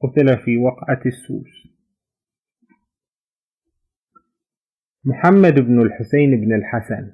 قتل 0.02 0.38
في 0.46 0.58
وقعة 0.58 1.02
السوس. 1.06 1.76
محمد 5.06 5.54
بن 5.54 5.82
الحسين 5.82 6.42
بن 6.42 6.56
الحسن. 6.56 7.12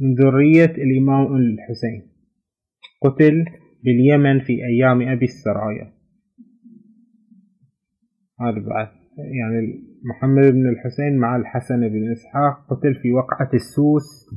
من 0.00 0.14
ذرية 0.14 0.64
الإمام 0.64 1.36
الحسين. 1.36 2.12
قتل 3.02 3.44
باليمن 3.84 4.40
في 4.40 4.52
أيام 4.52 5.02
أبي 5.02 5.24
السرايا. 5.24 5.92
هذا 8.40 8.60
بعد. 8.68 8.88
يعني 9.18 9.82
محمد 10.04 10.52
بن 10.52 10.68
الحسين 10.68 11.16
مع 11.18 11.36
الحسن 11.36 11.88
بن 11.88 12.12
إسحاق 12.12 12.66
قتل 12.70 12.94
في 12.94 13.12
وقعة 13.12 13.50
السوس. 13.54 14.30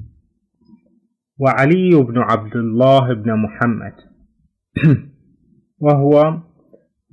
وعلي 1.39 2.03
بن 2.03 2.17
عبد 2.17 2.55
الله 2.55 3.13
بن 3.13 3.33
محمد. 3.43 3.93
وهو 5.85 6.31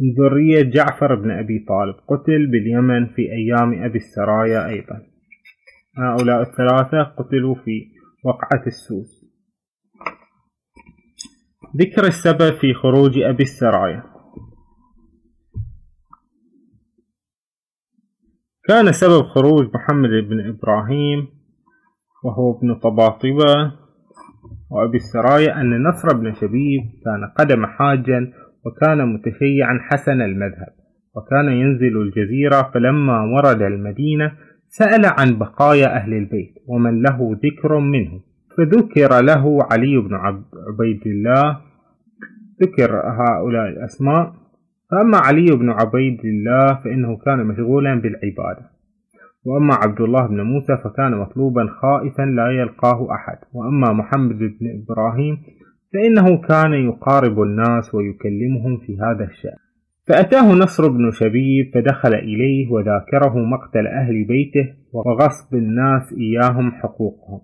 من 0.00 0.14
ذرية 0.18 0.62
جعفر 0.62 1.14
بن 1.14 1.30
أبي 1.30 1.64
طالب 1.68 1.94
قتل 2.08 2.46
باليمن 2.46 3.06
في 3.06 3.22
أيام 3.22 3.84
أبي 3.84 3.98
السرايا 3.98 4.68
أيضا. 4.68 5.02
هؤلاء 5.98 6.42
الثلاثة 6.42 7.02
قتلوا 7.02 7.54
في 7.54 7.86
وقعة 8.24 8.66
السوس 8.66 9.26
ذكر 11.76 12.06
السبب 12.06 12.58
في 12.60 12.74
خروج 12.74 13.18
أبي 13.18 13.42
السرايا. 13.42 14.02
كان 18.68 18.92
سبب 18.92 19.22
خروج 19.22 19.70
محمد 19.74 20.10
بن 20.10 20.48
إبراهيم 20.48 21.28
وهو 22.24 22.58
ابن 22.58 22.74
طباطبة 22.74 23.85
وأبي 24.70 24.96
السرايا 24.96 25.60
أن 25.60 25.82
نصر 25.82 26.16
بن 26.16 26.34
شبيب 26.34 26.82
كان 27.04 27.24
قدم 27.38 27.66
حاجا 27.66 28.32
وكان 28.64 29.12
متشيعا 29.12 29.78
حسن 29.82 30.20
المذهب 30.20 30.72
وكان 31.16 31.48
ينزل 31.48 31.96
الجزيرة 32.02 32.70
فلما 32.74 33.20
ورد 33.22 33.62
المدينة 33.62 34.32
سأل 34.68 35.06
عن 35.06 35.38
بقايا 35.38 35.96
أهل 35.96 36.14
البيت 36.14 36.54
ومن 36.66 37.02
له 37.02 37.38
ذكر 37.44 37.78
منه. 37.78 38.20
فذكر 38.56 39.20
له 39.20 39.58
علي 39.72 39.96
بن 39.98 40.14
عبيد 40.14 41.06
الله 41.06 41.60
ذكر 42.62 42.92
هؤلاء 42.96 43.68
الأسماء. 43.68 44.32
فأما 44.90 45.18
علي 45.18 45.46
بن 45.46 45.70
عبيد 45.70 46.20
الله 46.24 46.74
فإنه 46.84 47.16
كان 47.16 47.46
مشغولا 47.46 47.94
بالعبادة. 47.94 48.70
وأما 49.46 49.74
عبد 49.74 50.00
الله 50.00 50.26
بن 50.26 50.40
موسى 50.40 50.76
فكان 50.84 51.18
مطلوبا 51.18 51.66
خائفا 51.82 52.22
لا 52.22 52.50
يلقاه 52.50 53.08
أحد. 53.14 53.38
وأما 53.52 53.92
محمد 53.92 54.38
بن 54.38 54.82
إبراهيم 54.82 55.38
فإنه 55.92 56.40
كان 56.40 56.72
يقارب 56.72 57.42
الناس 57.42 57.94
ويكلمهم 57.94 58.76
في 58.86 58.98
هذا 58.98 59.24
الشأن. 59.24 59.58
فأتاه 60.08 60.52
نصر 60.52 60.88
بن 60.88 61.10
شبيب 61.10 61.70
فدخل 61.74 62.14
إليه 62.14 62.72
وذاكره 62.72 63.38
مقتل 63.38 63.86
أهل 63.86 64.24
بيته 64.24 64.74
وغصب 64.92 65.54
الناس 65.54 66.12
إياهم 66.12 66.72
حقوقهم. 66.72 67.40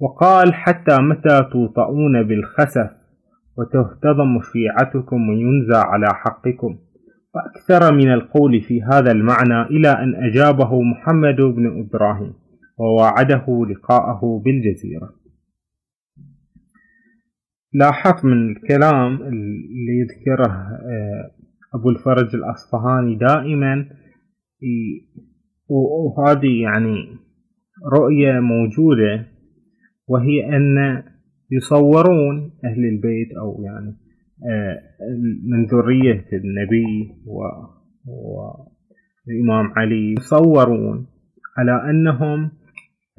وقال 0.00 0.54
حتى 0.54 0.96
متى 1.00 1.48
توطؤون 1.52 2.22
بالخسف 2.22 2.90
وتهتضم 3.58 4.40
شيعتكم 4.52 5.28
وينزى 5.28 5.76
على 5.76 6.06
حقكم؟ 6.14 6.78
وأكثر 7.34 7.94
من 7.94 8.12
القول 8.12 8.60
في 8.60 8.82
هذا 8.82 9.12
المعنى 9.12 9.62
إلى 9.62 9.88
أن 9.88 10.14
أجابه 10.14 10.82
محمد 10.82 11.36
بن 11.36 11.80
إبراهيم 11.80 12.34
وواعده 12.78 13.66
لقاءه 13.70 14.42
بالجزيرة. 14.44 15.14
لاحظت 17.72 18.24
من 18.24 18.50
الكلام 18.50 19.22
اللي 19.22 19.98
يذكره 20.00 20.52
آه، 20.52 21.30
أبو 21.74 21.90
الفرج 21.90 22.34
الأصفهاني 22.34 23.16
دائما 23.16 23.88
وهذه 25.68 26.62
يعني 26.62 27.18
رؤية 27.92 28.40
موجودة 28.40 29.26
وهي 30.08 30.56
أن 30.56 31.02
يصورون 31.50 32.52
أهل 32.64 32.84
البيت 32.84 33.32
أو 33.40 33.62
يعني 33.62 33.96
آه، 34.46 34.78
من 35.44 35.66
ذرية 35.66 36.26
النبي 36.32 37.14
والإمام 39.26 39.72
علي 39.76 40.14
يصورون 40.18 41.06
على 41.58 41.90
أنهم 41.90 42.50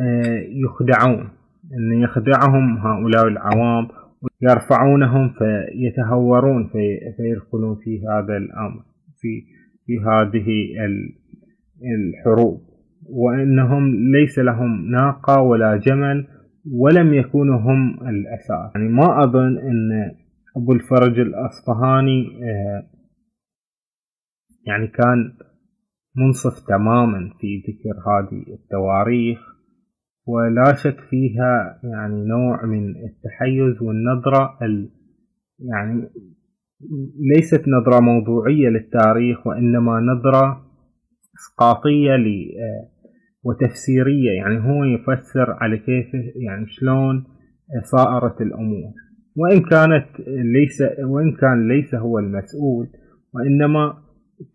آه، 0.02 0.44
يخدعون 0.66 1.30
أن 1.74 2.02
يخدعهم 2.02 2.78
هؤلاء 2.78 3.28
العوام 3.28 3.88
يرفعونهم 4.42 5.30
فيتهورون 5.30 6.68
في 6.68 7.00
فيدخلون 7.18 7.76
في 7.76 8.02
هذا 8.08 8.38
الأمر 8.38 8.84
في 9.22 9.44
في 9.86 10.00
هذه 10.00 10.48
الحروب. 11.96 12.62
وأنهم 13.10 14.12
ليس 14.12 14.40
لهم 14.40 14.92
ناقة 14.92 15.42
ولا 15.42 15.78
جمل 15.78 16.28
ولم 16.72 17.14
يكونوا 17.14 17.60
هم 17.60 18.08
الأساس. 18.08 18.76
يعني 18.76 18.90
ما 18.90 19.24
أظن 19.24 19.58
أن 19.58 20.12
أبو 20.60 20.72
الفرج 20.72 21.20
الأصفهاني 21.20 22.44
آه، 22.44 22.84
يعني 24.68 24.88
كان 24.88 25.34
منصف 26.16 26.68
تماما 26.68 27.34
في 27.40 27.64
ذكر 27.68 28.00
هذه 28.10 28.54
التواريخ 28.54 29.40
ولا 30.28 30.74
شك 30.74 31.00
فيها 31.10 31.80
يعني 31.84 32.26
نوع 32.26 32.66
من 32.66 32.90
التحيز 32.90 33.82
والنظرة 33.82 34.58
ال 34.62 34.90
يعني 35.60 36.10
ليست 37.36 37.64
نظرة 37.68 38.00
موضوعية 38.00 38.70
للتاريخ 38.70 39.48
وإنما 39.48 40.00
نظرة 40.00 40.66
إسقاطية 41.36 42.16
آه، 42.16 42.90
وتفسيرية 43.44 44.32
يعني 44.32 44.60
هو 44.60 44.84
يفسر 44.84 45.52
على 45.52 45.78
كيف 45.78 46.14
يعني 46.36 46.66
شلون 46.68 47.24
صائرت 47.84 48.42
الأمور. 48.42 48.94
وإن 49.40 49.62
كانت 49.62 50.06
ليس 50.28 50.82
وإن 51.04 51.32
كان 51.36 51.68
ليس 51.68 51.96
هو 51.96 52.20
المسؤول 52.20 52.88
وإنما 53.34 53.94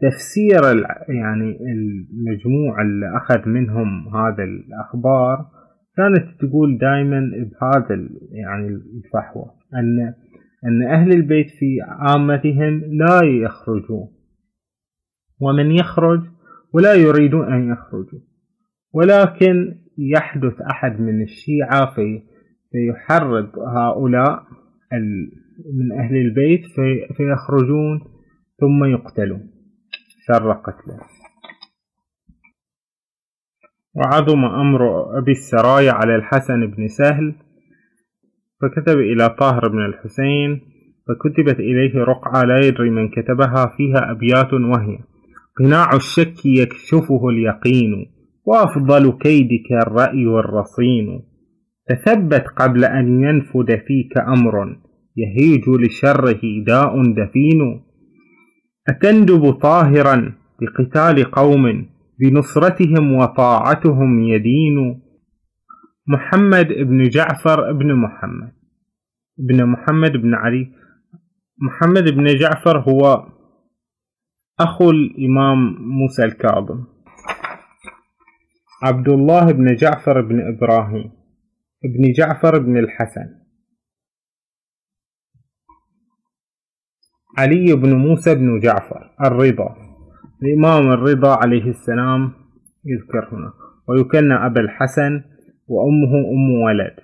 تفسير 0.00 0.60
يعني 1.08 1.58
المجموع 1.72 2.82
اللي 2.82 3.16
أخذ 3.16 3.48
منهم 3.48 4.16
هذا 4.16 4.44
الأخبار 4.44 5.46
كانت 5.96 6.40
تقول 6.40 6.78
دائما 6.78 7.20
بهذا 7.20 8.08
يعني 8.32 8.68
الفحوى 8.68 9.44
أن 9.74 10.14
أن 10.66 10.82
أهل 10.82 11.12
البيت 11.12 11.50
في 11.50 11.78
عامتهم 11.82 12.80
لا 12.80 13.20
يخرجون. 13.24 14.08
ومن 15.40 15.70
يخرج 15.70 16.20
ولا 16.74 16.94
يريدون 16.94 17.52
أن 17.52 17.72
يخرجوا. 17.72 18.20
ولكن 18.92 19.74
يحدث 19.98 20.60
أحد 20.60 21.00
من 21.00 21.22
الشيعة 21.22 21.94
في 21.94 22.22
فيحرض 22.72 23.58
هؤلاء 23.58 24.42
من 25.74 25.98
أهل 25.98 26.16
البيت 26.16 26.66
في 26.66 27.14
فيخرجون 27.16 28.00
ثم 28.60 28.84
يقتلون. 28.84 29.50
شر 30.26 30.52
قتله 30.52 31.00
وعظم 33.94 34.44
أمر 34.44 34.82
أبي 35.18 35.32
السرايا 35.32 35.92
على 35.92 36.16
الحسن 36.16 36.66
بن 36.66 36.88
سهل 36.88 37.34
فكتب 38.60 38.98
إلى 38.98 39.28
طاهر 39.28 39.68
بن 39.68 39.84
الحسين 39.84 40.60
فكتبت 41.08 41.60
إليه 41.60 42.04
رقعة 42.04 42.42
لا 42.42 42.66
يدري 42.66 42.90
من 42.90 43.08
كتبها 43.08 43.66
فيها 43.76 44.10
أبيات 44.10 44.52
وهي 44.52 44.98
قناع 45.58 45.92
الشك 45.94 46.46
يكشفه 46.46 47.28
اليقين 47.28 48.06
وأفضل 48.44 49.18
كيدك 49.18 49.72
الرأي 49.72 50.26
والرصين. 50.26 51.22
تثبت 51.88 52.44
قبل 52.56 52.84
أن 52.84 53.22
ينفد 53.22 53.82
فيك 53.86 54.18
أمر 54.18 54.76
يهيج 55.16 55.68
لشره 55.68 56.40
داء 56.66 57.02
دفين. 57.12 57.84
أتندب 58.88 59.50
طاهرا 59.50 60.32
لقتال 60.62 61.30
قوم 61.30 61.86
بنصرتهم 62.20 63.12
وطاعتهم 63.12 64.22
يدين. 64.22 65.02
محمد 66.08 66.68
بن 66.68 67.02
جعفر 67.02 67.72
بن 67.72 67.94
محمد 67.94 68.52
بن 69.38 69.66
محمد 69.66 70.12
بن 70.12 70.34
علي. 70.34 70.72
محمد 71.58 72.04
بن 72.14 72.24
جعفر 72.24 72.78
هو 72.78 73.26
أخو 74.60 74.90
الإمام 74.90 75.76
موسى 75.80 76.24
الكاظم. 76.24 76.84
عبد 78.82 79.08
الله 79.08 79.52
بن 79.52 79.74
جعفر 79.74 80.20
بن 80.20 80.40
إبراهيم. 80.40 81.23
بن 81.84 82.12
جعفر 82.12 82.58
بن 82.58 82.78
الحسن. 82.78 83.44
علي 87.38 87.74
بن 87.74 87.94
موسى 87.94 88.34
بن 88.34 88.60
جعفر 88.60 89.10
الرضا. 89.24 89.76
الإمام 90.42 90.92
الرضا 90.92 91.36
عليه 91.36 91.70
السلام 91.70 92.32
يذكر 92.84 93.28
هنا. 93.32 93.52
ويكنى 93.88 94.34
أبا 94.34 94.60
الحسن 94.60 95.22
وأمه 95.66 96.12
أم 96.34 96.50
ولد. 96.64 96.96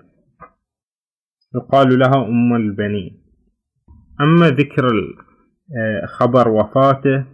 يقال 1.54 1.98
لها 1.98 2.26
أم 2.28 2.56
البنين. 2.56 3.22
أما 4.20 4.50
ذكر 4.50 4.86
آه، 5.76 6.06
خبر 6.06 6.48
وفاته 6.48 7.24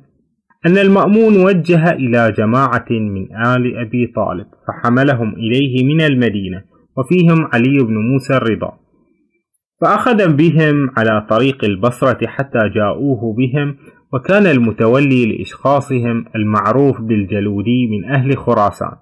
أن 0.67 0.79
المأمون 0.79 1.45
وجه 1.45 1.91
إلى 1.91 2.33
جماعة 2.33 2.87
من 2.91 3.37
آل 3.47 3.77
أبي 3.77 4.07
طالب 4.07 4.47
فحملهم 4.67 5.35
إليه 5.35 5.85
من 5.85 6.01
المدينة. 6.01 6.76
وفيهم 6.99 7.49
علي 7.53 7.79
بن 7.79 7.97
موسى 7.97 8.37
الرضا. 8.37 8.79
فأخذ 9.81 10.37
بهم 10.37 10.91
على 10.97 11.27
طريق 11.31 11.65
البصرة 11.65 12.27
حتى 12.27 12.69
جاءوه 12.75 13.35
بهم 13.35 13.77
وكان 14.13 14.47
المتولي 14.47 15.27
لإشخاصهم 15.27 16.25
المعروف 16.37 17.01
بالجلودي 17.01 17.87
من 17.87 18.05
أهل 18.15 18.37
خراسان. 18.37 18.97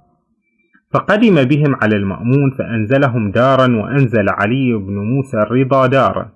فقدم 0.93 1.45
بهم 1.45 1.75
على 1.83 1.97
المأمون 1.97 2.51
فأنزلهم 2.59 3.31
دارا 3.31 3.77
وأنزل 3.77 4.29
علي 4.29 4.75
بن 4.75 4.95
موسى 4.95 5.37
الرضا 5.37 5.87
دارا. 5.87 6.33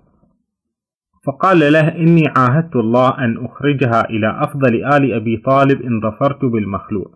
فقال 1.26 1.72
له 1.72 1.88
إني 1.88 2.28
عاهدت 2.36 2.76
الله 2.76 3.24
أن 3.24 3.44
أخرجها 3.44 4.11
إلى 4.11 4.42
أفضل 4.42 4.74
آل 4.74 5.12
أبي 5.12 5.36
طالب 5.36 5.82
إن 5.82 6.00
ظفرت 6.00 6.44
بالمخلوع. 6.44 7.06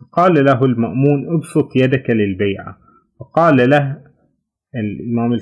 فقال 0.00 0.44
له 0.44 0.64
المأمون 0.64 1.34
ابسط 1.36 1.76
يدك 1.76 2.10
للبيعة. 2.10 2.85
فقال 3.20 3.70
له 3.70 3.96
الإمام, 4.74 5.32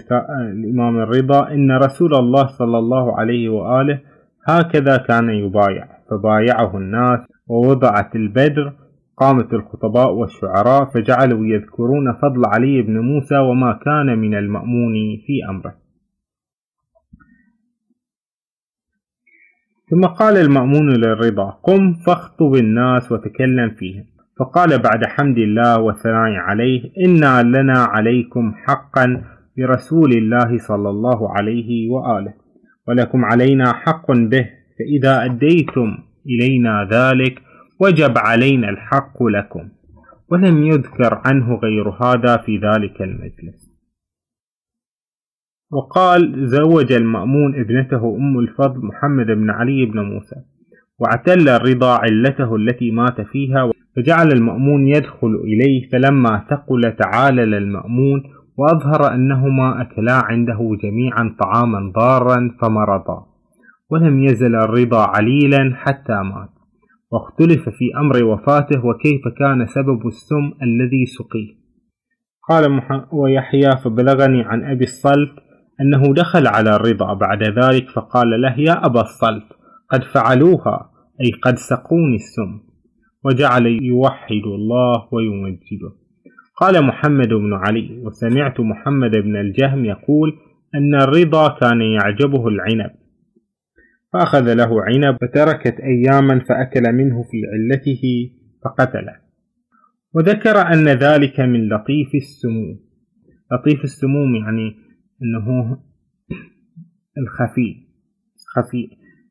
الإمام 0.52 0.98
الرضا 0.98 1.48
إن 1.48 1.72
رسول 1.72 2.14
الله 2.14 2.46
صلى 2.46 2.78
الله 2.78 3.18
عليه 3.18 3.48
وآله 3.48 4.00
هكذا 4.48 4.96
كان 4.96 5.28
يبايع 5.28 5.88
فبايعه 6.10 6.76
الناس 6.76 7.20
ووضعت 7.46 8.16
البدر 8.16 8.72
قامت 9.16 9.52
الخطباء 9.52 10.12
والشعراء 10.12 10.84
فجعلوا 10.84 11.46
يذكرون 11.46 12.12
فضل 12.12 12.42
علي 12.46 12.82
بن 12.82 12.98
موسى 12.98 13.38
وما 13.38 13.80
كان 13.84 14.18
من 14.18 14.34
المأمون 14.34 14.92
في 15.26 15.48
أمره. 15.50 15.74
ثم 19.90 20.06
قال 20.06 20.36
المأمون 20.36 20.90
للرضا 20.90 21.50
قم 21.50 21.92
فاخطب 21.92 22.54
الناس 22.54 23.12
وتكلم 23.12 23.70
فيهم. 23.70 24.13
فقال 24.38 24.78
بعد 24.78 25.04
حمد 25.04 25.38
الله 25.38 25.80
والثناء 25.80 26.32
عليه 26.32 26.92
إنا 27.06 27.42
لنا 27.42 27.78
عليكم 27.78 28.54
حقا 28.54 29.24
برسول 29.56 30.12
الله 30.12 30.58
صلى 30.58 30.88
الله 30.90 31.36
عليه 31.36 31.90
وآله 31.90 32.34
ولكم 32.88 33.24
علينا 33.24 33.72
حق 33.72 34.12
به 34.12 34.50
فإذا 34.78 35.24
أديتم 35.24 35.98
إلينا 36.26 36.88
ذلك 36.92 37.42
وجب 37.80 38.18
علينا 38.18 38.68
الحق 38.68 39.22
لكم. 39.22 39.68
ولم 40.30 40.62
يذكر 40.62 41.22
عنه 41.24 41.54
غير 41.54 41.88
هذا 41.88 42.36
في 42.36 42.58
ذلك 42.58 43.02
المجلس. 43.02 43.74
وقال 45.70 46.48
زوج 46.48 46.92
المأمون 46.92 47.60
ابنته 47.60 48.16
أم 48.16 48.38
الفضل 48.38 48.86
محمد 48.86 49.26
بن 49.26 49.50
علي 49.50 49.84
بن 49.86 50.00
موسى 50.00 50.36
واعتل 50.98 51.48
الرضا 51.48 51.98
علته 51.98 52.56
التي 52.56 52.90
مات 52.90 53.20
فيها 53.20 53.70
فجعل 53.96 54.28
المأمون 54.32 54.88
يدخل 54.88 55.34
إليه 55.44 55.88
فلما 55.92 56.44
ثقل 56.50 56.96
تعالل 56.96 57.54
المأمون 57.54 58.22
وأظهر 58.56 59.14
أنهما 59.14 59.82
أكلا 59.82 60.12
عنده 60.12 60.76
جميعا 60.82 61.36
طعاما 61.40 61.92
ضارا 61.96 62.56
فمرضا 62.60 63.26
ولم 63.90 64.22
يزل 64.22 64.54
الرضا 64.54 65.06
عليلا 65.06 65.72
حتى 65.74 66.12
مات. 66.12 66.48
واختلف 67.12 67.68
في 67.68 67.84
أمر 67.96 68.24
وفاته 68.24 68.86
وكيف 68.86 69.22
كان 69.38 69.66
سبب 69.66 70.06
السم 70.06 70.52
الذي 70.62 71.06
سقيه. 71.06 71.64
قال 72.48 72.82
ويحيى 73.12 73.70
فبلغني 73.84 74.42
عن 74.42 74.64
أبي 74.64 74.84
الصلت 74.84 75.32
أنه 75.80 76.14
دخل 76.14 76.46
على 76.46 76.76
الرضا 76.76 77.14
بعد 77.14 77.42
ذلك 77.42 77.88
فقال 77.88 78.40
له 78.40 78.60
يا 78.60 78.86
أبا 78.86 79.00
الصلت 79.00 79.44
قد 79.90 80.02
فعلوها 80.02 80.90
أي 81.20 81.30
قد 81.42 81.56
سقوني 81.56 82.14
السم. 82.14 82.73
وجعل 83.24 83.66
يوحد 83.66 84.46
الله 84.46 85.08
ويمجده 85.12 85.92
قال 86.56 86.86
محمد 86.86 87.28
بن 87.28 87.54
علي 87.54 88.00
وسمعت 88.04 88.60
محمد 88.60 89.10
بن 89.10 89.36
الجهم 89.36 89.84
يقول 89.84 90.32
أن 90.74 90.94
الرضا 90.94 91.48
كان 91.48 91.80
يعجبه 91.80 92.48
العنب. 92.48 92.90
فأخذ 94.12 94.54
له 94.54 94.82
عنب 94.82 95.16
فتركت 95.20 95.80
أياما 95.80 96.38
فأكل 96.38 96.92
منه 96.92 97.22
في 97.22 97.42
علته 97.52 98.30
فقتله. 98.64 99.16
وذكر 100.14 100.56
أن 100.56 100.88
ذلك 100.88 101.40
من 101.40 101.68
لطيف 101.68 102.14
السموم 102.14 102.80
لطيف 103.52 103.84
السموم 103.84 104.34
يعني 104.34 104.76
أنه 105.22 105.78
الخفي 107.18 107.86
خفي 108.56 108.88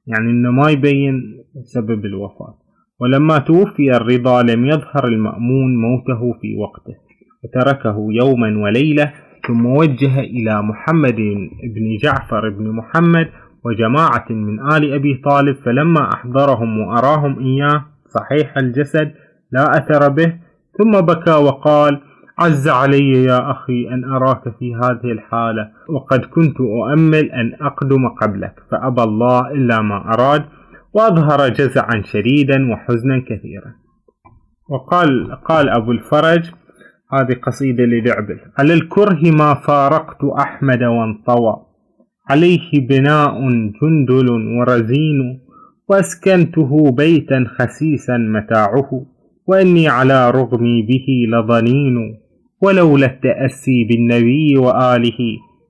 يعني 0.07 0.29
أنه 0.29 0.51
ما 0.51 0.69
يبين 0.69 1.43
سبب 1.63 2.05
الوفاة. 2.05 2.62
ولما 2.99 3.37
توفي 3.37 3.95
الرضا 3.97 4.43
لم 4.43 4.65
يظهر 4.65 5.07
المأمون 5.07 5.75
موته 5.75 6.33
في 6.41 6.57
وقته 6.57 6.95
وتركه 7.43 8.07
يوما 8.09 8.63
وليلة 8.63 9.11
ثم 9.47 9.65
وجه 9.65 10.19
إلى 10.19 10.61
محمد 10.61 11.15
بن 11.75 11.97
جعفر 12.03 12.49
بن 12.49 12.69
محمد 12.69 13.29
وجماعة 13.65 14.25
من 14.29 14.59
آل 14.71 14.93
أبي 14.93 15.21
طالب 15.25 15.55
فلما 15.55 16.13
أحضرهم 16.13 16.79
وأراهم 16.79 17.39
إياه 17.39 17.85
صحيح 18.09 18.57
الجسد 18.57 19.11
لا 19.51 19.77
أثر 19.77 20.09
به 20.09 20.33
ثم 20.77 20.91
بكى 20.91 21.31
وقال 21.31 22.01
عز 22.39 22.67
علي 22.67 23.23
يا 23.23 23.51
أخي 23.51 23.89
أن 23.89 24.03
أراك 24.03 24.43
في 24.59 24.75
هذه 24.75 25.11
الحالة 25.11 25.69
وقد 25.89 26.25
كنت 26.25 26.61
أؤمل 26.61 27.31
أن 27.31 27.53
أقدم 27.61 28.07
قبلك 28.07 28.53
فأبى 28.71 29.03
الله 29.03 29.51
إلا 29.51 29.81
ما 29.81 30.13
أراد 30.13 30.45
وأظهر 30.93 31.49
جزعا 31.49 32.01
شديدا 32.05 32.71
وحزنا 32.71 33.23
كثيرا. 33.29 33.73
وقال 34.69 35.31
قال 35.45 35.69
أبو 35.69 35.91
الفرج 35.91 36.51
هذه 37.13 37.33
قصيدة 37.33 37.83
لدعبل 37.83 38.39
على 38.57 38.73
الكره 38.73 39.31
ما 39.31 39.53
فارقت 39.53 40.23
أحمد 40.23 40.83
وانطوى. 40.83 41.65
عليه 42.29 42.87
بناء 42.87 43.41
جندل 43.81 44.29
ورزين 44.59 45.39
وأسكنته 45.89 46.91
بيتا 46.91 47.45
خسيسا 47.47 48.17
متاعه. 48.17 49.05
وإني 49.47 49.87
على 49.87 50.31
رغمي 50.31 50.81
به 50.81 51.07
لضنين 51.27 52.19
ولولا 52.61 53.05
التأسي 53.05 53.83
بالنبي 53.83 54.57
وآله 54.57 55.19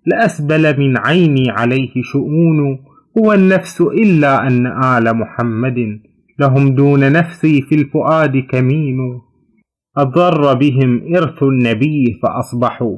لأسبل 0.06 0.80
من 0.80 0.98
عيني 0.98 1.50
عليه 1.50 2.02
شؤون. 2.02 2.80
هو 3.18 3.34
النفس 3.34 3.82
إلا 3.82 4.48
أن 4.48 4.68
آل 4.68 5.18
محمد. 5.18 6.02
لهم 6.40 6.76
دون 6.76 7.12
نفسي 7.12 7.62
في 7.62 7.76
الفؤاد 7.76 8.38
كمين. 8.38 8.98
أضر 9.98 10.54
بهم 10.54 11.16
إرث 11.16 11.44
النبي 11.44 12.20
فأصبحوا. 12.24 12.98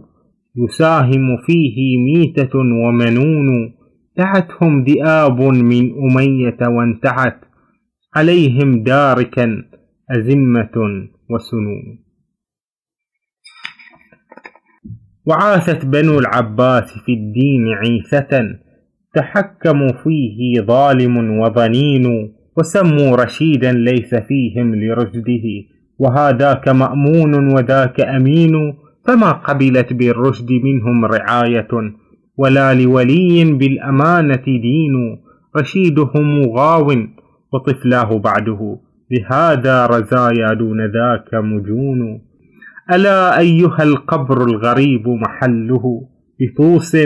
يساهم 0.56 1.38
فيه 1.46 1.98
ميتة 1.98 2.60
ومنون. 2.60 3.76
دعتهم 4.18 4.84
ذئاب 4.84 5.42
من 5.42 5.92
أمية 5.92 6.58
وانتعت. 6.68 7.40
عليهم 8.16 8.84
داركا 8.84 9.64
أزمة 10.12 11.08
وسنون. 11.30 12.06
وعاثت 15.26 15.86
بنو 15.86 16.20
العباس 16.20 16.98
في 17.06 17.14
الدين 17.14 17.68
عيثة. 17.68 18.65
تحكموا 19.16 19.92
فيه 20.04 20.62
ظالم 20.62 21.40
وظنين 21.40 22.32
وسموا 22.58 23.16
رشيدا 23.16 23.72
ليس 23.72 24.16
فيهم 24.16 24.76
لرشده 24.76 25.44
وهذاك 26.00 26.70
مأمون 26.70 27.54
وذاك 27.54 28.02
أمين 28.02 28.74
فما 29.08 29.32
قبلت 29.32 29.94
بالرشد 29.94 30.52
منهم 30.52 31.06
رعاية 31.06 31.68
ولا 32.38 32.74
لولي 32.74 33.44
بالأمانة 33.44 34.46
دين 34.46 35.18
رشيدهم 35.58 36.50
غاو 36.58 37.08
وطفلاه 37.54 38.18
بعده 38.18 38.78
بهذا 39.12 39.86
رزايا 39.86 40.54
دون 40.54 40.86
ذاك 40.86 41.34
مجون. 41.34 42.22
ألا 42.92 43.40
أيها 43.40 43.84
القبر 43.84 44.44
الغريب 44.44 45.08
محله 45.08 46.08
بطوس 46.40 46.98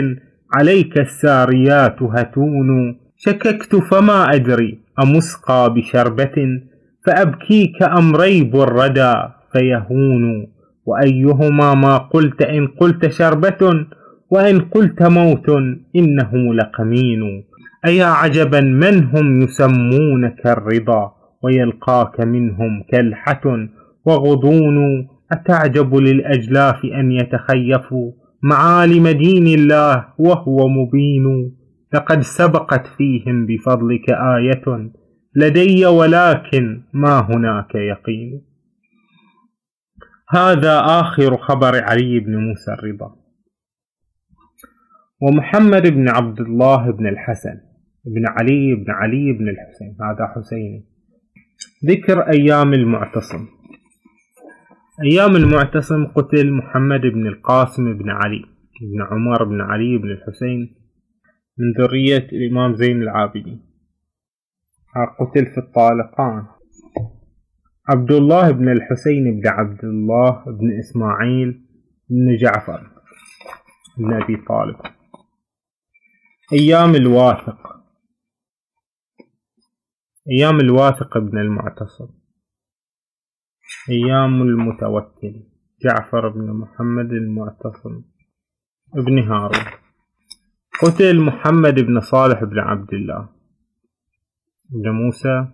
عليك 0.52 0.98
الساريات 0.98 2.02
هتون. 2.02 2.96
شككت 3.16 3.76
فما 3.76 4.34
أدري 4.34 4.78
أمسقى 5.02 5.74
بشربة 5.74 6.60
فأبكيك 7.06 7.82
أم 7.82 8.16
ريب 8.16 8.56
الردى 8.56 9.14
فيهون. 9.52 10.46
وأيهما 10.86 11.74
ما 11.74 11.98
قلت 11.98 12.42
إن 12.42 12.66
قلت 12.66 13.10
شربة 13.10 13.86
وإن 14.30 14.60
قلت 14.60 15.02
موت 15.02 15.48
إنه 15.96 16.54
لقمين. 16.54 17.44
أيا 17.86 18.04
عجبا 18.04 18.60
من 18.60 19.04
هم 19.04 19.40
يسمونك 19.42 20.46
الرضا 20.46 21.12
ويلقاك 21.42 22.20
منهم 22.20 22.82
كلحة 22.90 23.68
وغضون. 24.04 25.08
أتعجب 25.32 25.94
للأجلاف 25.96 26.84
أن 26.84 27.12
يتخيفوا؟ 27.12 28.12
معالم 28.42 29.08
دين 29.08 29.46
الله 29.46 30.14
وهو 30.18 30.68
مبين. 30.68 31.56
لقد 31.94 32.20
سبقت 32.20 32.86
فيهم 32.86 33.46
بفضلك 33.46 34.10
آية 34.10 34.90
لدي 35.36 35.86
ولكن 35.86 36.82
ما 36.94 37.20
هناك 37.20 37.74
يقين. 37.74 38.42
هذا 40.30 40.80
آخر 40.80 41.36
خبر 41.36 41.84
علي 41.84 42.20
بن 42.20 42.36
موسى 42.36 42.72
الرضا. 42.72 43.16
ومحمد 45.22 45.86
بن 45.86 46.08
عبد 46.08 46.40
الله 46.40 46.90
بن 46.90 47.06
الحسن. 47.06 47.60
بن 48.04 48.26
علي 48.26 48.74
بن 48.74 48.90
علي 48.90 49.32
بن 49.32 49.48
الحسين. 49.48 49.96
هذا 50.00 50.32
حسيني. 50.36 50.86
ذكر 51.86 52.20
أيام 52.20 52.74
المعتصم. 52.74 53.59
أيام 55.04 55.36
المعتصم 55.36 56.06
قتل 56.06 56.52
محمد 56.52 57.00
بن 57.00 57.26
القاسم 57.26 57.98
بن 57.98 58.10
علي 58.10 58.44
بن 58.80 59.02
عمر 59.02 59.44
بن 59.44 59.60
علي 59.60 59.98
بن 59.98 60.10
الحسين 60.10 60.76
من 61.58 61.84
ذرية 61.84 62.28
الإمام 62.32 62.74
زين 62.74 63.02
العابدين. 63.02 63.62
قتل 65.20 65.46
في 65.46 65.58
الطالقان. 65.58 66.46
عبد 67.88 68.10
الله 68.12 68.50
بن 68.50 68.68
الحسين 68.68 69.40
بن 69.40 69.48
عبد 69.48 69.84
الله 69.84 70.44
بن 70.44 70.78
إسماعيل 70.78 71.66
بن 72.10 72.36
جعفر 72.36 72.90
بن 73.98 74.22
أبي 74.22 74.36
طالب. 74.36 74.76
أيام 76.52 76.94
الواثق. 76.94 77.58
أيام 80.30 80.60
الواثق 80.60 81.18
بن 81.18 81.38
المعتصم. 81.38 82.19
أيام 83.90 84.42
المتوكل. 84.42 85.42
جعفر 85.84 86.28
بن 86.28 86.52
محمد 86.52 87.12
المعتصم. 87.12 88.02
ابن 88.94 89.18
هارون. 89.18 89.64
قتل 90.82 91.20
محمد 91.20 91.74
بن 91.74 92.00
صالح 92.00 92.44
بن 92.44 92.58
عبد 92.58 92.94
الله. 92.94 93.28
بن 94.70 94.90
موسى 94.90 95.46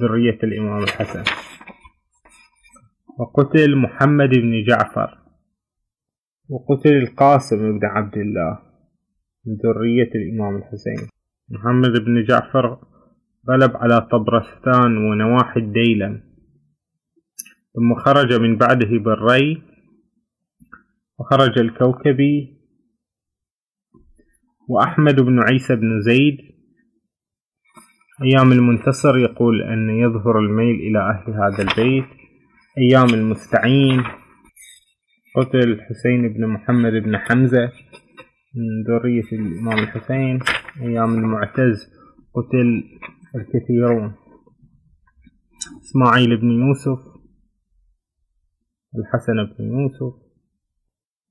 ذرية 0.00 0.38
الإمام 0.44 0.82
الحسن. 0.82 1.22
وقتل 3.18 3.76
محمد 3.76 4.28
بن 4.28 4.64
جعفر. 4.64 5.18
وقتل 6.48 6.96
القاسم 6.96 7.78
بن 7.78 7.86
عبد 7.86 8.16
الله. 8.16 8.58
من 9.46 9.54
ذرية 9.54 10.10
الإمام 10.14 10.56
الحسين. 10.56 11.08
محمد 11.50 12.04
بن 12.04 12.24
جعفر 12.24 12.78
غلب 13.50 13.76
على 13.76 14.00
طبرستان 14.00 14.96
ونواحي 14.96 15.60
الديلم. 15.60 16.27
ثم 17.78 17.94
خرج 17.94 18.32
من 18.32 18.56
بعده 18.56 18.88
بالري 19.04 19.62
وخرج 21.18 21.58
الكوكبي 21.58 22.58
وأحمد 24.68 25.20
بن 25.20 25.40
عيسى 25.40 25.76
بن 25.76 26.00
زيد. 26.00 26.36
أيام 28.22 28.52
المنتصر 28.52 29.18
يقول 29.18 29.62
أن 29.62 29.90
يظهر 29.90 30.38
الميل 30.38 30.74
إلى 30.74 30.98
أهل 30.98 31.32
هذا 31.32 31.70
البيت. 31.70 32.04
أيام 32.78 33.14
المستعين 33.14 34.02
قتل 35.36 35.80
حسين 35.80 36.28
بن 36.28 36.46
محمد 36.46 36.92
بن 36.92 37.16
حمزة 37.16 37.72
من 38.54 38.84
ذرية 38.88 39.32
الإمام 39.32 39.78
الحسين. 39.78 40.38
أيام 40.80 41.14
المعتز 41.14 41.90
قتل 42.34 42.84
الكثيرون. 43.34 44.14
إسماعيل 45.82 46.36
بن 46.36 46.50
يوسف. 46.50 47.17
الحسن 48.98 49.44
بن 49.44 49.64
يوسف. 49.64 50.14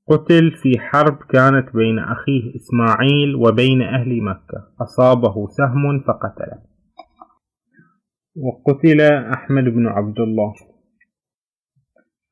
قتل 0.08 0.52
في 0.52 0.80
حرب 0.80 1.18
كانت 1.30 1.76
بين 1.76 2.00
أخيه 2.00 2.56
إسماعيل 2.56 3.36
وبين 3.36 3.82
أهل 3.82 4.24
مكة. 4.24 4.74
أصابه 4.82 5.48
سهم 5.48 6.00
فقتله. 6.00 6.64
وقتل 8.36 9.02
أحمد 9.34 9.64
بن 9.64 9.88
عبد 9.88 10.20
الله 10.20 10.54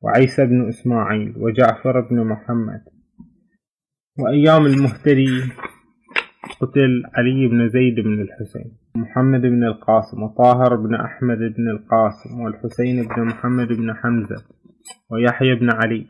وعيسى 0.00 0.46
بن 0.46 0.68
إسماعيل 0.68 1.34
وجعفر 1.36 2.00
بن 2.00 2.24
محمد. 2.24 2.80
وأيام 4.18 4.66
المهتدي 4.66 5.42
قتل 6.60 7.02
علي 7.14 7.46
بن 7.46 7.68
زيد 7.68 7.94
بن 8.00 8.20
الحسين 8.20 8.76
محمد 8.96 9.40
بن 9.40 9.64
القاسم 9.64 10.22
وطاهر 10.22 10.76
بن 10.76 10.94
أحمد 10.94 11.38
بن 11.38 11.70
القاسم 11.70 12.40
والحسين 12.40 13.02
بن 13.02 13.22
محمد 13.22 13.68
بن 13.68 13.94
حمزة. 13.94 14.55
ويحيى 15.10 15.54
بن 15.54 15.70
علي 15.70 16.06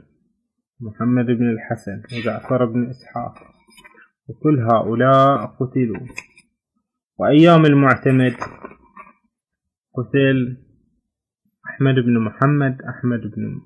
محمد 0.80 1.26
بن 1.26 1.50
الحسن 1.50 2.02
وجعفر 2.12 2.64
بن 2.64 2.88
إسحاق. 2.90 3.34
وكل 4.28 4.60
هؤلاء 4.60 5.46
قتلوا. 5.46 6.06
وأيام 7.18 7.64
المعتمد 7.64 8.34
قتل 9.94 10.56
أحمد 11.66 11.94
بن 11.94 12.18
محمد 12.18 12.82
أحمد 12.82 13.20
بن 13.20 13.60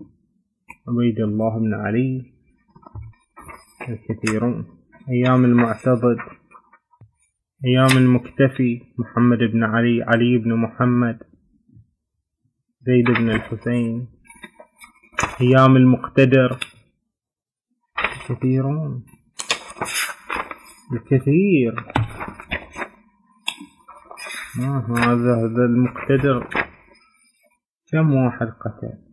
عبيد 0.88 1.20
الله 1.20 1.58
بن 1.58 1.74
علي 1.74 2.32
الكثيرون. 3.88 4.66
أيام 5.08 5.44
المعتضد 5.44 6.18
أيام 7.64 7.98
المكتفي 7.98 8.82
محمد 8.98 9.38
بن 9.38 9.64
علي 9.64 10.02
علي 10.02 10.38
بن 10.38 10.54
محمد 10.54 11.18
زيد 12.80 13.04
بن 13.04 13.30
الحسين 13.30 14.08
أيام 15.41 15.76
المقتدر. 15.76 16.59
كثيرون. 18.28 19.07
الكثير. 20.93 21.74
ما 24.57 24.78
هذا؟ 24.88 25.34
هذا 25.36 25.64
المقتدر. 25.64 26.49
كم 27.93 28.14
واحد 28.14 28.47
قتل 28.47 29.11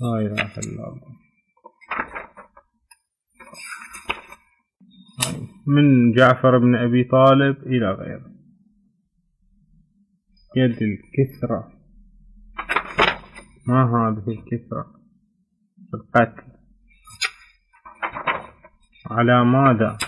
لا 0.00 0.18
إله 0.18 0.58
إلا 0.58 0.88
الله. 0.88 1.29
من 5.76 6.12
جعفر 6.12 6.58
بن 6.58 6.74
أبي 6.74 7.04
طالب 7.04 7.56
إلى 7.62 7.90
غيره. 7.92 8.30
يد 10.56 10.78
الكثرة 10.82 11.72
ما 13.68 13.84
هذه 13.84 14.24
الكثرة 14.28 14.86
القتل. 15.94 16.42
على 19.10 19.44
ماذا؟ 19.44 19.98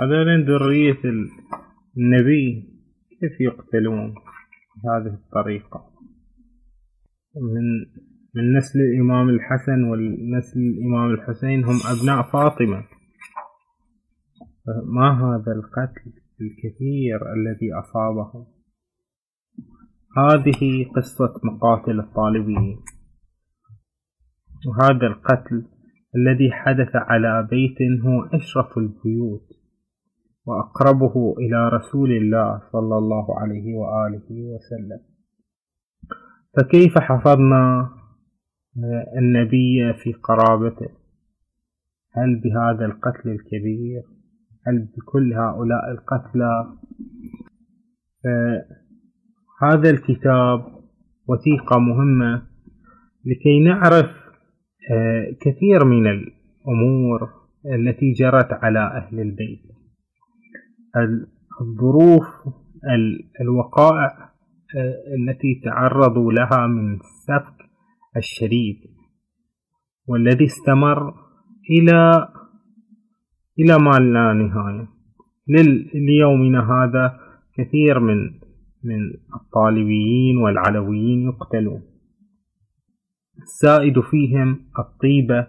هذول 0.00 0.44
ذرية 0.44 1.02
النبي. 1.96 2.78
كيف 3.20 3.40
يقتلون 3.40 4.14
بهذه 4.84 5.14
الطريقة؟ 5.14 5.90
من 7.36 7.66
من 8.34 8.56
نسل 8.56 8.78
الإمام 8.78 9.28
الحسن 9.28 9.84
والنسل 9.84 10.60
الإمام 10.60 11.10
الحسين 11.10 11.64
هم 11.64 11.78
أبناء 11.92 12.22
فاطمة. 12.32 12.97
ما 14.84 15.10
هذا 15.10 15.52
القتل 15.52 16.12
الكثير 16.40 17.32
الذي 17.32 17.72
أصابهم 17.72 18.46
هذه 20.16 20.90
قصة 20.96 21.40
مقاتل 21.44 22.00
الطالبيين 22.00 22.78
وهذا 24.66 25.06
القتل 25.06 25.64
الذي 26.16 26.52
حدث 26.52 26.90
على 26.94 27.48
بيت 27.50 28.02
هو 28.04 28.24
أشرف 28.24 28.78
البيوت 28.78 29.48
وأقربه 30.46 31.34
إلى 31.38 31.68
رسول 31.68 32.12
الله 32.12 32.62
صلى 32.72 32.98
الله 32.98 33.40
عليه 33.40 33.74
وآله 33.74 34.26
وسلم. 34.30 35.00
فكيف 36.56 36.98
حفظنا 36.98 37.90
النبي 39.18 39.94
في 40.02 40.12
قرابته؟ 40.12 40.88
هل 42.12 42.40
بهذا 42.40 42.86
القتل 42.86 43.30
الكبير؟ 43.30 44.17
هل 44.68 44.88
بكل 44.96 45.32
هؤلاء 45.32 45.90
القتلى. 45.90 46.76
هذا 49.62 49.90
الكتاب 49.90 50.78
وثيقة 51.28 51.78
مهمة 51.78 52.42
لكي 53.24 53.60
نعرف 53.64 54.10
آه، 54.90 55.36
كثير 55.40 55.84
من 55.84 56.06
الأمور 56.06 57.30
التي 57.74 58.12
جرت 58.12 58.52
على 58.52 58.78
أهل 58.78 59.20
البيت. 59.20 59.62
الظروف 61.60 62.26
الوقائع 63.40 64.32
آه، 64.76 64.94
التي 65.16 65.60
تعرضوا 65.64 66.32
لها 66.32 66.66
من 66.66 66.94
السفك 66.94 67.70
الشديد 68.16 68.76
والذي 70.06 70.44
استمر 70.44 71.14
إلى 71.70 72.28
إلى 73.58 73.78
ما 73.78 73.90
لا 73.90 74.32
نهاية 74.32 74.88
ليومنا 75.94 76.60
هذا 76.60 77.18
كثير 77.54 78.00
من 78.00 78.16
من 78.84 79.10
الطالبيين 79.34 80.36
والعلويين 80.36 81.22
يقتلون. 81.22 81.82
السائد 83.42 84.00
فيهم 84.00 84.60
الطيبة 84.78 85.46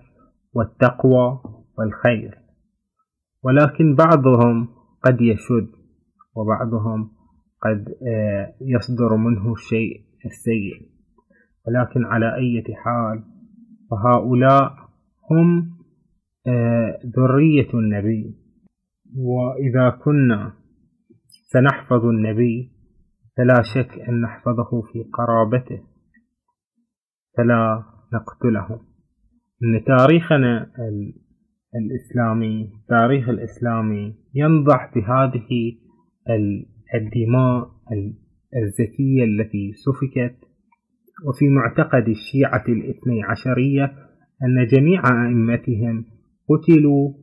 والتقوى 0.53 1.41
والخير. 1.77 2.37
ولكن 3.43 3.95
بعضهم 3.95 4.67
قد 5.03 5.21
يشد 5.21 5.69
وبعضهم 6.35 7.11
قد 7.61 7.89
آه، 8.07 8.53
يصدر 8.61 9.15
منه 9.15 9.53
الشيء 9.53 10.01
السيء. 10.25 10.89
ولكن 11.67 12.05
على 12.05 12.35
أي 12.35 12.63
حال 12.75 13.23
فهؤلاء 13.91 14.73
هم 15.31 15.78
ذرية 17.17 17.73
النبي. 17.73 18.35
وإذا 19.15 19.89
كنا 19.89 20.53
سنحفظ 21.27 22.05
النبي 22.05 22.71
فلا 23.37 23.61
شك 23.61 23.99
أن 24.09 24.21
نحفظه 24.21 24.81
في 24.81 25.03
قرابته 25.13 25.81
فلا 27.37 27.83
نقتله. 28.13 28.81
أن 29.63 29.83
تاريخنا 29.85 30.71
الإسلامي 31.75 32.71
التاريخ 32.81 33.29
الإسلامي 33.29 34.15
ينضح 34.33 34.91
بهذه 34.95 35.49
الدماء 36.95 37.69
الزكية 38.63 39.23
التي 39.23 39.73
سفكت. 39.73 40.49
وفي 41.27 41.49
معتقد 41.49 42.09
الشيعة 42.09 42.63
الاثني 42.69 43.23
عشرية 43.23 43.83
أن 44.43 44.65
جميع 44.71 45.01
أئمتهم 45.27 46.05
قتلوا 46.49 47.13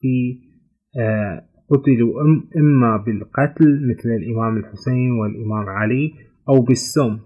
في 0.00 0.40
آه، 0.98 1.46
قتلوا 1.70 2.22
إما 2.56 2.96
بالقتل 2.96 3.90
مثل 3.90 4.08
الإمام 4.08 4.56
الحسين 4.56 5.10
والإمام 5.10 5.68
علي 5.68 6.12
أو 6.48 6.60
بالسم 6.62 7.18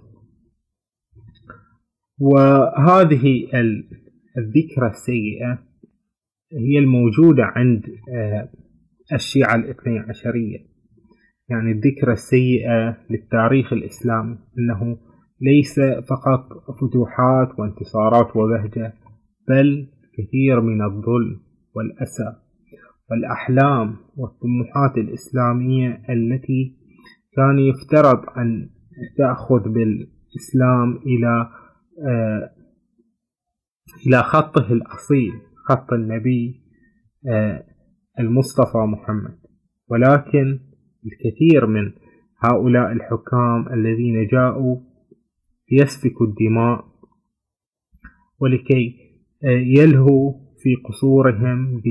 وهذه 2.18 3.48
الذكرى 4.38 4.86
السيئة 4.90 5.58
هي 6.52 6.78
الموجودة 6.78 7.44
عند 7.44 7.82
آه، 8.14 8.48
الشيعة 9.12 9.54
الاثني 9.54 9.98
عشرية. 9.98 10.58
يعني 11.48 11.72
الذكرى 11.72 12.12
السيئة 12.12 12.96
للتاريخ 13.10 13.72
الإسلامي 13.72 14.38
أنه 14.58 14.98
ليس 15.40 15.80
فقط 15.80 16.48
فتوحات 16.80 17.58
وانتصارات 17.58 18.36
وبهجة 18.36 18.94
بل 19.48 19.93
كثير 20.18 20.60
من 20.60 20.82
الظلم 20.82 21.40
والأسى 21.74 22.36
والأحلام 23.10 23.96
والطموحات 24.16 24.96
الإسلامية 24.96 26.02
التي 26.10 26.76
كان 27.36 27.58
يفترض 27.58 28.38
أن 28.38 28.70
تأخذ 29.18 29.62
بالإسلام 29.62 30.96
إلى 30.96 31.50
آه، 32.08 32.50
إلى 34.06 34.22
خطه 34.22 34.72
الأصيل 34.72 35.32
خط 35.68 35.92
النبي 35.92 36.62
آه، 37.28 37.64
المصطفى 38.20 38.78
محمد. 38.78 39.38
ولكن 39.88 40.60
الكثير 41.06 41.66
من 41.66 41.92
هؤلاء 42.44 42.92
الحكام 42.92 43.72
الذين 43.72 44.26
جاءوا 44.26 44.76
ليسفكوا 45.72 46.26
الدماء 46.26 46.84
ولكي 48.40 49.03
يلهوا 49.48 50.32
في 50.62 50.74
قصورهم 50.88 51.82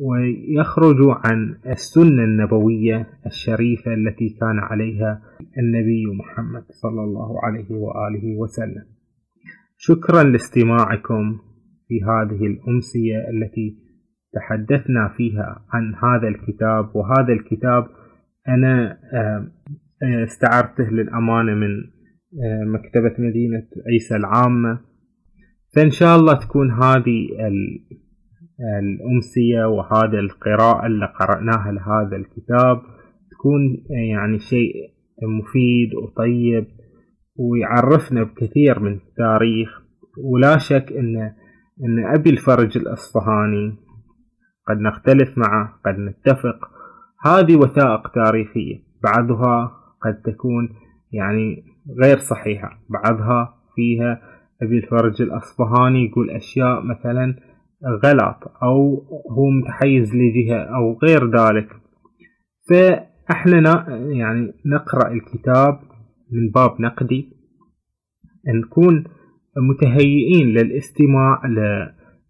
ويخرج 0.00 0.96
عن 1.24 1.56
السنة 1.66 2.24
النبوية 2.24 3.06
الشريفة 3.26 3.94
التي 3.94 4.28
كان 4.40 4.58
عليها 4.58 5.22
النبي 5.58 6.06
محمد 6.18 6.62
صلى 6.70 7.04
الله 7.04 7.44
عليه 7.44 7.70
وآله 7.70 8.36
وسلم. 8.38 8.84
شكرا 9.76 10.22
لاستماعكم 10.22 11.38
في 11.88 12.00
هذه 12.02 12.46
الأمسية 12.46 13.16
التي 13.16 13.76
تحدثنا 14.32 15.08
فيها 15.16 15.64
عن 15.72 15.94
هذا 15.94 16.28
الكتاب 16.28 16.96
وهذا 16.96 17.32
الكتاب 17.32 17.86
أنا 18.48 18.98
استعرته 20.24 20.90
للأمانة 20.90 21.54
من 21.54 21.68
مكتبة 22.72 23.14
مدينة 23.18 23.66
عيسى 23.86 24.16
العامة. 24.16 24.87
فإن 25.74 25.90
شاء 25.90 26.16
الله 26.16 26.34
تكون 26.34 26.72
هذه 26.72 27.28
الأمسية 28.82 29.64
وهذا 29.64 30.18
القراءة 30.18 30.86
اللي 30.86 31.06
قرأناها 31.20 31.72
لهذا 31.72 32.16
الكتاب 32.16 32.82
تكون 33.30 33.84
يعني 34.10 34.38
شيء 34.38 34.72
مفيد 35.22 35.94
وطيب 35.94 36.66
ويعرفنا 37.36 38.22
بكثير 38.22 38.80
من 38.80 38.92
التاريخ. 38.92 39.68
ولا 40.24 40.58
شك 40.58 40.92
ان 40.92 41.16
إن 41.84 42.06
أبي 42.14 42.30
الفرج 42.30 42.78
الأصفهاني 42.78 43.76
قد 44.68 44.80
نختلف 44.80 45.38
معه 45.38 45.80
قد 45.84 45.98
نتفق. 45.98 46.58
هذه 47.24 47.56
وثائق 47.56 48.08
تاريخية 48.08 48.82
بعضها 49.02 49.72
قد 50.02 50.22
تكون 50.22 50.68
يعني 51.12 51.64
غير 52.02 52.18
صحيحة 52.18 52.70
بعضها 52.88 53.54
فيها 53.74 54.37
أبي 54.62 54.78
الفرج 54.78 55.22
الأصفهاني 55.22 56.04
يقول 56.04 56.30
أشياء 56.30 56.82
مثلا 56.84 57.36
غلط 58.04 58.52
أو 58.62 59.06
هو 59.30 59.50
متحيز 59.50 60.14
لجهة 60.14 60.62
أو 60.62 60.98
غير 61.04 61.30
ذلك. 61.30 61.68
فإحنا 62.70 63.86
يعني 64.10 64.52
نقرأ 64.66 65.12
الكتاب 65.12 65.80
من 66.32 66.50
باب 66.50 66.80
نقدي. 66.80 67.32
نكون 68.46 69.04
متهيئين 69.56 70.46
للاستماع 70.46 71.42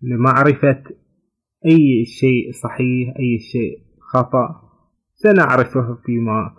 لمعرفة 0.03 0.83
أي 1.67 2.05
شيء 2.05 2.53
صحيح 2.53 3.15
أي 3.19 3.39
شيء 3.39 3.79
خطأ 4.13 4.61
سنعرفه 5.15 5.99
فيما 6.07 6.55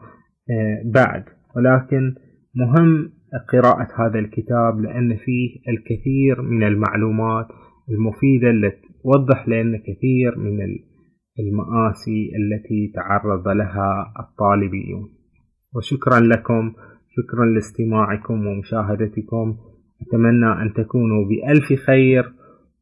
آه، 0.50 0.82
بعد. 0.86 1.26
ولكن 1.56 2.16
مهم 2.56 3.19
قراءة 3.52 3.88
هذا 3.96 4.20
الكتاب 4.20 4.80
لأن 4.82 5.18
فيه 5.18 5.60
الكثير 5.70 6.42
من 6.42 6.64
المعلومات 6.64 7.48
المفيدة 7.90 8.50
التي 8.50 8.88
توضح 9.04 9.48
لنا 9.48 9.78
كثير 9.78 10.40
من 10.40 10.60
المآسي 11.40 12.32
التي 12.36 12.92
تعرض 12.96 13.48
لها 13.48 14.14
الطالبيون. 14.20 15.10
وشكرا 15.76 16.20
لكم 16.20 16.74
شكرا 17.18 17.46
لاستماعكم 17.46 18.48
ومشاهدتكم. 18.48 19.58
أتمنى 20.02 20.62
أن 20.62 20.74
تكونوا 20.74 21.26
بألف 21.30 21.74
خير 21.74 22.34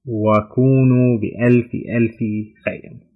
وكونوا 0.05 1.17
بألف 1.17 1.69
ألف 1.97 2.17
خير. 2.65 3.06